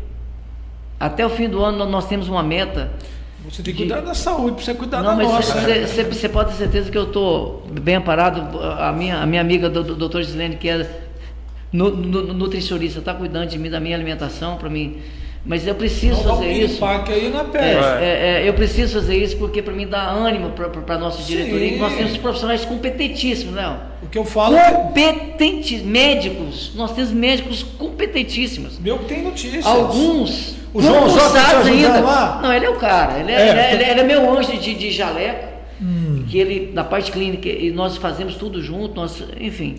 Até 0.98 1.24
o 1.26 1.30
fim 1.30 1.48
do 1.48 1.62
ano 1.62 1.84
nós- 1.86 2.08
temos 2.08 2.26
uma 2.28 2.42
meta 2.42 2.90
Você 3.48 3.62
tem 3.62 3.74
que 3.74 3.82
cuidar 3.82 4.00
da 4.00 4.14
saúde, 4.14 4.64
você 4.64 4.74
cuidar 4.74 5.02
não, 5.02 5.10
da 5.10 5.16
mas 5.16 5.28
nossa. 5.28 5.60
né? 5.60 5.86
você 5.86 6.28
pode 6.28 6.50
ter 6.52 6.56
certeza 6.56 6.90
que 6.90 6.96
eu 6.98 7.04
estou 7.04 7.66
bem 7.80 7.96
amparado. 7.96 8.58
A 8.60 8.92
minha, 8.92 9.18
a 9.20 9.26
minha 9.26 9.40
amiga, 9.40 9.68
do, 9.68 9.84
do, 9.84 9.94
doutor 9.94 10.22
Gislene, 10.22 10.56
que 10.56 10.68
é 10.68 11.00
nu- 11.72 11.94
nu- 11.94 12.32
nutricionista, 12.32 12.98
está 13.00 13.12
cuidando 13.14 13.48
de 13.50 13.58
mim, 13.58 13.68
da 13.70 13.78
minha 13.78 13.94
alimentação, 13.94 14.56
para 14.56 14.68
mim 14.70 14.98
Mas 15.48 15.64
eu 15.64 15.76
preciso 15.76 16.16
Não 16.16 16.24
dá 16.24 16.32
um 16.32 16.36
fazer 16.38 16.52
isso. 16.52 16.84
aí 16.84 17.28
na 17.30 17.40
É, 17.40 17.44
pele. 17.44 17.64
é, 18.04 18.42
é, 18.44 18.48
eu 18.48 18.52
preciso 18.54 18.94
fazer 18.94 19.16
isso 19.16 19.36
porque 19.36 19.62
para 19.62 19.72
mim 19.72 19.86
dá 19.86 20.10
ânimo 20.10 20.50
para 20.50 20.94
a 20.96 20.98
nossa 20.98 21.22
Sim. 21.22 21.36
diretoria. 21.36 21.70
que 21.70 21.78
Nós 21.78 21.94
temos 21.94 22.16
profissionais 22.16 22.64
competentíssimos, 22.64 23.54
não? 23.54 23.78
O 24.02 24.08
que 24.08 24.18
eu 24.18 24.24
falo 24.24 24.56
é 24.56 24.72
Competentes, 24.72 25.82
médicos. 25.82 26.72
Nós 26.74 26.92
temos 26.92 27.12
médicos 27.12 27.62
competentíssimos. 27.62 28.78
meu 28.80 28.98
que 28.98 29.04
tem 29.04 29.22
notícias. 29.22 29.64
Alguns 29.64 30.56
O 30.74 30.82
João 30.82 31.08
J 31.08 31.30
tá 31.30 31.60
ainda. 31.60 32.00
lá? 32.00 32.40
Não, 32.42 32.52
ele 32.52 32.66
é 32.66 32.70
o 32.70 32.76
cara. 32.76 33.20
Ele 33.20 33.30
é, 33.30 33.34
É, 33.34 33.48
ele 33.50 33.58
é- 33.60 33.72
ele 33.74 33.82
é- 33.84 33.90
ele 33.92 34.00
é 34.00 34.04
meu 34.04 34.30
anjo 34.36 34.52
de, 34.58 34.74
de 34.74 34.90
jaleco. 34.90 35.46
Hum. 35.80 36.24
Que 36.28 36.38
ele, 36.38 36.72
na 36.74 36.82
parte 36.82 37.12
clínica, 37.12 37.48
e 37.48 37.70
nós 37.70 37.96
fazemos 37.98 38.34
tudo 38.34 38.60
junto, 38.62 38.96
nós, 38.96 39.22
enfim. 39.40 39.76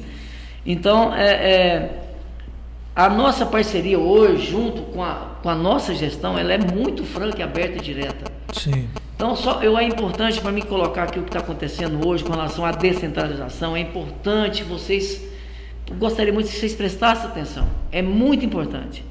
Então, 0.65 1.13
é, 1.13 1.27
é, 1.31 1.89
a 2.95 3.09
nossa 3.09 3.45
parceria 3.45 3.99
hoje, 3.99 4.45
junto 4.49 4.81
com 4.83 5.03
a, 5.03 5.26
com 5.41 5.49
a 5.49 5.55
nossa 5.55 5.93
gestão, 5.93 6.37
ela 6.37 6.53
é 6.53 6.57
muito 6.57 7.03
franca, 7.03 7.43
aberta 7.43 7.77
e 7.77 7.81
direta. 7.81 8.31
Sim. 8.53 8.87
Então, 9.15 9.35
só 9.35 9.61
eu 9.63 9.77
é 9.77 9.83
importante 9.83 10.39
para 10.39 10.51
mim 10.51 10.61
colocar 10.61 11.03
aqui 11.03 11.19
o 11.19 11.23
que 11.23 11.29
está 11.29 11.39
acontecendo 11.39 12.07
hoje 12.07 12.23
com 12.23 12.31
relação 12.31 12.65
à 12.65 12.71
descentralização. 12.71 13.75
É 13.75 13.79
importante 13.79 14.63
vocês, 14.63 15.21
gostaria 15.97 16.31
muito 16.31 16.49
que 16.49 16.55
vocês 16.55 16.75
prestassem 16.75 17.25
atenção. 17.25 17.67
É 17.91 18.01
muito 18.01 18.45
importante. 18.45 19.03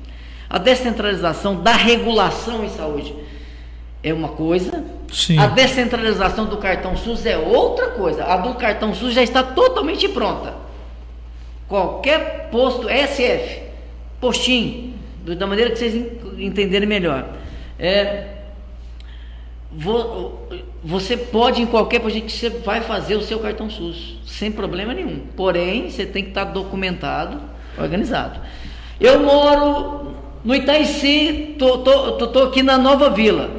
A 0.48 0.58
descentralização 0.58 1.60
da 1.60 1.72
regulação 1.72 2.64
em 2.64 2.68
saúde 2.68 3.14
é 4.02 4.12
uma 4.12 4.28
coisa. 4.28 4.84
Sim. 5.12 5.38
A 5.38 5.48
descentralização 5.48 6.46
do 6.46 6.56
cartão 6.58 6.96
SUS 6.96 7.26
é 7.26 7.36
outra 7.36 7.88
coisa. 7.88 8.24
A 8.24 8.36
do 8.36 8.54
cartão 8.54 8.94
SUS 8.94 9.12
já 9.12 9.22
está 9.22 9.42
totalmente 9.42 10.08
pronta. 10.08 10.54
Qualquer 11.66 12.48
posto 12.52 12.86
SF, 12.88 13.62
postinho, 14.20 14.94
da 15.34 15.46
maneira 15.46 15.70
que 15.70 15.78
vocês 15.78 15.94
en- 15.94 16.44
entenderem 16.46 16.86
melhor. 16.88 17.26
É, 17.78 18.26
vo- 19.72 20.32
você 20.84 21.16
pode 21.16 21.60
em 21.60 21.66
qualquer 21.66 22.00
que 22.00 22.30
você 22.32 22.48
vai 22.50 22.80
fazer 22.80 23.16
o 23.16 23.22
seu 23.22 23.38
cartão 23.38 23.68
SUS, 23.68 24.18
sem 24.26 24.50
problema 24.52 24.94
nenhum. 24.94 25.20
Porém, 25.36 25.90
você 25.90 26.06
tem 26.06 26.22
que 26.22 26.28
estar 26.30 26.44
documentado, 26.44 27.40
organizado. 27.78 28.40
Eu 29.00 29.20
moro 29.20 30.12
no 30.44 30.54
Itaici, 30.54 31.56
tô, 31.58 31.78
tô, 31.78 32.12
tô, 32.12 32.26
tô 32.28 32.42
aqui 32.44 32.62
na 32.62 32.78
Nova 32.78 33.10
Vila. 33.10 33.50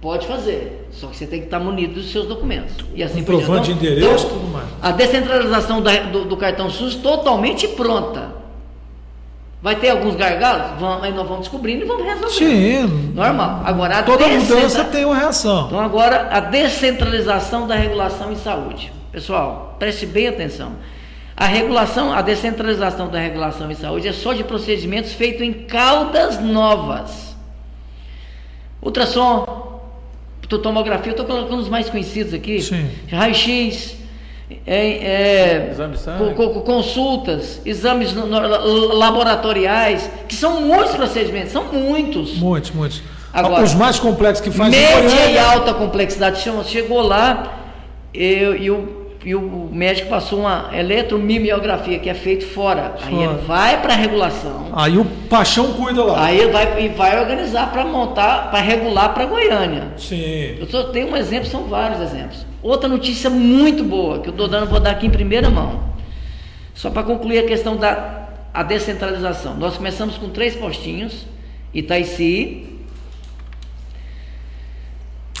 Pode 0.00 0.26
fazer. 0.26 0.86
Só 0.90 1.08
que 1.08 1.16
você 1.16 1.26
tem 1.26 1.40
que 1.40 1.46
estar 1.46 1.58
munido 1.60 1.94
dos 1.94 2.10
seus 2.10 2.26
documentos. 2.26 2.74
E 2.94 3.02
assim 3.02 3.20
Comprovante 3.24 3.72
diante. 3.74 3.80
de 3.80 3.86
Então, 3.86 3.96
endereço, 4.08 4.26
então, 4.26 4.38
tudo 4.38 4.52
mais. 4.52 4.66
A 4.82 4.90
descentralização 4.92 5.82
da- 5.82 6.02
do, 6.04 6.24
do 6.24 6.36
cartão 6.36 6.70
SUS 6.70 6.96
totalmente 6.96 7.66
pronta. 7.68 8.36
Vai 9.60 9.74
ter 9.76 9.90
alguns 9.90 10.14
gargalos? 10.14 10.78
Vamos, 10.78 11.04
aí 11.04 11.12
nós 11.12 11.26
vamos 11.26 11.40
descobrindo 11.40 11.84
e 11.84 11.88
vamos 11.88 12.04
resolver. 12.04 12.30
Sim. 12.30 13.12
Normal. 13.12 13.62
Agora, 13.64 14.02
Toda 14.04 14.28
mudança 14.28 14.84
tem 14.84 15.04
uma 15.04 15.16
reação. 15.16 15.66
Então, 15.66 15.80
agora, 15.80 16.28
a 16.30 16.38
descentralização 16.38 17.66
da 17.66 17.74
regulação 17.74 18.32
em 18.32 18.36
saúde. 18.36 18.92
Pessoal, 19.10 19.74
preste 19.78 20.06
bem 20.06 20.28
atenção. 20.28 20.72
A 21.36 21.46
regulação, 21.46 22.12
a 22.12 22.22
descentralização 22.22 23.08
da 23.08 23.18
regulação 23.18 23.70
em 23.70 23.74
saúde 23.74 24.06
é 24.08 24.12
só 24.12 24.32
de 24.32 24.44
procedimentos 24.44 25.12
feitos 25.12 25.42
em 25.42 25.52
caudas 25.52 26.40
novas. 26.40 27.36
Ultrassom, 28.80 29.80
tomografia, 30.48 31.10
eu 31.10 31.12
estou 31.12 31.26
colocando 31.26 31.60
os 31.60 31.68
mais 31.68 31.90
conhecidos 31.90 32.32
aqui. 32.32 32.60
Sim. 32.60 32.88
Raio-X, 33.10 33.97
é, 34.66 34.88
é, 35.66 35.68
Exame 35.72 35.94
de 35.94 36.00
sangue. 36.00 36.34
co- 36.34 36.50
co- 36.50 36.60
consultas, 36.62 37.60
exames 37.66 38.14
laboratoriais, 38.14 40.08
que 40.26 40.34
são 40.34 40.60
muitos 40.62 40.94
procedimentos, 40.94 41.52
são 41.52 41.64
muitos. 41.64 42.34
Muitos, 42.38 42.70
muitos. 42.70 43.02
Agora, 43.32 43.62
Os 43.62 43.74
mais 43.74 43.98
complexos 44.00 44.40
que 44.42 44.50
faz 44.50 44.72
em 44.74 44.80
Média 44.80 45.30
e 45.30 45.38
alta 45.38 45.74
complexidade. 45.74 46.40
Chegou- 46.66 47.02
lá 47.02 47.58
eu, 48.14 48.56
e, 48.56 48.70
o, 48.70 48.97
e 49.24 49.34
o 49.34 49.68
médico 49.72 50.08
passou 50.08 50.40
uma 50.40 50.70
eletromimeografia 50.72 51.98
que 51.98 52.08
é 52.08 52.14
feito 52.14 52.46
fora. 52.46 52.94
Aí 53.02 53.14
Fora. 53.14 53.24
ele 53.24 53.42
vai 53.46 53.82
para 53.82 53.92
a 53.92 53.96
regulação. 53.96 54.68
Aí 54.72 54.96
o 54.96 55.04
Paixão 55.04 55.72
cuida 55.72 56.04
lá. 56.04 56.24
Aí 56.24 56.38
ele 56.38 56.52
vai, 56.52 56.84
e 56.84 56.88
vai 56.88 57.20
organizar 57.20 57.70
para 57.72 57.84
montar, 57.84 58.50
para 58.50 58.60
regular 58.60 59.12
para 59.14 59.26
Goiânia. 59.26 59.88
Sim. 59.96 60.56
Eu 60.60 60.68
só 60.68 60.84
tenho 60.84 61.10
um 61.10 61.16
exemplo, 61.16 61.48
são 61.48 61.64
vários 61.64 62.00
exemplos. 62.00 62.46
Outra 62.62 62.88
notícia 62.88 63.28
muito 63.28 63.82
boa 63.82 64.20
que 64.20 64.28
eu 64.28 64.32
estou 64.32 64.46
dando, 64.46 64.70
vou 64.70 64.78
dar 64.78 64.92
aqui 64.92 65.06
em 65.06 65.10
primeira 65.10 65.50
mão. 65.50 65.82
Só 66.72 66.88
para 66.90 67.02
concluir 67.02 67.38
a 67.38 67.46
questão 67.46 67.76
da 67.76 68.18
a 68.54 68.62
descentralização. 68.62 69.56
Nós 69.56 69.76
começamos 69.76 70.16
com 70.16 70.30
três 70.30 70.56
postinhos, 70.56 71.26
Itaici, 71.72 72.66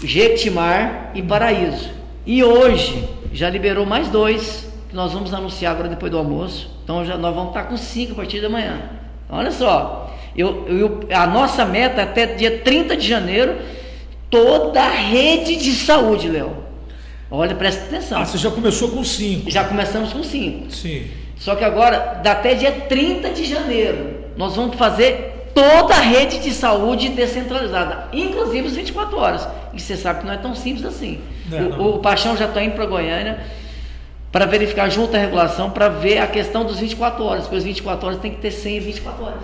Jequitimar 0.02 1.10
e 1.14 1.22
Paraíso. 1.22 1.90
E 2.24 2.44
hoje 2.44 3.08
já 3.32 3.48
liberou 3.50 3.84
mais 3.86 4.08
dois, 4.08 4.68
que 4.88 4.94
nós 4.96 5.12
vamos 5.12 5.32
anunciar 5.34 5.72
agora 5.72 5.88
depois 5.88 6.10
do 6.10 6.18
almoço. 6.18 6.70
Então 6.84 7.04
já, 7.04 7.16
nós 7.16 7.34
vamos 7.34 7.50
estar 7.50 7.64
com 7.64 7.76
cinco 7.76 8.12
a 8.12 8.16
partir 8.16 8.40
da 8.40 8.48
manhã. 8.48 8.80
Olha 9.28 9.50
só, 9.50 10.14
eu, 10.36 10.66
eu- 10.68 11.00
a 11.12 11.26
nossa 11.26 11.64
meta 11.64 12.00
é 12.00 12.04
até 12.04 12.26
dia 12.26 12.58
30 12.60 12.96
de 12.96 13.06
janeiro, 13.06 13.56
toda 14.30 14.80
a 14.82 14.88
rede 14.90 15.56
de 15.56 15.72
saúde, 15.74 16.28
Léo. 16.28 16.56
Olha, 17.30 17.54
presta 17.54 17.84
atenção. 17.84 18.20
Ah, 18.22 18.24
você 18.24 18.38
já 18.38 18.50
começou 18.50 18.88
com 18.90 19.04
cinco. 19.04 19.50
Já 19.50 19.64
começamos 19.64 20.12
com 20.12 20.22
cinco. 20.22 20.70
Sim. 20.70 21.04
Só 21.36 21.54
que 21.54 21.62
agora, 21.62 22.20
até 22.24 22.54
dia 22.54 22.72
30 22.72 23.30
de 23.30 23.44
janeiro, 23.44 24.14
nós 24.36 24.56
vamos 24.56 24.76
fazer 24.76 25.37
toda 25.58 25.94
a 25.94 26.00
rede 26.00 26.38
de 26.38 26.52
saúde 26.52 27.08
descentralizada, 27.08 28.08
inclusive 28.12 28.68
as 28.68 28.76
24 28.76 29.18
horas. 29.18 29.48
E 29.74 29.80
você 29.80 29.96
sabe 29.96 30.20
que 30.20 30.26
não 30.26 30.32
é 30.32 30.36
tão 30.36 30.54
simples 30.54 30.84
assim. 30.84 31.20
Não, 31.48 31.80
o, 31.80 31.96
o 31.96 31.98
Paixão 31.98 32.36
já 32.36 32.46
está 32.46 32.62
indo 32.62 32.74
para 32.74 32.86
Goiânia 32.86 33.40
para 34.30 34.44
verificar 34.44 34.88
junto 34.90 35.16
à 35.16 35.18
regulação, 35.18 35.70
para 35.70 35.88
ver 35.88 36.18
a 36.18 36.26
questão 36.26 36.64
dos 36.64 36.78
24 36.78 37.24
horas, 37.24 37.42
porque 37.44 37.56
os 37.56 37.64
24 37.64 38.06
horas 38.06 38.20
tem 38.20 38.30
que 38.30 38.40
ter 38.40 38.50
100 38.50 38.76
e 38.76 38.80
24 38.80 39.24
horas. 39.24 39.42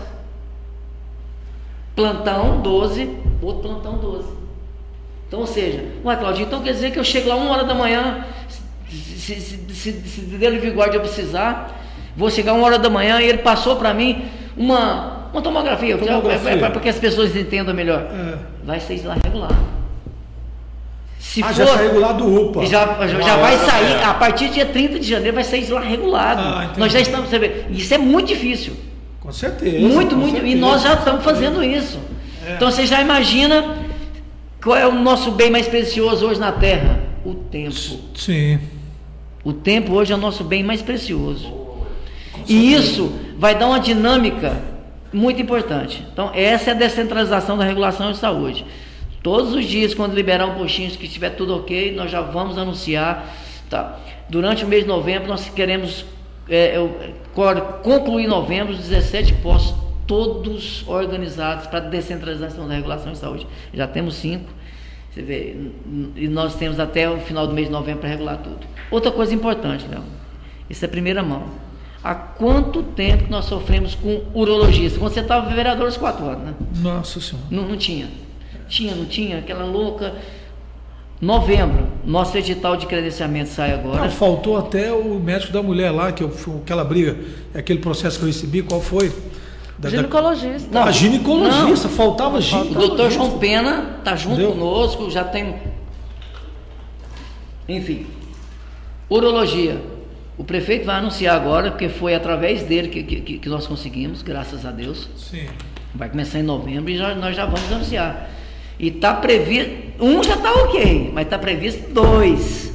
Plantão 1.96 2.60
12, 2.60 3.10
outro 3.40 3.62
plantão 3.62 3.98
12. 3.98 4.28
Então, 5.26 5.40
ou 5.40 5.46
seja, 5.46 5.84
ué, 6.04 6.16
Claudinho, 6.16 6.46
então 6.46 6.62
quer 6.62 6.72
dizer 6.72 6.90
que 6.92 6.98
eu 6.98 7.04
chego 7.04 7.28
lá 7.28 7.36
uma 7.36 7.50
hora 7.50 7.64
da 7.64 7.74
manhã, 7.74 8.24
se, 8.88 9.18
se, 9.18 9.40
se, 9.40 9.74
se, 9.74 9.92
se 9.92 10.20
Deus 10.20 10.52
livre 10.52 10.68
e 10.68 10.72
guarde 10.72 10.96
eu 10.96 11.00
precisar, 11.00 11.80
vou 12.16 12.30
chegar 12.30 12.52
uma 12.52 12.66
hora 12.66 12.78
da 12.78 12.90
manhã 12.90 13.20
e 13.20 13.28
ele 13.28 13.38
passou 13.38 13.76
para 13.76 13.94
mim 13.94 14.26
uma, 14.56 15.13
uma 15.34 15.42
tomografia, 15.42 15.98
Tomografia. 15.98 16.56
para 16.58 16.80
que 16.80 16.88
as 16.88 16.98
pessoas 16.98 17.34
entendam 17.36 17.74
melhor. 17.74 18.06
É. 18.10 18.38
Vai 18.64 18.78
ser 18.80 19.04
lá 19.04 19.16
regulado. 19.22 19.56
Se 21.18 21.42
Ah, 21.42 21.46
for, 21.48 21.54
já 21.54 21.66
saiu 21.66 21.98
lá 21.98 22.12
do 22.12 22.42
UPA. 22.42 22.64
já, 22.66 22.86
já, 23.06 23.20
já 23.20 23.36
vai 23.36 23.56
sair, 23.58 23.92
é. 23.94 24.04
a 24.04 24.14
partir 24.14 24.48
do 24.48 24.54
dia 24.54 24.66
30 24.66 25.00
de 25.00 25.08
janeiro 25.08 25.34
vai 25.34 25.42
sair 25.44 25.64
de 25.64 25.72
lá 25.72 25.80
regulado. 25.80 26.40
Ah, 26.40 26.72
nós 26.76 26.92
já 26.92 27.00
estamos, 27.00 27.28
você 27.28 27.38
vê, 27.38 27.64
isso 27.70 27.92
é 27.92 27.98
muito 27.98 28.28
difícil. 28.28 28.74
Com 29.20 29.32
certeza. 29.32 29.78
Muito, 29.80 30.14
com 30.14 30.20
muito. 30.20 30.36
E 30.36 30.40
certeza. 30.40 30.56
nós 30.60 30.82
já 30.82 30.94
estamos 30.94 31.24
fazendo 31.24 31.64
isso. 31.64 31.98
É. 32.46 32.52
Então 32.54 32.70
você 32.70 32.86
já 32.86 33.00
imagina 33.00 33.78
qual 34.62 34.76
é 34.76 34.86
o 34.86 34.92
nosso 34.92 35.32
bem 35.32 35.50
mais 35.50 35.66
precioso 35.66 36.26
hoje 36.26 36.38
na 36.38 36.52
Terra? 36.52 37.00
O 37.24 37.34
tempo. 37.34 37.74
Sim. 38.14 38.60
O 39.42 39.52
tempo 39.52 39.92
hoje 39.94 40.12
é 40.12 40.16
o 40.16 40.18
nosso 40.18 40.44
bem 40.44 40.62
mais 40.62 40.80
precioso. 40.82 41.52
E 42.46 42.72
isso 42.74 43.12
vai 43.38 43.54
dar 43.54 43.66
uma 43.66 43.80
dinâmica 43.80 44.56
muito 45.14 45.40
importante. 45.40 46.04
Então, 46.12 46.30
essa 46.34 46.70
é 46.70 46.74
a 46.74 46.76
descentralização 46.76 47.56
da 47.56 47.64
regulação 47.64 48.10
de 48.10 48.18
saúde. 48.18 48.66
Todos 49.22 49.54
os 49.54 49.64
dias, 49.64 49.94
quando 49.94 50.12
liberar 50.12 50.44
um 50.46 50.54
postinho, 50.54 50.90
que 50.90 51.06
estiver 51.06 51.30
tudo 51.30 51.56
ok, 51.56 51.94
nós 51.94 52.10
já 52.10 52.20
vamos 52.20 52.58
anunciar. 52.58 53.32
Tá? 53.70 53.98
Durante 54.28 54.64
o 54.64 54.68
mês 54.68 54.82
de 54.82 54.88
novembro, 54.88 55.28
nós 55.28 55.48
queremos 55.48 56.04
é, 56.48 56.74
concluir 57.82 58.26
novembro 58.26 58.72
os 58.72 58.80
17 58.80 59.34
postos, 59.34 59.74
todos 60.06 60.86
organizados 60.86 61.66
para 61.68 61.80
descentralização 61.80 62.68
da 62.68 62.74
regulação 62.74 63.12
de 63.12 63.18
saúde. 63.18 63.46
Já 63.72 63.86
temos 63.86 64.16
cinco. 64.16 64.52
Você 65.10 65.22
vê, 65.22 65.56
e 66.16 66.26
nós 66.26 66.56
temos 66.56 66.80
até 66.80 67.08
o 67.08 67.18
final 67.20 67.46
do 67.46 67.54
mês 67.54 67.68
de 67.68 67.72
novembro 67.72 68.00
para 68.00 68.10
regular 68.10 68.38
tudo. 68.38 68.66
Outra 68.90 69.12
coisa 69.12 69.32
importante, 69.32 69.86
Léo, 69.88 70.02
isso 70.68 70.84
é 70.84 70.88
primeira 70.88 71.22
mão. 71.22 71.44
Há 72.04 72.14
quanto 72.14 72.82
tempo 72.82 73.24
que 73.24 73.30
nós 73.30 73.46
sofremos 73.46 73.94
com 73.94 74.20
urologista? 74.34 74.98
Quando 74.98 75.14
você 75.14 75.20
estava 75.20 75.48
vereador 75.48 75.86
aos 75.86 75.96
quatro 75.96 76.26
anos, 76.26 76.44
né? 76.44 76.54
Nossa 76.82 77.18
senhora. 77.18 77.46
Não, 77.50 77.66
não 77.66 77.76
tinha. 77.78 78.08
Tinha, 78.68 78.94
não 78.94 79.06
tinha, 79.06 79.38
aquela 79.38 79.64
louca. 79.64 80.14
Novembro, 81.20 81.86
nosso 82.04 82.36
edital 82.36 82.76
de 82.76 82.86
credenciamento 82.86 83.48
sai 83.48 83.72
agora. 83.72 84.02
Não, 84.02 84.10
faltou 84.10 84.58
até 84.58 84.92
o 84.92 85.18
médico 85.18 85.50
da 85.52 85.62
mulher 85.62 85.90
lá, 85.90 86.12
que 86.12 86.22
eu, 86.22 86.30
aquela 86.62 86.84
briga, 86.84 87.16
aquele 87.54 87.78
processo 87.78 88.18
que 88.18 88.24
eu 88.24 88.26
recebi, 88.26 88.62
qual 88.62 88.82
foi? 88.82 89.08
Da, 89.78 89.88
da- 89.88 89.90
Ginecologista. 89.90 90.68
Não. 90.70 90.84
a 90.84 90.90
ginecologista, 90.92 91.88
faltava 91.88 92.36
O 92.36 92.40
ginecologista. 92.42 92.78
doutor 92.86 93.10
João 93.10 93.38
Pena 93.38 93.96
está 93.98 94.14
junto 94.14 94.34
Entendeu? 94.42 94.52
conosco, 94.52 95.10
já 95.10 95.24
tem. 95.24 95.54
Enfim, 97.68 98.06
urologia. 99.08 99.80
O 100.36 100.42
prefeito 100.42 100.84
vai 100.84 100.96
anunciar 100.96 101.36
agora, 101.36 101.70
porque 101.70 101.88
foi 101.88 102.14
através 102.14 102.62
dele 102.62 102.88
que, 102.88 103.02
que, 103.02 103.38
que 103.38 103.48
nós 103.48 103.66
conseguimos, 103.66 104.22
graças 104.22 104.66
a 104.66 104.70
Deus. 104.70 105.08
Sim. 105.16 105.46
Vai 105.94 106.08
começar 106.08 106.40
em 106.40 106.42
novembro 106.42 106.90
e 106.90 106.96
já, 106.96 107.14
nós 107.14 107.36
já 107.36 107.46
vamos 107.46 107.72
anunciar. 107.72 108.30
E 108.78 108.88
está 108.88 109.14
previsto, 109.14 109.72
um 110.00 110.22
já 110.22 110.34
está 110.34 110.52
ok, 110.52 111.10
mas 111.14 111.24
está 111.24 111.38
previsto 111.38 111.92
dois. 111.92 112.74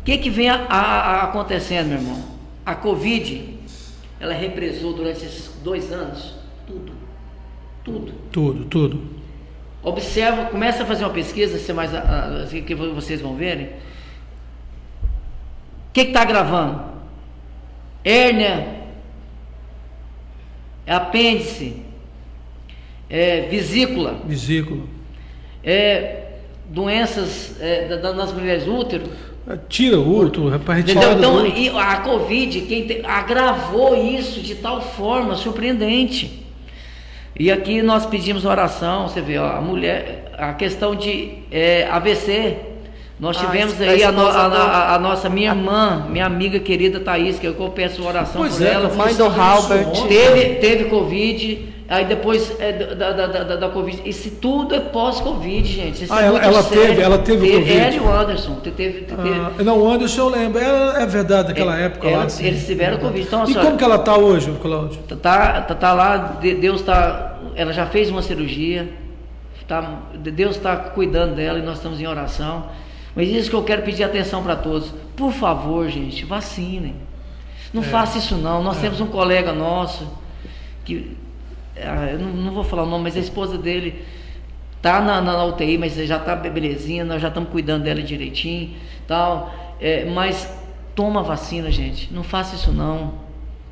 O 0.00 0.04
que, 0.04 0.18
que 0.18 0.30
vem 0.30 0.48
a, 0.48 0.66
a, 0.68 0.80
a 0.80 1.22
acontecendo, 1.24 1.88
meu 1.88 1.98
irmão? 1.98 2.24
A 2.64 2.74
Covid, 2.74 3.56
ela 4.18 4.34
represou 4.34 4.92
durante 4.92 5.24
esses 5.24 5.50
dois 5.62 5.92
anos 5.92 6.34
tudo. 6.66 6.92
Tudo. 7.84 8.12
Tudo, 8.32 8.64
tudo. 8.64 9.02
Observa, 9.82 10.46
começa 10.46 10.82
a 10.82 10.86
fazer 10.86 11.04
uma 11.04 11.12
pesquisa, 11.12 11.58
se 11.58 11.72
mais, 11.72 11.92
que 12.66 12.74
vocês 12.74 13.20
vão 13.20 13.36
verem. 13.36 13.68
O 15.96 15.98
que 15.98 16.08
está 16.08 16.26
gravando? 16.26 16.78
Hérnia, 18.04 18.66
apêndice, 20.86 21.76
é, 23.08 23.48
vesícula, 23.48 24.16
Vesícula. 24.26 24.82
é, 25.64 26.24
doenças 26.68 27.56
é, 27.62 27.96
da- 27.96 28.12
das 28.12 28.30
mulheres 28.30 28.66
útero. 28.68 29.04
Tira 29.70 29.98
o 29.98 30.18
útero, 30.18 30.52
é 30.54 30.58
para 30.58 30.80
Entendeu? 30.80 31.12
Então, 31.12 31.46
e 31.46 31.70
a 31.70 31.96
Covid 32.02 32.60
quem 32.60 32.86
te- 32.86 33.00
agravou 33.02 33.96
isso 33.96 34.42
de 34.42 34.54
tal 34.56 34.82
forma 34.82 35.34
surpreendente. 35.34 36.44
E 37.40 37.50
aqui 37.50 37.80
nós 37.80 38.04
pedimos 38.04 38.44
oração, 38.44 39.08
você 39.08 39.22
vê, 39.22 39.38
ó, 39.38 39.46
a 39.56 39.62
mulher, 39.62 40.30
a 40.36 40.52
questão 40.52 40.94
de 40.94 41.38
é, 41.50 41.88
AVC. 41.90 42.75
Nós 43.18 43.36
Ah, 43.38 43.46
tivemos 43.46 43.80
a 43.80 43.84
aí 43.84 44.04
a, 44.04 44.12
no- 44.12 44.26
a- 44.26 44.30
a- 44.46 44.94
a 44.94 44.98
nossa, 44.98 45.28
minha 45.30 45.50
irmã, 45.50 46.06
minha 46.10 46.26
amiga 46.26 46.58
querida 46.60 47.00
Thaís, 47.00 47.38
que 47.38 47.46
eu 47.46 47.54
peço 47.74 48.04
oração 48.06 48.42
Pois 48.42 48.56
por 48.58 48.66
é, 48.66 48.70
ela. 48.72 48.92
Mãe 48.94 49.14
do 49.14 49.24
Halbert. 49.24 49.88
ontem. 49.88 50.08
Teve, 50.08 50.44
teve 50.56 50.84
Covid, 50.90 51.68
aí 51.88 52.04
depois 52.04 52.54
é, 52.60 52.72
da, 52.72 53.12
da, 53.12 53.26
da, 53.26 53.56
da, 53.56 53.68
Covid. 53.70 54.02
Isso 54.04 54.32
tudo 54.32 54.74
é 54.74 54.80
pós-Covid, 54.80 55.66
gente. 55.66 56.04
Isso 56.04 56.12
Ah, 56.12 56.20
é 56.20 56.26
ela- 56.26 56.32
muito 56.32 56.44
ela 56.44 56.62
sério. 56.62 56.86
teve- 56.88 57.00
ela 57.02 57.18
teve 57.18 57.50
Covid? 57.52 57.78
Ela 57.78 57.94
e 57.94 58.00
o 58.00 58.12
Anderson. 58.12 58.54
te- 58.56 58.70
Teve, 58.72 59.00
te- 59.00 59.14
teve, 59.14 59.30
Ah, 59.30 59.62
não, 59.64 59.78
o 59.78 59.90
Anderson 59.90 60.20
eu 60.20 60.28
lembro. 60.28 60.58
É, 60.60 61.02
é 61.02 61.06
verdade, 61.06 61.48
naquela 61.48 61.80
É, 61.80 61.84
época 61.86 62.06
ela- 62.06 62.24
lá. 62.24 62.28
sim. 62.28 62.44
eles 62.46 62.66
tiveram 62.66 62.98
Covid. 62.98 63.22
Então, 63.26 63.40
e 63.40 63.42
assim, 63.44 63.54
como 63.54 63.78
que 63.78 63.84
ela 63.84 63.96
está 63.96 64.14
hoje, 64.18 64.52
Cláudio? 64.60 64.98
Tá, 65.22 65.62
tá, 65.62 65.74
tá 65.74 65.92
lá, 65.94 66.16
de- 66.38 66.54
Deus 66.56 66.82
tá, 66.82 67.38
ela 67.54 67.72
já 67.72 67.86
fez 67.86 68.10
uma 68.10 68.20
cirurgia, 68.20 68.90
tá, 69.66 70.00
Deus 70.14 70.56
está 70.56 70.76
cuidando 70.76 71.34
dela 71.34 71.58
e 71.58 71.62
nós 71.62 71.78
estamos 71.78 71.98
em 71.98 72.06
oração. 72.06 72.84
Mas 73.16 73.30
isso 73.30 73.48
que 73.48 73.56
eu 73.56 73.64
quero 73.64 73.82
pedir 73.82 74.04
atenção 74.04 74.42
para 74.42 74.54
todos. 74.54 74.92
Por 75.16 75.32
favor, 75.32 75.88
gente, 75.88 76.24
vacinem. 76.26 76.94
Não 77.72 77.82
faça 77.82 78.18
isso 78.18 78.36
não. 78.36 78.62
Nós 78.62 78.78
temos 78.78 79.00
um 79.00 79.06
colega 79.06 79.52
nosso 79.54 80.06
que 80.84 81.16
ah, 81.76 82.10
eu 82.12 82.18
não, 82.18 82.28
não 82.28 82.52
vou 82.52 82.62
falar 82.62 82.84
o 82.84 82.86
nome, 82.86 83.04
mas 83.04 83.16
a 83.16 83.20
esposa 83.20 83.58
dele 83.58 84.04
tá 84.80 85.00
na, 85.00 85.20
na, 85.20 85.32
na 85.32 85.44
UTI, 85.44 85.78
mas 85.78 85.94
já 85.94 86.18
tá 86.18 86.36
belezinha, 86.36 87.04
nós 87.04 87.20
já 87.20 87.28
estamos 87.28 87.50
cuidando 87.50 87.84
dela 87.84 88.02
direitinho, 88.02 88.76
tal. 89.06 89.52
É, 89.80 90.04
mas 90.04 90.48
toma 90.94 91.22
vacina, 91.22 91.70
gente. 91.70 92.12
Não 92.12 92.22
faça 92.22 92.54
isso 92.54 92.70
não. 92.70 93.25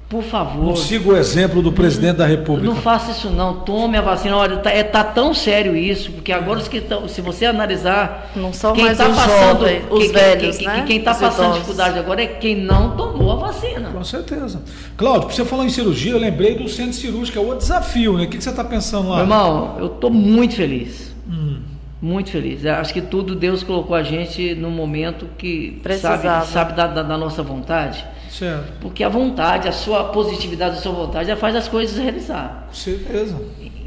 Por 0.09 0.23
favor. 0.23 0.63
Não 0.63 0.77
siga 0.77 1.09
o 1.13 1.17
exemplo 1.17 1.61
do 1.63 1.73
presidente 1.73 2.19
da 2.19 2.27
República. 2.27 2.67
Não 2.69 2.77
faça 2.77 3.11
isso 3.11 3.31
não, 3.31 3.61
tome 3.61 3.97
a 3.97 4.03
vacina. 4.03 4.37
Olha, 4.37 4.59
tá, 4.59 4.71
é, 4.71 4.83
tá 4.85 5.03
tão 5.03 5.33
sério 5.35 5.75
isso, 5.75 6.13
porque 6.13 6.31
agora 6.31 6.59
os 6.61 6.69
que 6.69 6.77
estão, 6.77 7.09
se 7.09 7.21
você 7.21 7.47
analisar, 7.47 8.31
Não 8.37 8.53
são 8.53 8.75
quem 8.75 8.85
mais 8.85 8.99
tá 8.99 9.09
os 9.09 9.17
passando, 9.17 9.61
jovens, 9.61 9.83
os 9.91 9.99
quem, 10.05 10.13
velhos, 10.13 10.57
quem, 10.59 10.67
né? 10.69 10.85
quem, 10.87 11.01
tá 11.01 11.13
Os 11.13 11.19
passando 11.19 11.37
idosos. 11.39 11.55
dificuldade 11.55 11.99
agora 11.99 12.23
é 12.23 12.27
quem 12.27 12.55
não 12.55 12.97
tomou 12.97 13.33
a 13.33 13.37
vacina. 13.47 13.91
Com 13.91 14.05
certeza. 14.05 14.63
Cláudio, 14.97 15.31
você 15.31 15.45
falou 15.45 15.65
em 15.65 15.71
cirurgia, 15.71 16.13
eu 16.13 16.19
lembrei 16.19 16.55
do 16.55 16.69
centro 16.69 16.93
cirúrgico, 16.93 17.39
é 17.39 17.41
o 17.43 17.55
desafio, 17.55 18.17
né? 18.19 18.25
O 18.25 18.29
que, 18.29 18.37
que 18.37 18.45
você 18.45 18.51
está 18.51 18.63
pensando 18.63 19.09
lá? 19.09 19.17
Meu 19.17 19.25
irmão, 19.25 19.77
eu 19.81 19.89
tô 19.89 20.11
muito 20.11 20.55
feliz. 20.55 21.13
Hum. 21.29 21.61
Muito 22.01 22.31
feliz. 22.31 22.63
Eu 22.65 22.75
Acho 22.75 22.93
que 22.93 23.01
tudo 23.01 23.35
Deus 23.35 23.63
colocou 23.63 23.97
a 23.97 24.03
gente 24.03 24.55
no 24.55 24.71
momento 24.71 25.27
que 25.39 25.81
Precisava. 25.83 26.23
sabe, 26.23 26.47
sabe 26.49 26.73
da, 26.75 26.87
da- 26.87 27.03
da 27.03 27.17
nossa 27.17 27.43
vontade. 27.43 28.05
Certo, 28.39 28.73
Porque 28.81 29.05
a 29.05 29.09
vontade, 29.09 29.69
a 29.69 29.73
sua 29.73 30.05
positividade, 30.05 30.77
a 30.79 30.81
sua 30.81 30.91
vontade 30.93 31.29
já 31.29 31.37
faz 31.37 31.55
as 31.55 31.69
coisas 31.69 31.97
realizar. 31.97 32.65
com 32.69 32.75
certeza. 32.75 33.41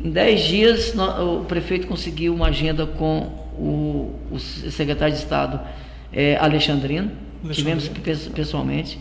Em 0.03 0.09
10 0.09 0.41
dias, 0.43 0.93
o 0.95 1.43
prefeito 1.45 1.85
conseguiu 1.87 2.33
uma 2.33 2.47
agenda 2.47 2.85
com 2.85 3.27
o, 3.57 4.13
o 4.31 4.39
secretário 4.39 5.13
de 5.13 5.19
Estado 5.19 5.59
eh, 6.13 6.37
Alexandrino. 6.39 7.11
Alexandrino. 7.43 7.81
Tivemos 7.81 7.87
pe- 7.89 8.29
pessoalmente. 8.31 8.99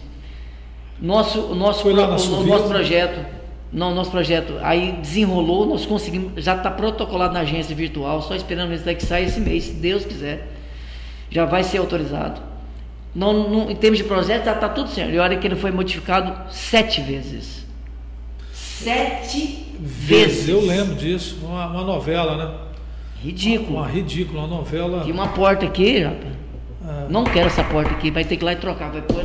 Nosso, 1.01 1.41
o 1.41 1.55
nosso, 1.55 1.83
pro- 1.83 1.93
o, 2.41 2.47
nosso 2.47 2.69
projeto, 2.69 3.27
não, 3.73 3.95
nosso 3.95 4.11
projeto 4.11 4.55
aí 4.63 4.93
desenrolou, 5.01 5.67
nós 5.67 5.85
conseguimos, 5.87 6.43
já 6.43 6.57
está 6.57 6.71
protocolado 6.71 7.35
na 7.35 7.41
agência 7.41 7.77
virtual, 7.77 8.23
só 8.23 8.35
esperando 8.35 8.73
isso 8.73 8.85
daqui 8.85 9.05
sair 9.05 9.27
esse 9.27 9.39
mês, 9.41 9.65
se 9.65 9.73
Deus 9.75 10.05
quiser. 10.05 10.49
Já 11.31 11.45
vai 11.45 11.63
ser 11.63 11.79
autorizado. 11.79 12.41
Não, 13.17 13.49
não- 13.49 13.71
em 13.71 13.75
termos 13.75 13.97
de 13.97 14.05
projeto, 14.05 14.45
já 14.45 14.53
está 14.53 14.69
tudo 14.69 14.91
certo. 14.91 15.11
E 15.11 15.19
olha 15.19 15.39
que 15.39 15.47
ele 15.47 15.57
foi 15.57 15.71
modificado 15.71 16.35
sete 16.53 17.01
vezes. 17.01 17.65
Sete 18.53 19.75
vezes. 19.81 20.47
Eu 20.49 20.61
lembro 20.61 20.95
disso, 20.95 21.39
uma, 21.43 21.67
uma 21.67 21.83
novela, 21.83 22.37
né? 22.37 22.55
Ridículo. 23.23 23.79
Uma 23.79 23.87
ridícula, 23.89 24.41
uma 24.41 24.49
novela. 24.59 25.01
Tinha 25.03 25.15
uma 25.15 25.29
porta 25.29 25.65
aqui, 25.65 26.01
rapaz. 26.01 26.35
Ah. 26.87 27.07
Não 27.09 27.25
quero 27.25 27.47
essa 27.47 27.65
porta 27.65 27.91
aqui, 27.93 28.11
vai 28.11 28.23
ter 28.25 28.37
que 28.37 28.45
ir 28.45 28.47
lá 28.47 28.53
e 28.53 28.57
trocar, 28.57 28.91
vai 28.91 29.01
pôr. 29.01 29.25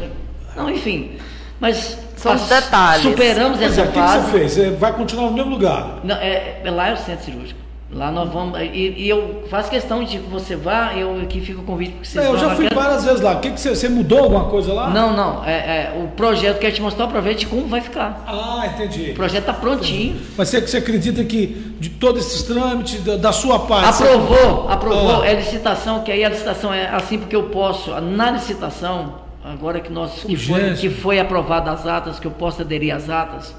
Não, 0.56 0.70
enfim. 0.70 1.18
Mas 1.60 1.98
São 2.16 2.34
os 2.34 2.48
detalhes. 2.48 3.04
superamos 3.04 3.58
Pois 3.60 3.78
é, 3.78 3.82
essa 3.82 3.82
o 3.84 3.88
que, 3.88 3.92
que 3.92 4.00
fase. 4.00 4.26
você 4.32 4.32
fez? 4.40 4.52
Você 4.54 4.70
vai 4.72 4.94
continuar 4.94 5.26
no 5.30 5.34
mesmo 5.34 5.52
lugar? 5.52 6.00
Não, 6.04 6.16
é, 6.16 6.62
é 6.64 6.72
lá 6.72 6.88
é 6.90 6.94
o 6.94 6.98
centro 6.98 7.26
cirúrgico. 7.26 7.60
Lá 7.94 8.10
nós 8.10 8.32
vamos. 8.32 8.58
E, 8.58 8.94
e 8.98 9.10
eu 9.10 9.44
faço 9.50 9.70
questão 9.70 10.02
de 10.02 10.18
que 10.18 10.30
você 10.30 10.56
vá, 10.56 10.94
eu 10.96 11.20
aqui 11.22 11.42
fico 11.42 11.62
o 11.62 11.66
convite 11.66 11.92
porque 11.92 12.08
vocês 12.08 12.24
É, 12.26 12.30
eu 12.30 12.38
já 12.38 12.56
fui 12.56 12.66
quero- 12.70 12.80
várias 12.80 13.04
vezes 13.04 13.20
lá. 13.20 13.34
O 13.34 13.40
que, 13.42 13.52
que 13.52 13.60
você, 13.60 13.76
você 13.76 13.90
mudou 13.90 14.20
alguma 14.20 14.46
coisa 14.46 14.72
lá? 14.72 14.90
Não, 14.90 15.14
não. 15.14 15.44
É, 15.44 15.52
é, 15.52 16.02
o 16.02 16.08
projeto, 16.16 16.58
quero 16.60 16.74
te 16.74 16.82
mostrar 16.82 17.08
de 17.34 17.46
como 17.48 17.68
vai 17.68 17.82
ficar. 17.82 18.24
Ah, 18.26 18.66
entendi. 18.66 19.12
O 19.12 19.16
projeto 19.16 19.42
está 19.42 19.54
prontinho. 19.54 20.16
Mas 20.38 20.48
você, 20.48 20.62
você 20.62 20.78
acredita 20.78 21.22
que 21.26 21.48
de 21.82 21.90
todos 21.90 22.26
esses 22.26 22.44
trâmites, 22.44 23.04
da, 23.04 23.18
da 23.18 23.32
sua 23.34 23.60
parte. 23.60 23.94
você- 23.98 24.04
Aprovou, 24.04 24.70
aprovou. 24.70 25.22
Ah. 25.24 25.28
É 25.28 25.34
licitação, 25.34 26.00
que 26.02 26.12
aí 26.14 26.24
a 26.24 26.30
licitação 26.30 26.74
é 26.74 26.88
assim 26.88 27.18
porque 27.18 27.36
eu 27.36 27.44
posso. 27.50 27.92
Na 28.00 28.32
licitação, 28.32 29.16
agora 29.44 29.82
que 29.82 29.92
nós 29.92 30.24
que 30.24 30.38
foi, 30.38 30.74
que 30.76 30.90
foi 30.90 31.20
aprovada 31.20 31.70
as 31.72 31.86
atas, 31.86 32.20
que 32.22 32.28
eu 32.28 32.32
posso 32.32 32.62
aderir 32.62 32.96
às 32.96 33.10
atas, 33.10 33.54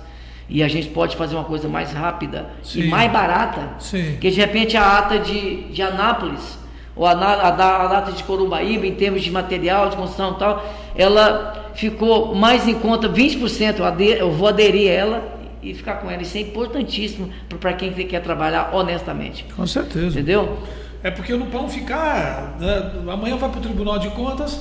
e 0.49 0.63
a 0.63 0.69
gente 0.69 0.89
pode 0.89 1.17
fazer 1.17 1.35
uma 1.35 1.45
coisa 1.45 1.69
mais 1.69 1.93
rápida 1.93 2.47
Sim. 2.63 2.83
e 2.83 2.87
mais 2.89 3.11
barata, 3.11 3.71
Sim. 3.79 4.17
que 4.21 4.31
de 4.31 4.37
repente 4.41 4.77
a 4.77 4.99
ata 4.99 5.19
de, 5.19 5.65
de 5.65 5.81
Anápolis, 5.83 6.59
ou 6.95 7.07
a, 7.07 7.13
a, 7.13 7.51
da- 7.51 7.65
a 7.65 7.99
ata 7.99 8.13
de 8.13 8.23
Corumbaíba, 8.25 8.87
em 8.87 8.95
termos 8.95 9.23
de 9.23 9.31
material, 9.31 9.89
de 9.89 9.97
construção 9.97 10.33
e 10.33 10.39
tal, 10.39 10.65
ela 10.95 11.71
ficou 11.75 12.35
mais 12.35 12.69
em 12.69 12.75
conta, 12.75 13.09
20%, 13.09 13.79
eu, 13.79 13.85
ade- 13.85 14.05
eu 14.19 14.31
vou 14.31 14.47
aderir 14.49 14.91
a 14.91 14.93
ela 14.95 15.39
e 15.63 15.73
ficar 15.73 15.95
com 15.95 16.11
ela. 16.11 16.21
Isso 16.21 16.37
é 16.37 16.41
importantíssimo 16.41 17.31
para 17.61 17.73
quem 17.73 17.93
quer 17.93 18.21
trabalhar 18.21 18.71
honestamente. 18.75 19.47
Com 19.57 19.67
certeza. 19.67 20.07
Entendeu? 20.09 20.59
É 21.03 21.11
porque 21.11 21.33
não 21.35 21.47
não 21.47 21.69
ficar. 21.69 22.57
né, 22.61 22.93
amanhã 23.11 23.37
vai 23.37 23.49
para 23.49 23.59
o 23.59 23.63
Tribunal 23.63 23.99
de 23.99 24.09
Contas, 24.11 24.61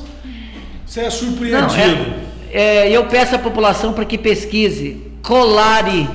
você 0.86 1.02
é 1.02 1.04
Não, 1.04 1.12
surpreendido. 1.12 2.14
é, 2.52 2.88
é, 2.88 2.90
eu 2.96 3.06
peço 3.08 3.36
à 3.36 3.40
população 3.40 3.94
para 3.94 4.06
que 4.06 4.18
pesquise 4.18 5.11
colare 5.22 6.10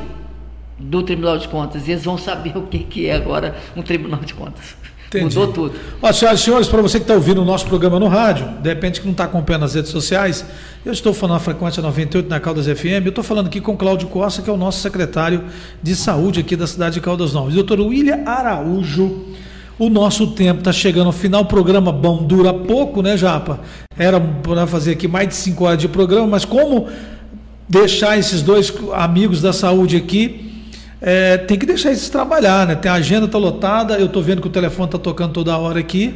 do 0.78 1.02
Tribunal 1.02 1.38
de 1.38 1.48
Contas. 1.48 1.86
E 1.88 1.92
eles 1.92 2.04
vão 2.04 2.18
saber 2.18 2.57
o 2.57 2.62
que, 2.62 2.80
que 2.80 3.07
é 3.07 3.14
agora 3.14 3.57
um 3.76 3.82
Tribunal 3.82 4.20
de 4.20 4.34
Contas. 4.34 4.76
Entendi. 5.09 5.36
Mudou 5.36 5.52
tudo. 5.52 5.74
Ó, 6.02 6.12
senhoras 6.12 6.40
e 6.40 6.42
senhores, 6.42 6.68
para 6.68 6.82
você 6.82 6.98
que 6.98 7.04
está 7.04 7.14
ouvindo 7.14 7.40
o 7.40 7.44
nosso 7.44 7.66
programa 7.66 7.98
no 8.00 8.09
rádio, 8.09 8.48
de 8.61 8.68
repente 8.68 9.00
que 9.00 9.07
não 9.07 9.12
está 9.12 9.24
acompanhando 9.24 9.64
as 9.64 9.74
redes 9.74 9.90
sociais, 9.90 10.44
eu 10.84 10.92
estou 10.92 11.14
falando 11.14 11.34
na 11.34 11.40
frequência 11.40 11.80
98 11.80 12.28
na 12.28 12.40
Caldas 12.40 12.66
FM, 12.66 13.04
eu 13.04 13.11
estou 13.11 13.22
falando 13.22 13.46
aqui 13.46 13.61
com 13.61 13.72
o 13.72 13.76
Cláudio 13.76 14.09
Costa, 14.09 14.42
que 14.42 14.50
é 14.50 14.52
o 14.52 14.57
nosso 14.57 14.80
secretário 14.80 15.44
de 15.80 15.94
saúde 15.94 16.40
aqui 16.40 16.57
da 16.57 16.66
cidade 16.66 16.96
de 16.96 17.00
Caldas 17.00 17.32
Novas. 17.32 17.54
Doutor 17.54 17.80
William 17.80 18.24
Araújo, 18.26 19.26
o 19.78 19.88
nosso 19.88 20.28
tempo 20.28 20.59
está 20.59 20.72
chegando 20.72 21.07
ao 21.07 21.12
final, 21.12 21.42
o 21.42 21.46
programa 21.46 21.92
bom 21.92 22.24
dura 22.24 22.52
pouco, 22.52 23.00
né, 23.00 23.16
Japa? 23.16 23.61
Era 23.96 24.20
para 24.20 24.66
fazer 24.66 24.92
aqui 24.92 25.07
mais 25.07 25.28
de 25.28 25.34
5 25.34 25.64
horas 25.64 25.78
de 25.78 25.86
programa, 25.86 26.26
mas 26.26 26.44
como 26.44 26.88
deixar 27.69 28.19
esses 28.19 28.43
dois 28.43 28.73
amigos 28.95 29.43
da 29.43 29.53
saúde 29.53 29.97
aqui, 29.97 30.47
é, 31.01 31.37
tem 31.37 31.59
que 31.59 31.67
deixar 31.67 31.91
eles 31.91 32.09
trabalhar, 32.09 32.67
né? 32.67 32.75
Tem 32.75 32.91
a 32.91 32.95
agenda 32.95 33.29
tá 33.29 33.39
lotada, 33.39 33.99
eu 33.99 34.07
estou 34.07 34.23
vendo 34.23 34.41
que 34.41 34.49
o 34.49 34.51
telefone 34.51 34.87
está 34.87 34.99
tocando 34.99 35.33
toda 35.33 35.57
hora 35.57 35.79
aqui 35.79 36.14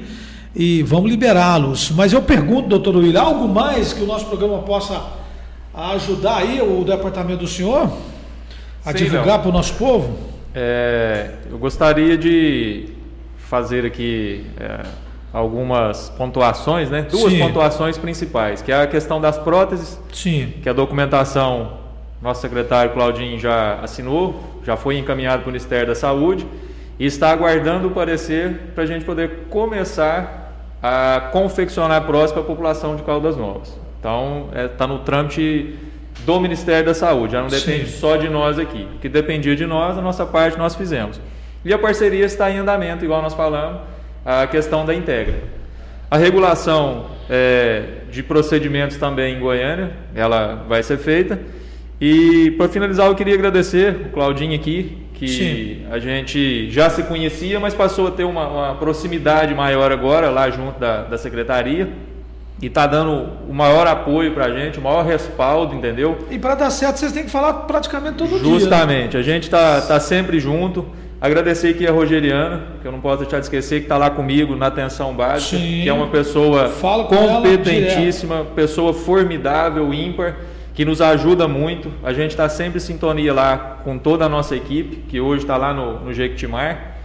e 0.54 0.82
vamos 0.82 1.10
liberá-los. 1.10 1.90
Mas 1.90 2.12
eu 2.12 2.22
pergunto, 2.22 2.68
doutor 2.68 2.96
William, 2.96 3.20
algo 3.20 3.48
mais 3.48 3.92
que 3.92 4.02
o 4.02 4.06
nosso 4.06 4.26
programa 4.26 4.58
possa 4.60 5.02
ajudar 5.74 6.38
aí 6.38 6.60
o 6.60 6.84
departamento 6.84 7.40
do 7.40 7.48
senhor 7.48 7.90
a 8.84 8.92
Sim, 8.92 9.04
divulgar 9.04 9.40
para 9.40 9.48
o 9.48 9.52
nosso 9.52 9.74
povo? 9.74 10.16
É, 10.54 11.34
eu 11.50 11.58
gostaria 11.58 12.16
de 12.16 12.86
fazer 13.36 13.84
aqui 13.84 14.44
é, 14.58 14.80
algumas 15.32 16.10
pontuações, 16.10 16.90
né? 16.90 17.02
Duas 17.02 17.32
Sim. 17.32 17.38
pontuações 17.38 17.96
principais, 17.96 18.62
que 18.62 18.72
é 18.72 18.82
a 18.82 18.86
questão 18.86 19.20
das 19.20 19.38
próteses, 19.38 20.00
Sim, 20.12 20.54
que 20.62 20.68
a 20.68 20.72
documentação 20.72 21.78
Nosso 22.20 22.42
secretário 22.42 22.92
Claudinho 22.92 23.38
já 23.38 23.80
assinou, 23.80 24.38
já 24.64 24.76
foi 24.76 24.98
encaminhado 24.98 25.42
para 25.42 25.48
o 25.48 25.52
Ministério 25.52 25.86
da 25.86 25.94
Saúde 25.94 26.46
e 26.98 27.06
está 27.06 27.30
aguardando 27.30 27.88
o 27.88 27.90
parecer 27.92 28.72
para 28.74 28.84
a 28.84 28.86
gente 28.86 29.06
poder 29.06 29.46
começar 29.48 30.52
a 30.82 31.30
confeccionar 31.32 32.04
próximo 32.04 32.34
para 32.34 32.42
a 32.42 32.46
população 32.46 32.96
de 32.96 33.02
Caldas 33.02 33.36
Novas. 33.36 33.78
Então, 33.98 34.48
está 34.48 34.60
é, 34.60 34.68
tá 34.68 34.86
no 34.86 34.98
trâmite 34.98 35.78
do 36.26 36.40
Ministério 36.40 36.86
da 36.86 36.94
Saúde, 36.94 37.32
já 37.32 37.40
não 37.40 37.48
depende 37.48 37.86
Sim. 37.86 37.98
só 37.98 38.16
de 38.16 38.28
nós 38.28 38.58
aqui. 38.58 38.86
O 38.96 38.98
que 38.98 39.08
dependia 39.08 39.56
de 39.56 39.64
nós, 39.64 39.96
a 39.96 40.02
nossa 40.02 40.26
parte 40.26 40.58
nós 40.58 40.74
fizemos. 40.74 41.20
E 41.64 41.72
a 41.72 41.78
parceria 41.78 42.24
está 42.24 42.50
em 42.50 42.58
andamento, 42.58 43.04
igual 43.04 43.22
nós 43.22 43.34
falamos, 43.34 43.80
a 44.24 44.46
questão 44.46 44.84
da 44.84 44.94
Integra. 44.94 45.34
A 46.10 46.16
regulação 46.16 47.06
é, 47.28 47.82
de 48.10 48.22
procedimentos 48.22 48.96
também 48.96 49.36
em 49.36 49.40
Goiânia, 49.40 49.90
ela 50.14 50.64
vai 50.68 50.82
ser 50.82 50.98
feita. 50.98 51.38
E 52.00 52.52
para 52.52 52.68
finalizar, 52.68 53.06
eu 53.06 53.14
queria 53.14 53.34
agradecer 53.34 54.06
o 54.06 54.08
Claudinho 54.10 54.54
aqui, 54.54 54.98
que 55.14 55.28
Sim. 55.28 55.86
a 55.90 55.98
gente 55.98 56.70
já 56.70 56.88
se 56.88 57.02
conhecia, 57.02 57.60
mas 57.60 57.74
passou 57.74 58.08
a 58.08 58.10
ter 58.10 58.24
uma, 58.24 58.48
uma 58.48 58.74
proximidade 58.74 59.54
maior 59.54 59.92
agora 59.92 60.30
lá 60.30 60.50
junto 60.50 60.80
da, 60.80 61.02
da 61.02 61.18
secretaria 61.18 61.88
e 62.62 62.66
está 62.66 62.86
dando 62.86 63.28
o 63.48 63.54
maior 63.54 63.86
apoio 63.86 64.32
para 64.32 64.46
a 64.46 64.50
gente, 64.50 64.78
o 64.78 64.82
maior 64.82 65.04
respaldo, 65.04 65.74
entendeu? 65.74 66.18
E 66.30 66.38
para 66.38 66.54
dar 66.54 66.70
certo, 66.70 66.98
vocês 66.98 67.12
têm 67.12 67.24
que 67.24 67.30
falar 67.30 67.52
praticamente 67.52 68.16
todo 68.16 68.30
Justamente. 68.30 68.48
dia. 68.48 68.60
Justamente, 68.60 69.14
né? 69.14 69.20
a 69.20 69.22
gente 69.22 69.42
está 69.44 69.80
tá 69.80 70.00
sempre 70.00 70.38
junto. 70.38 70.86
Agradecer 71.20 71.68
aqui 71.68 71.86
a 71.86 71.92
Rogeriana, 71.92 72.62
que 72.80 72.88
eu 72.88 72.90
não 72.90 73.00
posso 73.00 73.18
deixar 73.18 73.40
de 73.40 73.44
esquecer, 73.44 73.80
que 73.80 73.84
está 73.84 73.98
lá 73.98 74.08
comigo 74.08 74.56
na 74.56 74.68
atenção 74.68 75.12
básica, 75.12 75.58
Sim. 75.58 75.82
que 75.82 75.88
é 75.88 75.92
uma 75.92 76.06
pessoa 76.06 76.70
competentíssima, 76.70 78.46
pessoa 78.56 78.94
formidável, 78.94 79.92
ímpar, 79.92 80.36
que 80.72 80.82
nos 80.82 81.02
ajuda 81.02 81.46
muito. 81.46 81.92
A 82.02 82.14
gente 82.14 82.30
está 82.30 82.48
sempre 82.48 82.78
em 82.78 82.80
sintonia 82.80 83.34
lá 83.34 83.80
com 83.84 83.98
toda 83.98 84.24
a 84.24 84.30
nossa 84.30 84.56
equipe, 84.56 85.04
que 85.10 85.20
hoje 85.20 85.42
está 85.44 85.58
lá 85.58 85.74
no, 85.74 86.00
no 86.00 86.12
Jequitimar. 86.14 86.96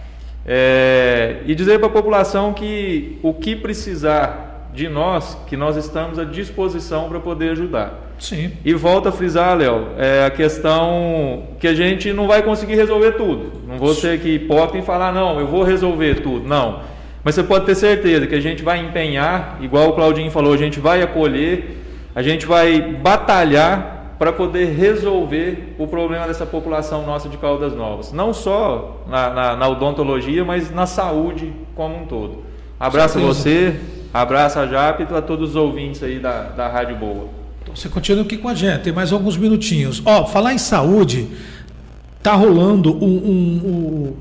É, 0.46 1.42
e 1.44 1.54
dizer 1.54 1.78
para 1.78 1.88
a 1.88 1.90
população 1.90 2.54
que 2.54 3.18
o 3.22 3.34
que 3.34 3.54
precisar 3.54 4.70
de 4.72 4.88
nós, 4.88 5.36
que 5.46 5.58
nós 5.58 5.76
estamos 5.76 6.18
à 6.18 6.24
disposição 6.24 7.06
para 7.10 7.20
poder 7.20 7.50
ajudar. 7.50 8.05
Sim. 8.18 8.52
E 8.64 8.72
volta 8.74 9.10
a 9.10 9.12
frisar, 9.12 9.56
Léo, 9.56 9.88
é 9.98 10.24
a 10.24 10.30
questão 10.30 11.44
que 11.60 11.68
a 11.68 11.74
gente 11.74 12.12
não 12.12 12.26
vai 12.26 12.42
conseguir 12.42 12.74
resolver 12.74 13.12
tudo. 13.12 13.52
Não 13.66 13.76
vou 13.76 13.94
ser 13.94 14.14
aqui 14.14 14.36
hipócrita 14.36 14.78
e 14.78 14.82
falar, 14.82 15.12
não, 15.12 15.38
eu 15.38 15.46
vou 15.46 15.62
resolver 15.62 16.20
tudo. 16.22 16.48
Não. 16.48 16.80
Mas 17.22 17.34
você 17.34 17.42
pode 17.42 17.66
ter 17.66 17.74
certeza 17.74 18.26
que 18.26 18.34
a 18.34 18.40
gente 18.40 18.62
vai 18.62 18.78
empenhar, 18.78 19.58
igual 19.60 19.88
o 19.88 19.92
Claudinho 19.92 20.30
falou, 20.30 20.54
a 20.54 20.56
gente 20.56 20.78
vai 20.78 21.02
acolher, 21.02 21.76
a 22.14 22.22
gente 22.22 22.46
vai 22.46 22.80
batalhar 22.80 24.14
para 24.18 24.32
poder 24.32 24.66
resolver 24.66 25.74
o 25.78 25.86
problema 25.86 26.26
dessa 26.26 26.46
população 26.46 27.04
nossa 27.04 27.28
de 27.28 27.36
Caldas 27.36 27.74
Novas. 27.74 28.12
Não 28.12 28.32
só 28.32 29.02
na, 29.06 29.30
na, 29.30 29.56
na 29.56 29.68
odontologia, 29.68 30.44
mas 30.44 30.70
na 30.70 30.86
saúde 30.86 31.52
como 31.74 31.96
um 31.96 32.06
todo. 32.06 32.44
Abraço 32.78 33.18
a 33.18 33.20
você, 33.20 33.78
abraço 34.12 34.58
a 34.58 34.66
Jap 34.66 35.02
e 35.02 35.14
a 35.14 35.20
todos 35.20 35.50
os 35.50 35.56
ouvintes 35.56 36.02
aí 36.02 36.18
da, 36.18 36.42
da 36.44 36.68
Rádio 36.68 36.96
Boa. 36.96 37.45
Você 37.76 37.90
continua 37.90 38.24
aqui 38.24 38.38
com 38.38 38.48
a 38.48 38.54
gente, 38.54 38.84
tem 38.84 38.92
mais 38.92 39.12
alguns 39.12 39.36
minutinhos. 39.36 40.00
Ó, 40.06 40.24
falar 40.24 40.54
em 40.54 40.58
saúde, 40.58 41.28
tá 42.22 42.32
rolando 42.32 42.90
um, 42.96 43.06
um, 43.06 43.32
um 43.66 44.16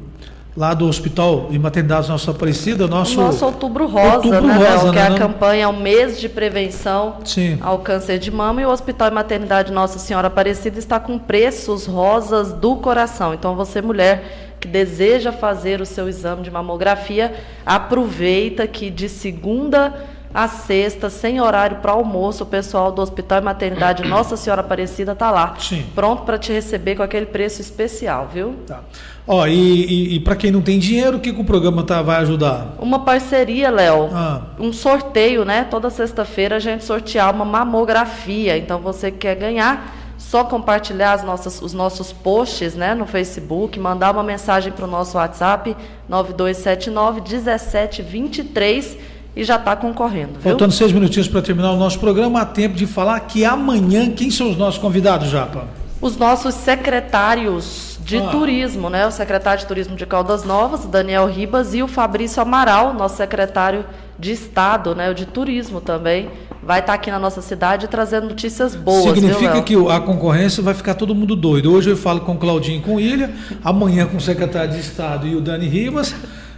lá 0.57 0.73
do 0.73 0.85
Hospital 0.85 1.47
e 1.51 1.57
Maternidade 1.57 2.09
Nossa 2.09 2.31
Aparecida, 2.31 2.85
nosso 2.85 3.15
nosso 3.15 3.45
Outubro 3.45 3.87
Rosa, 3.87 4.15
outubro 4.15 4.47
né, 4.47 4.57
Rosa, 4.57 4.91
que 4.91 4.99
é 4.99 5.09
né, 5.09 5.15
a 5.15 5.17
campanha 5.17 5.63
é 5.63 5.67
o 5.67 5.73
mês 5.73 6.19
de 6.19 6.27
prevenção 6.27 7.17
Sim. 7.23 7.57
ao 7.61 7.79
câncer 7.79 8.19
de 8.19 8.29
mama 8.29 8.61
e 8.61 8.65
o 8.65 8.69
Hospital 8.69 9.07
e 9.07 9.11
Maternidade 9.11 9.71
Nossa 9.71 9.99
Senhora 9.99 10.27
Aparecida 10.27 10.77
está 10.77 10.99
com 10.99 11.17
preços 11.17 11.85
rosas 11.85 12.51
do 12.51 12.75
coração. 12.75 13.33
Então 13.33 13.55
você 13.55 13.81
mulher 13.81 14.55
que 14.59 14.67
deseja 14.67 15.31
fazer 15.31 15.79
o 15.79 15.85
seu 15.85 16.09
exame 16.09 16.41
de 16.41 16.51
mamografia, 16.51 17.33
aproveita 17.65 18.67
que 18.67 18.89
de 18.89 19.07
segunda 19.07 19.93
a 20.35 20.49
sexta, 20.49 21.09
sem 21.09 21.39
horário 21.39 21.77
para 21.77 21.93
almoço, 21.93 22.43
o 22.43 22.45
pessoal 22.45 22.91
do 22.91 23.01
Hospital 23.01 23.39
e 23.39 23.41
Maternidade 23.41 24.03
Nossa 24.05 24.35
Senhora 24.35 24.59
Aparecida 24.59 25.13
está 25.13 25.31
lá, 25.31 25.55
Sim. 25.57 25.85
pronto 25.95 26.23
para 26.23 26.37
te 26.37 26.51
receber 26.51 26.97
com 26.97 27.03
aquele 27.03 27.25
preço 27.25 27.61
especial, 27.61 28.29
viu? 28.33 28.53
Tá. 28.67 28.81
Ó, 29.25 29.47
e, 29.47 29.53
e, 29.53 30.15
e 30.15 30.19
para 30.19 30.35
quem 30.35 30.51
não 30.51 30.61
tem 30.61 30.77
dinheiro, 30.77 31.15
o 31.17 31.19
que, 31.21 31.31
que 31.31 31.39
o 31.39 31.45
programa 31.45 31.83
tá, 31.83 32.01
vai 32.01 32.17
ajudar? 32.17 32.75
Uma 32.79 32.99
parceria, 32.99 33.69
Léo. 33.71 34.09
Ah. 34.13 34.41
Um 34.59 34.73
sorteio, 34.73 35.45
né? 35.45 35.63
Toda 35.63 35.89
sexta-feira 35.89 36.57
a 36.57 36.59
gente 36.59 36.83
sortear 36.83 37.33
uma 37.33 37.45
mamografia. 37.45 38.57
Então 38.57 38.79
você 38.79 39.09
quer 39.09 39.35
ganhar, 39.35 39.95
só 40.17 40.43
compartilhar 40.43 41.13
as 41.13 41.23
nossas, 41.23 41.61
os 41.61 41.71
nossos 41.73 42.11
posts 42.11 42.75
né, 42.75 42.93
no 42.93 43.07
Facebook, 43.07 43.79
mandar 43.79 44.11
uma 44.11 44.21
mensagem 44.21 44.71
para 44.71 44.83
o 44.83 44.87
nosso 44.87 45.17
WhatsApp 45.17 45.75
9279 46.09 47.21
1723 47.21 49.14
e 49.35 49.43
já 49.43 49.55
está 49.55 49.75
concorrendo. 49.75 50.33
Viu? 50.33 50.41
Faltando 50.41 50.73
seis 50.73 50.91
minutinhos 50.91 51.27
para 51.27 51.41
terminar 51.41 51.71
o 51.71 51.77
nosso 51.77 51.99
programa, 51.99 52.41
há 52.41 52.45
tempo 52.45 52.75
de 52.75 52.87
falar 52.87 53.19
que 53.21 53.43
amanhã, 53.43 54.09
quem 54.09 54.31
são 54.31 54.49
os 54.49 54.57
nossos 54.57 54.79
convidados, 54.79 55.29
Japa? 55.29 55.67
Os 56.01 56.17
nossos 56.17 56.55
secretários 56.55 57.99
de 58.05 58.17
ah. 58.17 58.27
turismo, 58.27 58.89
né? 58.89 59.07
O 59.07 59.11
secretário 59.11 59.59
de 59.59 59.65
turismo 59.65 59.95
de 59.95 60.05
Caldas 60.05 60.43
Novas, 60.43 60.85
Daniel 60.85 61.25
Ribas, 61.25 61.73
e 61.73 61.81
o 61.81 61.87
Fabrício 61.87 62.41
Amaral, 62.41 62.93
nosso 62.93 63.17
secretário 63.17 63.83
de 64.17 64.31
Estado, 64.31 64.95
né? 64.95 65.09
O 65.09 65.15
de 65.15 65.25
turismo 65.25 65.81
também. 65.81 66.29
Vai 66.61 66.79
estar 66.79 66.93
tá 66.93 66.95
aqui 66.95 67.11
na 67.11 67.19
nossa 67.19 67.41
cidade 67.41 67.87
trazendo 67.87 68.27
notícias 68.27 68.75
boas. 68.75 69.15
Significa 69.15 69.61
viu, 69.61 69.63
que 69.63 69.91
a 69.91 69.99
concorrência 69.99 70.63
vai 70.63 70.73
ficar 70.73 70.95
todo 70.95 71.13
mundo 71.13 71.35
doido. 71.35 71.73
Hoje 71.73 71.91
eu 71.91 71.97
falo 71.97 72.21
com 72.21 72.33
o 72.33 72.37
Claudinho 72.37 72.81
com 72.81 72.95
o 72.95 72.99
Ilha, 72.99 73.31
amanhã 73.63 74.05
com 74.05 74.17
o 74.17 74.21
secretário 74.21 74.71
de 74.71 74.79
Estado 74.79 75.27
e 75.27 75.35
o 75.35 75.41
Dani 75.41 75.67
Ribas. 75.67 76.15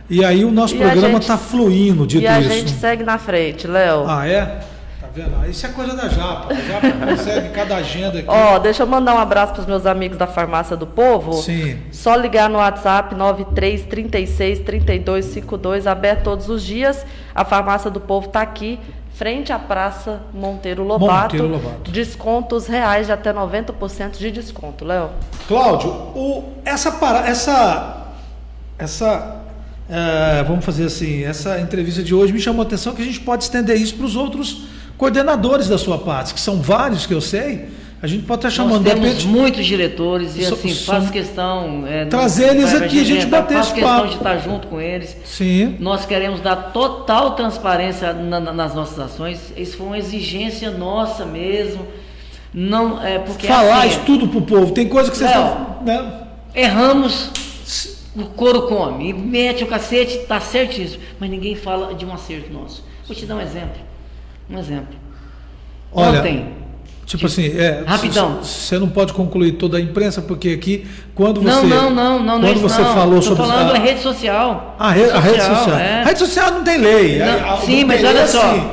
E 0.09 0.23
aí 0.23 0.45
o 0.45 0.51
nosso 0.51 0.75
e 0.75 0.77
programa 0.77 1.19
está 1.19 1.37
fluindo, 1.37 2.07
dito 2.07 2.23
isso. 2.23 2.31
E 2.31 2.35
a 2.35 2.41
gente 2.41 2.71
segue 2.71 3.03
na 3.03 3.17
frente, 3.17 3.67
Léo. 3.67 4.05
Ah, 4.07 4.27
é? 4.27 4.61
Tá 5.01 5.07
vendo? 5.13 5.33
Ah, 5.41 5.47
isso 5.47 5.65
é 5.65 5.69
coisa 5.69 5.95
da 5.95 6.07
Japa. 6.07 6.53
A 6.53 6.55
Japa 6.55 6.91
consegue 7.05 7.49
cada 7.49 7.75
agenda 7.75 8.19
aqui. 8.19 8.27
Ó, 8.27 8.57
deixa 8.59 8.83
eu 8.83 8.87
mandar 8.87 9.15
um 9.15 9.19
abraço 9.19 9.53
para 9.53 9.61
os 9.61 9.67
meus 9.67 9.85
amigos 9.85 10.17
da 10.17 10.25
Farmácia 10.25 10.77
do 10.77 10.87
Povo. 10.87 11.33
Sim. 11.33 11.77
Só 11.91 12.15
ligar 12.15 12.49
no 12.49 12.57
WhatsApp 12.59 13.13
9336 13.15 14.59
3252, 14.59 15.87
aberto 15.87 16.23
todos 16.23 16.49
os 16.49 16.63
dias. 16.63 17.05
A 17.35 17.43
Farmácia 17.43 17.91
do 17.91 17.99
Povo 17.99 18.27
está 18.27 18.41
aqui 18.41 18.79
frente 19.17 19.51
à 19.51 19.57
Praça 19.57 20.21
Monteiro 20.31 20.83
Lobato. 20.83 21.35
Monteiro 21.35 21.47
Lobato. 21.47 21.91
Descontos 21.91 22.67
reais 22.67 23.07
de 23.07 23.11
até 23.11 23.33
90% 23.33 24.17
de 24.17 24.31
desconto, 24.31 24.85
Léo. 24.85 25.09
Cláudio, 25.47 25.89
o, 25.89 26.53
essa, 26.63 26.91
para, 26.91 27.27
essa, 27.27 28.13
essa 28.77 29.46
é, 29.89 30.43
vamos 30.43 30.65
fazer 30.65 30.85
assim, 30.85 31.23
essa 31.23 31.59
entrevista 31.59 32.03
de 32.03 32.13
hoje 32.13 32.33
me 32.33 32.39
chamou 32.39 32.61
a 32.61 32.65
atenção 32.65 32.93
que 32.93 33.01
a 33.01 33.05
gente 33.05 33.21
pode 33.21 33.43
estender 33.43 33.77
isso 33.77 33.95
para 33.95 34.05
os 34.05 34.15
outros 34.15 34.63
coordenadores 34.97 35.69
da 35.69 35.77
sua 35.77 35.97
parte, 35.97 36.33
que 36.33 36.41
são 36.41 36.61
vários 36.61 37.05
que 37.05 37.13
eu 37.13 37.21
sei. 37.21 37.69
A 37.99 38.05
gente 38.05 38.25
pode 38.25 38.39
estar 38.39 38.51
chamando 38.51 38.83
Nós 38.83 38.93
temos 38.93 39.07
repente, 39.07 39.27
muitos 39.27 39.65
diretores 39.65 40.35
e 40.35 40.43
so, 40.43 40.53
assim, 40.53 40.69
so, 40.69 40.85
faz 40.85 41.09
questão. 41.09 41.83
É, 41.87 42.05
trazer 42.05 42.49
eles 42.49 42.75
aqui, 42.75 42.99
a 42.99 43.03
gente 43.03 43.25
bater 43.25 43.57
esse 43.57 43.73
papo. 43.73 43.81
Faz 43.81 44.01
questão 44.01 44.07
de 44.07 44.15
estar 44.15 44.37
junto 44.37 44.67
com 44.67 44.79
eles. 44.79 45.17
Sim. 45.25 45.77
Nós 45.79 46.05
queremos 46.05 46.39
dar 46.39 46.71
total 46.71 47.31
transparência 47.31 48.13
na, 48.13 48.39
na, 48.39 48.53
nas 48.53 48.75
nossas 48.75 48.99
ações. 48.99 49.51
Isso 49.57 49.77
foi 49.77 49.87
uma 49.87 49.97
exigência 49.97 50.69
nossa 50.69 51.25
mesmo. 51.25 51.87
Não, 52.53 53.03
é, 53.03 53.17
porque 53.17 53.47
Falar 53.47 53.79
assim, 53.79 53.87
isso 53.87 54.01
tudo 54.05 54.27
para 54.27 54.37
o 54.37 54.41
povo. 54.43 54.71
Tem 54.73 54.87
coisa 54.87 55.09
que 55.09 55.17
vocês 55.17 55.29
estão. 55.31 55.77
Né? 55.83 56.11
Erramos 56.53 57.31
o 58.17 58.25
couro 58.25 58.63
come, 58.63 59.09
e 59.09 59.13
mete 59.13 59.63
o 59.63 59.67
cacete, 59.67 60.19
tá 60.27 60.39
certíssimo. 60.39 61.03
Mas 61.19 61.29
ninguém 61.29 61.55
fala 61.55 61.93
de 61.93 62.05
um 62.05 62.13
acerto 62.13 62.51
nosso. 62.51 62.83
Vou 63.05 63.15
te 63.15 63.25
dar 63.25 63.35
um 63.35 63.41
exemplo. 63.41 63.79
Um 64.49 64.57
exemplo. 64.57 64.95
Olha, 65.91 66.19
Ontem. 66.19 66.57
Tipo, 67.05 67.25
tipo 67.25 67.25
assim, 67.27 67.57
é, 67.57 67.83
rapidão. 67.85 68.43
Você 68.43 68.77
não 68.77 68.89
pode 68.89 69.13
concluir 69.13 69.53
toda 69.53 69.77
a 69.77 69.81
imprensa, 69.81 70.21
porque 70.21 70.49
aqui, 70.49 70.85
quando 71.15 71.41
você. 71.41 71.65
Não, 71.65 71.89
não, 71.89 71.89
não, 71.89 72.19
não, 72.19 72.41
quando 72.41 72.61
não 72.61 72.69
você 72.69 72.81
não. 72.81 72.93
falou 72.93 73.21
sobre. 73.21 73.45
falando 73.45 73.75
a 73.75 73.79
rede 73.79 74.01
social. 74.01 74.75
A, 74.77 74.91
re, 74.91 75.09
a 75.09 75.19
rede 75.19 75.41
social. 75.41 75.77
É. 75.77 76.01
A 76.01 76.05
rede 76.05 76.19
social 76.19 76.51
não 76.51 76.63
tem 76.63 76.77
lei. 76.77 77.19
Não, 77.19 77.53
a, 77.53 77.57
sim, 77.57 77.85
mas 77.85 78.03
olha 78.03 78.27
só. 78.27 78.41
Assim, 78.41 78.69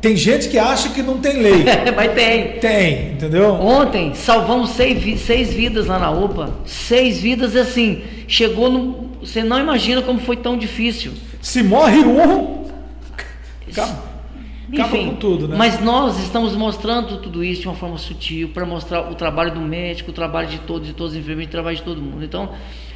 tem 0.00 0.16
gente 0.16 0.48
que 0.48 0.58
acha 0.58 0.90
que 0.90 1.02
não 1.02 1.18
tem 1.18 1.40
lei. 1.40 1.64
mas 1.96 2.12
tem. 2.12 2.52
Tem, 2.58 3.12
entendeu? 3.12 3.54
Ontem 3.54 4.12
salvamos 4.14 4.70
seis, 4.70 5.20
seis 5.20 5.52
vidas 5.52 5.86
lá 5.86 5.98
na 5.98 6.10
UPA. 6.10 6.50
Seis 6.66 7.18
vidas 7.20 7.56
assim. 7.56 8.02
Chegou 8.28 8.70
no. 8.70 9.08
Você 9.20 9.42
não 9.42 9.58
imagina 9.58 10.02
como 10.02 10.20
foi 10.20 10.36
tão 10.36 10.56
difícil. 10.56 11.12
Se 11.40 11.62
morre 11.62 11.98
um. 11.98 12.68
Acaba, 13.68 14.02
Enfim, 14.70 15.16
tudo, 15.18 15.48
né? 15.48 15.56
Mas 15.56 15.80
nós 15.80 16.18
estamos 16.20 16.54
mostrando 16.54 17.18
tudo 17.18 17.42
isso 17.42 17.62
de 17.62 17.68
uma 17.68 17.74
forma 17.74 17.96
sutil 17.96 18.50
para 18.50 18.66
mostrar 18.66 19.10
o 19.10 19.14
trabalho 19.14 19.54
do 19.54 19.60
médico, 19.60 20.10
o 20.10 20.14
trabalho 20.14 20.48
de 20.48 20.58
todos, 20.58 20.86
de 20.86 20.92
todos 20.92 21.14
os 21.14 21.18
enfermeiros, 21.18 21.48
o 21.48 21.52
trabalho 21.52 21.76
de 21.76 21.82
todo 21.82 22.02
mundo. 22.02 22.22
Então, 22.22 22.50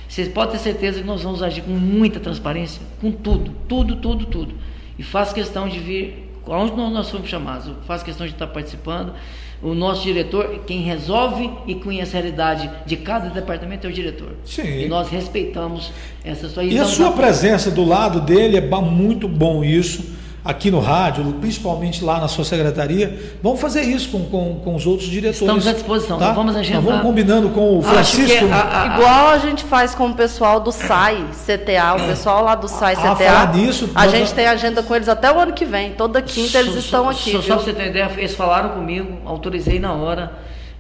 vocês 0.07 0.29
podem 0.29 0.53
ter 0.53 0.59
certeza 0.59 1.01
que 1.01 1.07
nós 1.07 1.23
vamos 1.23 1.43
agir 1.43 1.63
com 1.63 1.71
muita 1.71 2.21
transparência, 2.21 2.83
com 3.01 3.11
tudo, 3.11 3.53
tudo, 3.67 3.97
tudo, 3.97 4.27
tudo. 4.27 4.55
E 4.99 5.03
faço 5.03 5.35
questão 5.35 5.67
de 5.67 5.79
vir 5.79 6.31
aonde 6.47 6.77
nós, 6.77 6.93
nós 6.93 7.11
fomos 7.11 7.29
chamados. 7.29 7.73
Faço 7.87 8.05
questão 8.05 8.27
de 8.27 8.35
estar 8.35 8.49
participando. 8.49 9.15
O 9.63 9.75
nosso 9.75 10.03
diretor, 10.03 10.63
quem 10.67 10.83
resolve 10.83 11.49
e 11.69 11.77
conhece 11.77 12.17
a 12.17 12.21
realidade 12.21 12.69
de 12.85 12.97
cada 12.97 13.29
departamento 13.29 13.87
é 13.87 13.91
o 13.91 13.93
diretor. 13.93 14.31
Sim. 14.45 14.81
E 14.83 14.89
nós 14.89 15.09
respeitamos 15.09 15.93
essa 16.25 16.49
sua 16.49 16.65
E 16.65 16.77
a 16.79 16.85
sua 16.85 17.13
presença 17.13 17.71
do 17.71 17.85
lado 17.85 18.21
dele 18.21 18.57
é 18.57 18.61
muito 18.61 19.29
bom 19.29 19.63
isso, 19.63 20.17
aqui 20.45 20.71
no 20.73 20.81
rádio, 20.81 21.25
principalmente 21.41 22.05
lá 22.05 22.19
na 22.21 22.27
sua 22.27 22.45
secretaria. 22.45 23.37
Vamos 23.43 23.61
fazer 23.61 23.83
isso 23.83 24.09
com, 24.11 24.25
com, 24.25 24.61
com 24.65 24.75
os 24.75 24.87
outros 24.87 25.09
diretores. 25.09 25.41
Estamos 25.41 25.67
à 25.67 25.73
disposição, 25.73 26.19
tá? 26.19 26.33
vamos 26.33 26.57
agendar. 26.57 26.83
Nós 26.83 26.91
vamos 26.93 27.07
combinando 27.07 27.49
com 27.51 27.79
o 27.79 27.83
Francisco. 27.83 28.47
que 28.47 28.53
a- 28.53 28.83
a- 28.83 28.97
Igual 28.99 29.29
a 29.29 29.39
gente 29.39 29.63
faz 29.65 29.95
com 29.95 30.07
o 30.09 30.15
pessoal 30.15 30.59
do 30.59 30.73
SAI, 30.73 31.25
CTA, 31.47 31.95
o 31.95 32.07
pessoal 32.09 32.43
lá 32.45 32.55
do 32.57 32.67
SAI, 32.67 32.95
Ah, 32.95 33.15
CTA. 33.15 33.17
falar 33.25 33.55
nisso, 33.55 33.89
a 33.95 34.09
gente 34.09 34.35
tem 34.35 34.47
agenda 34.47 34.83
com 34.83 34.95
eles 34.97 35.09
até 35.09 35.31
o 35.33 35.39
ano 35.39 35.53
que 35.53 35.65
vem. 35.65 35.93
Toda 35.93 36.21
quinta 36.21 36.59
eles 36.59 36.75
estão 36.75 37.09
aqui. 37.09 37.31
Só, 37.33 37.39
pra 37.43 37.57
você 37.57 37.73
ter 37.73 37.83
uma 37.83 37.89
ideia, 37.89 38.11
eles 38.17 38.35
falaram 38.35 38.71
comigo, 38.71 39.19
autorizei 39.25 39.79
na 39.79 39.93
hora. 39.93 40.33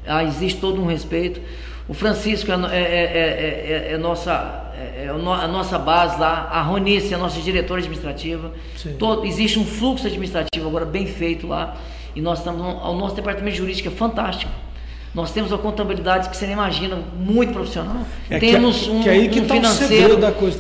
Ah, 0.04 0.24
existe 0.24 0.58
todo 0.60 0.82
um 0.82 0.86
respeito. 0.86 1.40
O 1.88 1.94
Francisco 1.94 2.50
é, 2.50 2.54
é- 2.54 2.58
é- 2.58 2.70
é- 2.72 3.88
é- 3.90 3.92
é 3.94 3.98
nossa, 3.98 4.32
é, 4.76 5.06
é 5.06 5.12
o 5.12 5.18
no- 5.18 5.32
a 5.32 5.48
nossa 5.48 5.78
base 5.78 6.18
lá. 6.20 6.48
A 6.50 6.62
Ronice 6.62 7.12
é 7.12 7.16
a 7.16 7.18
nossa 7.18 7.40
diretora 7.40 7.80
administrativa. 7.80 8.52
Todo- 8.98 9.26
existe 9.26 9.58
um 9.58 9.64
fluxo 9.64 10.06
administrativo 10.06 10.68
agora 10.68 10.84
bem 10.84 11.06
feito 11.06 11.46
lá. 11.46 11.76
E 12.14 12.20
nós 12.20 12.38
estamos. 12.38 12.60
O 12.60 12.92
nosso 12.94 13.14
departamento 13.16 13.56
jurídico 13.56 13.88
é 13.88 13.90
fantástico. 13.90 14.50
Nós 15.14 15.30
temos 15.32 15.50
uma 15.52 15.58
contabilidade 15.58 16.30
que 16.30 16.36
você 16.36 16.46
não 16.46 16.52
imagina, 16.54 16.96
muito 17.18 17.52
profissional. 17.52 17.96
Temos 18.52 18.88
um, 18.88 19.02
que 19.02 19.08
que 19.28 19.40
um 19.40 19.46
tá 19.46 19.54
o 19.54 19.56
financeiro, 19.58 20.14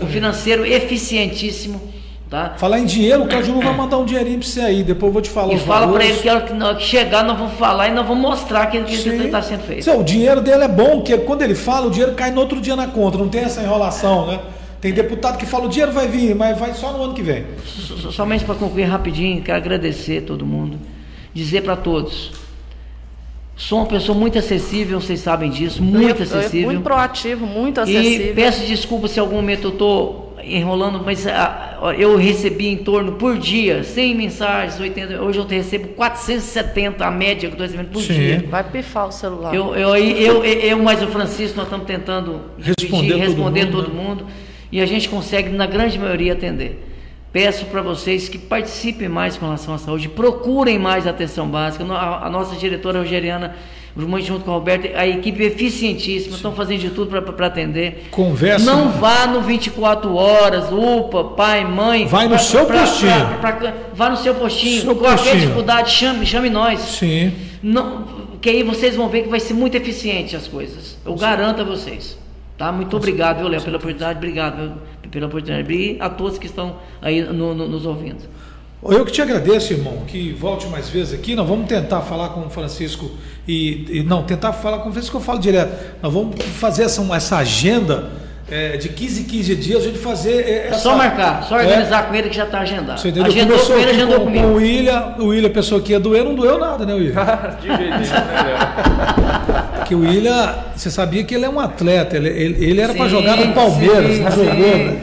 um 0.04 0.08
financeiro 0.08 0.66
eficientíssimo. 0.66 1.92
Tá? 2.32 2.54
Falar 2.56 2.78
em 2.78 2.86
dinheiro, 2.86 3.24
o 3.24 3.28
Caju 3.28 3.60
vai 3.60 3.76
mandar 3.76 3.98
um 3.98 4.06
dinheirinho 4.06 4.38
pra 4.38 4.48
você 4.48 4.60
aí, 4.62 4.82
depois 4.82 5.10
eu 5.10 5.12
vou 5.12 5.20
te 5.20 5.28
falar 5.28 5.52
E 5.52 5.56
os 5.56 5.62
fala 5.64 5.92
para 5.92 6.02
ele 6.02 6.16
que 6.16 6.26
a 6.30 6.32
hora 6.36 6.40
que 6.46 6.52
na 6.54 6.66
hora 6.68 6.76
que 6.76 6.82
chegar 6.84 7.22
nós 7.24 7.36
vamos 7.38 7.52
falar 7.58 7.88
e 7.88 7.92
nós 7.92 8.06
vamos 8.06 8.22
mostrar 8.22 8.68
que 8.68 8.82
que 8.84 8.94
está 8.94 9.42
sendo 9.42 9.60
feito. 9.64 9.84
Seu, 9.84 10.00
O 10.00 10.02
dinheiro 10.02 10.40
dele 10.40 10.64
é 10.64 10.68
bom, 10.68 10.92
porque 10.96 11.18
quando 11.18 11.42
ele 11.42 11.54
fala, 11.54 11.88
o 11.88 11.90
dinheiro 11.90 12.14
cai 12.14 12.30
no 12.30 12.40
outro 12.40 12.58
dia 12.58 12.74
na 12.74 12.86
conta, 12.86 13.18
não 13.18 13.28
tem 13.28 13.42
essa 13.42 13.60
enrolação, 13.60 14.26
né? 14.28 14.40
Tem 14.80 14.94
deputado 14.94 15.36
que 15.36 15.44
fala 15.44 15.66
o 15.66 15.68
dinheiro 15.68 15.92
vai 15.92 16.08
vir, 16.08 16.34
mas 16.34 16.58
vai 16.58 16.72
só 16.72 16.90
no 16.94 17.02
ano 17.04 17.12
que 17.12 17.20
vem. 17.20 17.44
So- 17.66 17.98
so- 17.98 18.12
Somente 18.12 18.46
para 18.46 18.54
concluir 18.54 18.84
rapidinho, 18.84 19.42
quero 19.42 19.58
agradecer 19.58 20.22
a 20.22 20.26
todo 20.26 20.46
mundo, 20.46 20.78
dizer 21.34 21.60
para 21.60 21.76
todos, 21.76 22.32
sou 23.54 23.80
uma 23.80 23.86
pessoa 23.86 24.16
muito 24.16 24.38
acessível, 24.38 24.98
vocês 25.02 25.20
sabem 25.20 25.50
disso, 25.50 25.82
muito 25.82 26.02
Eu- 26.02 26.16
eu- 26.16 26.22
acessível. 26.22 26.66
Muito 26.70 26.82
proativo, 26.82 27.44
muito 27.46 27.78
E 27.78 27.82
acessível. 27.82 28.34
peço 28.34 28.64
desculpa 28.64 29.06
se 29.06 29.18
em 29.18 29.20
algum 29.20 29.36
momento 29.36 29.64
eu 29.64 29.70
estou 29.72 30.21
enrolando, 30.44 31.02
mas 31.04 31.26
ah, 31.26 31.94
eu 31.96 32.16
recebi 32.16 32.68
em 32.68 32.76
torno 32.76 33.12
por 33.12 33.38
dia, 33.38 33.82
100 33.82 34.14
mensagens, 34.14 34.80
80, 34.80 35.22
hoje 35.22 35.38
eu 35.38 35.46
recebo 35.46 35.88
470 35.88 37.04
a 37.04 37.10
média 37.10 37.40
que 37.40 37.46
eu 37.46 37.50
estou 37.50 37.66
recebendo 37.66 37.92
por 37.92 38.02
Sim. 38.02 38.14
dia. 38.14 38.44
Vai 38.48 38.64
pifar 38.64 39.08
o 39.08 39.12
celular. 39.12 39.54
Eu, 39.54 39.74
eu, 39.74 39.96
eu, 39.96 40.44
eu, 40.44 40.44
eu 40.44 40.78
mais 40.78 41.02
o 41.02 41.06
Francisco, 41.06 41.56
nós 41.56 41.66
estamos 41.66 41.86
tentando 41.86 42.40
Responder 42.58 42.76
dividir, 42.76 43.10
todo 43.10 43.20
responder 43.20 43.64
mundo, 43.64 43.72
todo 43.72 43.94
né? 43.94 44.02
mundo, 44.02 44.26
e 44.70 44.80
a 44.80 44.86
gente 44.86 45.08
consegue, 45.08 45.50
na 45.50 45.66
grande 45.66 45.98
maioria, 45.98 46.32
atender. 46.32 46.88
Peço 47.32 47.64
para 47.66 47.80
vocês 47.80 48.28
que 48.28 48.36
participem 48.36 49.08
mais 49.08 49.38
com 49.38 49.46
relação 49.46 49.72
à 49.72 49.78
saúde, 49.78 50.08
procurem 50.08 50.78
mais 50.78 51.06
atenção 51.06 51.48
básica. 51.48 51.82
A 51.84 52.28
nossa 52.28 52.56
diretora 52.56 52.98
Rogeriana, 52.98 53.56
muito 53.96 54.26
junto 54.26 54.44
com 54.44 54.50
a 54.50 54.54
Roberta, 54.54 54.88
a 54.98 55.06
equipe 55.06 55.42
é 55.42 55.46
eficientíssima, 55.48 56.34
estão 56.36 56.52
fazendo 56.54 56.80
de 56.80 56.90
tudo 56.90 57.20
para 57.22 57.46
atender. 57.46 58.08
Conversa. 58.10 58.64
Não 58.64 58.88
vá 58.92 59.26
no 59.26 59.42
24 59.42 60.14
horas, 60.14 60.66
UPA, 60.72 61.24
pai, 61.36 61.64
mãe. 61.64 62.06
Vai 62.06 62.24
no 62.24 62.30
pra- 62.30 62.38
seu 62.38 62.64
pra- 62.64 62.80
postinho. 62.80 63.38
pra- 63.40 63.74
vá 63.94 64.08
no 64.10 64.16
seu 64.16 64.34
postinho. 64.34 64.80
Seu 64.82 64.96
Qualquer 64.96 65.16
postinho. 65.18 65.40
dificuldade, 65.40 65.90
chame, 65.90 66.24
chame 66.24 66.48
nós. 66.48 66.80
Sim. 66.80 67.32
Não, 67.62 68.04
que 68.40 68.48
aí 68.48 68.62
vocês 68.62 68.96
vão 68.96 69.08
ver 69.08 69.22
que 69.24 69.28
vai 69.28 69.40
ser 69.40 69.54
muito 69.54 69.74
eficiente 69.76 70.34
as 70.34 70.48
coisas. 70.48 70.96
Eu 71.04 71.14
garanto 71.14 71.60
a 71.60 71.64
vocês. 71.64 72.18
Tá? 72.56 72.70
Muito 72.72 72.96
obrigado, 72.96 73.38
viu, 73.38 73.48
Léo, 73.48 73.60
pela 73.62 73.76
oportunidade. 73.76 74.16
Obrigado 74.18 74.74
pela 75.10 75.26
oportunidade. 75.26 75.72
E 75.72 75.96
a 76.00 76.08
todos 76.08 76.38
que 76.38 76.46
estão 76.46 76.76
aí 77.00 77.20
no- 77.22 77.54
no- 77.54 77.68
nos 77.68 77.84
ouvindo. 77.86 78.24
Eu 78.84 79.04
que 79.04 79.12
te 79.12 79.22
agradeço, 79.22 79.72
irmão, 79.72 79.98
que 80.08 80.32
volte 80.32 80.66
mais 80.66 80.88
vezes 80.88 81.14
aqui. 81.14 81.36
Nós 81.36 81.46
vamos 81.48 81.68
tentar 81.68 82.00
falar 82.00 82.30
com 82.30 82.40
o 82.40 82.50
Francisco 82.50 83.10
e, 83.46 83.86
e- 84.00 84.02
não, 84.02 84.24
tentar 84.24 84.52
falar 84.52 84.78
com 84.78 84.88
o 84.88 84.92
Francisco, 84.92 85.16
eu 85.18 85.20
falo 85.20 85.38
direto. 85.38 85.72
Nós 86.02 86.12
vamos 86.12 86.34
fazer 86.58 86.82
essa, 86.84 87.00
essa 87.14 87.36
agenda 87.36 88.10
é, 88.50 88.76
de 88.76 88.88
15 88.88 89.20
em 89.20 89.24
15 89.24 89.54
dias, 89.54 89.82
a 89.82 89.86
gente 89.86 89.98
fazer. 89.98 90.32
é, 90.32 90.50
É 90.50 90.66
essa- 90.70 90.78
só 90.80 90.96
marcar, 90.96 91.44
só 91.44 91.60
É, 91.60 91.64
organizar 91.66 92.08
com 92.08 92.14
ele 92.16 92.28
que 92.28 92.36
já 92.36 92.42
está 92.44 92.58
agendado. 92.58 93.00
Você 93.00 93.08
entendeu? 93.10 93.30
Agendou 93.30 93.56
Começou 93.56 93.76
com 93.76 93.80
ele, 93.82 93.90
agendou 93.92 94.18
com, 94.18 94.24
comigo. 94.24 94.46
com 94.48 94.52
o 94.52 94.56
William, 94.56 95.14
o 95.20 95.24
William 95.26 95.50
pensou 95.50 95.80
que 95.80 95.92
ia 95.92 96.00
doer, 96.00 96.24
não 96.24 96.34
doeu 96.34 96.58
nada, 96.58 96.84
né, 96.84 96.92
William? 96.92 97.14
De 97.62 97.68
jeito 97.68 97.80
nenhum, 97.80 98.00
né, 98.00 98.42
Léo? 98.44 99.62
Porque 99.76 99.94
o 99.94 100.00
William, 100.00 100.54
você 100.74 100.90
sabia 100.90 101.22
que 101.22 101.34
ele 101.36 101.44
é 101.44 101.48
um 101.48 101.60
atleta, 101.60 102.16
ele, 102.16 102.28
ele, 102.28 102.64
ele 102.64 102.80
era 102.80 102.94
para 102.94 103.08
jogar 103.08 103.36
no 103.36 103.52
Palmeiras, 103.54 104.16
sim, 104.16 104.22
não 104.22 104.30
sim. 104.32 104.44
jogou, 104.44 104.56
né? 104.76 105.00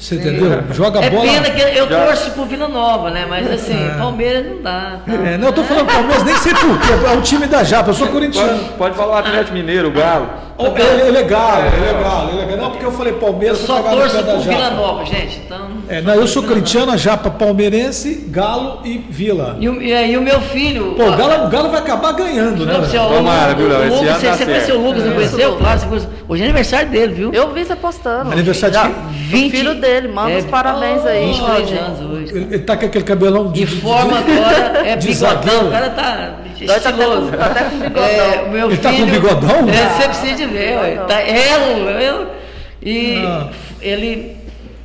Você 0.00 0.14
entendeu? 0.14 0.62
Joga 0.72 1.00
É 1.04 1.10
bola. 1.10 1.22
pena 1.30 1.50
que 1.50 1.60
eu 1.78 1.86
Já- 1.88 2.06
torço 2.06 2.30
pro 2.30 2.46
Vila 2.46 2.66
Nova, 2.68 3.10
né? 3.10 3.26
Mas 3.28 3.50
assim, 3.52 3.76
Palmeiras 3.98 4.46
não 4.46 4.62
dá. 4.62 4.96
tá? 5.06 5.12
É, 5.12 5.36
não, 5.36 5.48
eu 5.48 5.52
tô 5.52 5.62
falando 5.62 5.86
Palmeiras, 5.92 6.24
nem 6.24 6.34
sei 6.38 6.54
por 6.54 6.78
quê, 6.80 6.88
é 7.06 7.16
o 7.16 7.20
time 7.20 7.46
da 7.46 7.62
Japa, 7.62 7.90
eu 7.90 7.94
sou 7.94 8.08
corintiano. 8.08 8.58
Pode, 8.60 8.70
pode 8.78 8.96
falar 8.96 9.18
Atlético 9.18 9.52
Mineiro, 9.54 9.88
o 9.88 9.90
Galo. 9.92 10.30
Ele, 10.66 11.08
ele 11.08 11.18
é 11.18 11.22
galo, 11.22 11.62
ele 11.66 11.86
é 11.86 12.02
galo, 12.02 12.30
ele 12.30 12.40
é 12.42 12.44
galo. 12.46 12.62
Não, 12.62 12.70
porque 12.70 12.84
eu 12.84 12.92
falei 12.92 13.12
Eu 13.12 13.18
Palmeiras, 13.18 13.58
só 13.58 13.76
pegava 13.76 13.96
no 13.96 14.00
torço 14.02 14.24
pro 14.24 14.40
Vila. 14.40 14.70
Nova, 14.70 15.04
gente. 15.04 15.40
Então. 15.44 15.70
É, 15.88 16.00
não, 16.00 16.14
eu 16.14 16.26
sou 16.26 16.42
corintiano, 16.42 16.92
a 16.92 16.96
Japa 16.96 17.30
palmeirense, 17.30 18.26
Galo 18.28 18.80
e 18.84 18.98
Vila. 18.98 19.56
E 19.58 19.68
o, 19.68 19.82
e 19.82 19.92
aí 19.92 20.16
o 20.16 20.22
meu 20.22 20.40
filho. 20.40 20.94
Pô, 20.96 21.04
o 21.08 21.16
Galo, 21.16 21.46
o 21.46 21.48
Galo 21.48 21.68
vai 21.70 21.80
acabar 21.80 22.12
ganhando, 22.12 22.64
né? 22.64 22.72
Não, 22.72 22.80
velho? 22.80 22.90
você, 22.90 22.98
o, 22.98 23.08
Tomara, 23.08 23.54
viu, 23.54 23.68
Léo? 23.68 23.80
o 23.80 23.84
Esse 24.04 24.06
ano 24.26 24.36
você, 24.36 24.44
conheceu 24.44 24.76
o 24.78 24.86
Lucas, 24.86 25.04
não 25.04 25.10
É. 25.10 25.14
conheceu? 25.14 25.56
Claro, 25.56 25.80
você 25.80 25.86
conheceu. 25.86 26.10
Hoje 26.28 26.42
é 26.42 26.44
aniversário 26.44 26.88
dele, 26.90 27.14
viu? 27.14 27.32
Eu 27.32 27.52
vi 27.52 27.64
você 27.64 27.74
postando. 27.76 28.30
Aniversário 28.32 28.76
de 28.76 28.82
quem? 29.30 29.48
do 29.48 29.50
filho 29.50 29.74
dele, 29.74 30.08
manda 30.08 30.38
os 30.38 30.44
parabéns 30.44 31.04
aí. 31.04 31.26
22 31.26 31.48
Claudinho. 31.48 31.80
anos 31.80 32.00
hoje. 32.00 32.36
Ele, 32.36 32.44
ele 32.54 32.58
tá 32.60 32.76
com 32.76 32.86
aquele 32.86 33.04
cabelão 33.04 33.50
de. 33.50 33.60
De 33.60 33.66
forma 33.66 34.18
agora 34.18 34.82
é 34.86 34.96
de 34.96 35.08
bigodão. 35.08 35.68
O 35.68 35.70
cara 35.70 35.90
tá 35.90 36.30
Dói 36.66 36.80
tá 36.80 36.90
estiloso. 36.90 37.30
com- 37.30 37.36
tá 37.36 37.46
até 37.46 37.62
com 37.64 37.78
bigodão. 37.78 38.04
É, 38.04 38.42
o 38.46 38.50
meu 38.50 38.66
Ele 38.70 38.76
tá 38.78 38.90
com 38.90 38.96
filho, 38.96 39.10
bigodão? 39.12 39.68
É, 39.68 39.88
você 39.96 40.08
precisa 40.08 40.36
de 40.36 40.46
ver. 40.46 40.76
ué. 40.78 40.94
Tá, 41.06 41.20
é, 41.20 42.08
eu, 42.08 42.26
e 42.82 43.16
Ah. 43.26 43.50
ele 43.80 44.36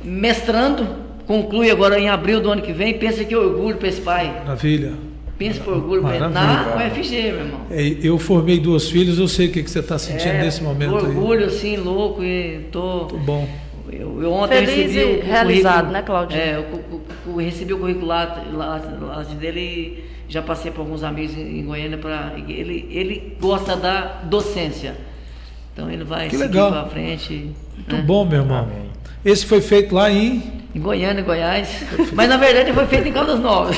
mestrando, 0.04 0.86
conclui 1.26 1.70
agora 1.70 1.98
em 1.98 2.08
abril 2.08 2.40
do 2.40 2.50
ano 2.50 2.62
que 2.62 2.72
vem. 2.72 2.94
Pensa 2.94 3.24
que 3.24 3.34
orgulho 3.34 3.76
para 3.76 3.88
esse 3.88 4.00
pai. 4.00 4.32
Maravilha. 4.44 4.92
Pensa 5.38 5.60
que 5.60 5.68
orgulho 5.68 6.00
pra 6.02 6.10
ele. 6.16 6.20
Na 6.20 6.28
Maravilha. 6.30 6.86
UFG, 6.88 7.22
meu 7.32 7.40
irmão. 7.40 7.60
É, 7.70 7.96
eu 8.02 8.18
formei 8.18 8.58
duas 8.58 8.88
filhas, 8.88 9.18
eu 9.18 9.28
sei 9.28 9.48
o 9.48 9.52
que, 9.52 9.62
que 9.62 9.70
você 9.70 9.80
está 9.80 9.98
sentindo 9.98 10.30
É, 10.32 10.42
nesse 10.42 10.62
momento 10.62 10.96
aí. 10.96 11.02
orgulho, 11.02 11.46
assim, 11.46 11.76
louco. 11.76 12.22
E 12.22 12.66
tô. 12.72 13.00
Muito 13.00 13.18
bom. 13.18 13.46
Eu, 13.92 14.20
eu 14.22 14.32
ontem 14.32 14.66
Feliz 14.66 14.92
recebi 14.94 14.98
e 14.98 15.04
o, 15.04 15.18
o 15.20 15.22
realizado, 15.26 15.92
né, 15.92 16.02
Claudinho? 16.02 16.40
É, 16.40 16.56
eu, 16.56 16.62
cu- 16.64 17.00
cu- 17.24 17.36
recebi 17.38 17.72
o 17.72 17.78
currículo 17.78 18.06
lá, 18.06 18.42
lá, 18.52 18.80
lá 19.00 19.22
dele 19.22 19.60
e 19.60 20.04
já 20.28 20.42
passei 20.42 20.70
para 20.70 20.82
alguns 20.82 21.02
amigos 21.02 21.36
em, 21.36 21.64
Goiânia 21.64 21.98
para 21.98 22.32
ele 22.48 22.88
ele 22.90 23.36
gosta 23.40 23.76
da 23.76 24.20
docência. 24.24 24.94
Então 25.72 25.90
ele 25.90 26.04
vai 26.04 26.28
Que 26.28 26.38
seguir 26.38 26.52
para 26.58 26.86
frente. 26.86 27.50
Muito 27.76 27.96
né? 27.96 28.02
bom, 28.02 28.24
meu 28.24 28.40
irmão. 28.40 28.66
Esse 29.24 29.44
foi 29.44 29.60
feito 29.60 29.94
lá 29.94 30.10
em. 30.10 30.42
Em 30.74 30.80
Goiânia, 30.80 31.22
Goiás. 31.22 31.68
Mas 32.12 32.28
na 32.28 32.36
verdade 32.36 32.72
foi 32.72 32.86
feito 32.86 33.08
em 33.08 33.12
Caldas 33.12 33.40
Novas. 33.40 33.76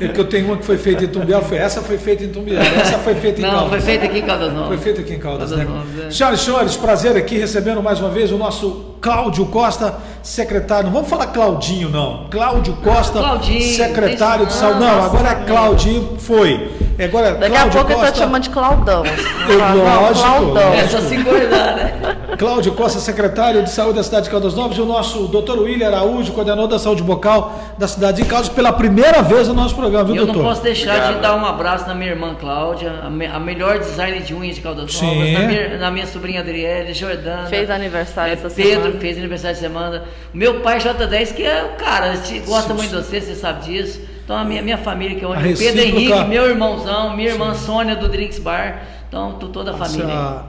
É 0.00 0.08
que 0.08 0.18
eu 0.18 0.24
tenho 0.24 0.46
uma 0.46 0.56
que 0.56 0.64
foi 0.64 0.78
feita 0.78 1.04
em 1.04 1.08
Tumbiara, 1.08 1.44
foi 1.44 1.58
essa 1.58 1.82
foi 1.82 1.98
feita 1.98 2.24
em 2.24 2.30
Tumbiara, 2.30 2.66
essa 2.66 2.98
foi 2.98 3.14
feita 3.14 3.38
em 3.40 3.42
Não, 3.42 3.50
Caldas. 3.50 3.68
foi 3.68 3.80
feito 3.82 4.04
aqui 4.06 4.18
em 4.18 4.22
Caldas 4.22 4.52
Novas. 4.54 4.68
Foi 4.68 4.78
feito 4.78 5.00
aqui 5.02 5.12
em 5.14 5.18
Caldas, 5.18 5.50
né? 5.50 5.64
Caldas 5.66 5.86
Novas, 5.86 6.06
é. 6.06 6.10
Senhoras 6.10 6.40
e 6.40 6.44
senhores, 6.44 6.76
prazer 6.76 7.16
aqui 7.18 7.36
recebendo 7.36 7.82
mais 7.82 8.00
uma 8.00 8.08
vez 8.08 8.32
o 8.32 8.38
nosso 8.38 8.89
Cláudio 9.00 9.46
Costa, 9.46 9.94
secretário. 10.22 10.84
Não 10.86 10.92
vamos 10.92 11.08
falar 11.08 11.26
Claudinho, 11.28 11.88
não. 11.88 12.26
Cláudio 12.30 12.74
Costa, 12.82 13.18
Claudinho, 13.18 13.62
secretário 13.76 14.46
de 14.46 14.52
saúde. 14.52 14.80
Não, 14.80 15.04
agora 15.04 15.28
é. 15.30 15.34
Claudinho, 15.46 16.16
foi. 16.18 16.70
Agora 17.02 17.32
Daqui 17.32 17.52
Cláudio 17.56 17.80
a 17.80 17.84
pouco 17.84 17.90
ele 17.92 17.94
tá 17.94 18.00
Costa, 18.00 18.12
te 18.12 18.18
chamando 18.18 18.42
de 18.42 18.50
Claudão. 18.50 19.02
Eu- 19.48 19.58
Não, 19.58 20.02
lógico, 20.02 20.26
Claudão. 20.28 20.74
É 20.74 20.86
só 20.86 20.98
se 21.00 21.14
engordar, 21.14 21.76
né? 21.76 22.16
Cláudio 22.38 22.72
Costa, 22.72 23.00
secretário 23.00 23.62
de 23.62 23.70
saúde 23.70 23.96
da 23.96 24.02
cidade 24.02 24.24
de 24.24 24.30
Caldas 24.30 24.54
Novas, 24.54 24.76
e 24.76 24.80
o 24.82 24.86
nosso 24.86 25.26
doutor 25.28 25.58
William 25.60 25.88
Araújo, 25.88 26.32
coordenador 26.32 26.68
da 26.68 26.78
saúde 26.78 27.02
bucal 27.02 27.58
da 27.78 27.88
cidade 27.88 28.22
de 28.22 28.28
Caldas, 28.28 28.50
pela 28.50 28.70
primeira 28.72 29.22
vez 29.22 29.48
no 29.48 29.54
nosso 29.54 29.74
programa, 29.74 30.04
viu, 30.04 30.14
E 30.14 30.18
eu 30.18 30.26
não 30.26 30.34
doutor? 30.34 30.50
posso 30.50 30.62
deixar 30.62 30.90
Obrigado. 30.90 31.14
de 31.16 31.20
dar 31.20 31.34
um 31.36 31.44
abraço 31.46 31.86
na 31.88 31.94
minha 31.94 32.10
irmã 32.10 32.34
Cláudia, 32.38 33.00
a, 33.02 33.08
me- 33.10 33.26
a 33.26 33.40
melhor 33.40 33.78
designer 33.78 34.20
de 34.22 34.34
unhas 34.34 34.56
de 34.56 34.60
Caldas 34.62 34.92
Sim. 34.92 35.06
Novas, 35.06 35.32
na 35.32 35.40
minha, 35.40 35.78
na 35.78 35.90
minha 35.90 36.06
sobrinha 36.06 36.40
Adriele, 36.40 36.92
Jordana. 36.94 37.46
Fez 37.46 37.70
aniversário 37.70 38.30
é, 38.30 38.34
essa 38.34 38.48
Pedro 38.50 38.72
semana. 38.72 38.89
Fez 38.98 39.16
aniversário 39.18 39.52
essa 39.52 39.60
semana. 39.60 40.04
Meu 40.32 40.60
pai 40.60 40.78
J10, 40.78 41.34
que 41.34 41.42
é 41.44 41.64
o 41.64 41.76
cara, 41.82 42.14
gosta 42.46 42.68
Sim, 42.70 42.74
muito 42.74 42.90
de 42.90 42.96
você, 42.96 43.20
você 43.20 43.34
sabe 43.34 43.64
disso. 43.64 44.00
Então 44.24 44.36
a 44.36 44.44
minha, 44.44 44.62
minha 44.62 44.78
família, 44.78 45.18
que 45.18 45.24
é 45.24 45.28
A 45.28 45.30
onde 45.30 45.52
o 45.54 45.56
Pedro 45.56 45.80
Henrique, 45.82 46.24
meu 46.24 46.48
irmãozão, 46.48 47.16
minha 47.16 47.30
irmã 47.30 47.54
Sônia 47.54 47.96
do 47.96 48.08
Drinks 48.08 48.38
Bar. 48.38 48.82
Então, 49.08 49.32
tô 49.40 49.48
toda 49.48 49.72
a 49.72 49.74
família. 49.74 50.06
aí. 50.06 50.12
Essa- 50.12 50.44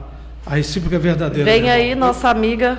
a 0.46 0.54
recíproca 0.54 0.96
é 0.96 0.98
verdadeira. 0.98 1.50
Vem 1.50 1.62
meu 1.62 1.72
aí 1.72 1.94
nossa 1.94 2.28
amiga 2.28 2.78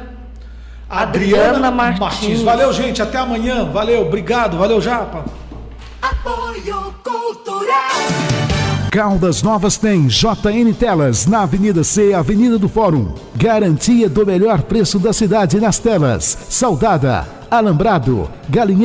Adriana, 0.90 1.44
Adriana 1.50 1.72
Martins. 1.72 2.00
Martins. 2.00 2.42
Valeu, 2.42 2.72
gente. 2.74 3.02
Até 3.02 3.18
amanhã. 3.18 3.66
Valeu. 3.66 4.02
Obrigado. 4.02 4.58
Valeu, 4.58 4.80
Japa. 4.82 5.26
Apoio 6.02 6.94
Cultural. 7.04 8.53
Caldas 8.94 9.42
Novas 9.42 9.76
tem 9.76 10.06
JN 10.06 10.72
Telas 10.78 11.26
na 11.26 11.42
Avenida 11.42 11.84
C, 11.84 12.14
Avenida 12.14 12.60
do 12.60 12.70
Fórum. 12.70 13.16
Garantia 13.36 14.08
do 14.08 14.24
melhor 14.24 14.62
preço 14.62 15.00
da 15.00 15.12
cidade 15.12 15.60
nas 15.60 15.80
telas. 15.80 16.38
Saudada, 16.48 17.28
Alambrado, 17.50 18.30
Galinheiro. 18.48 18.82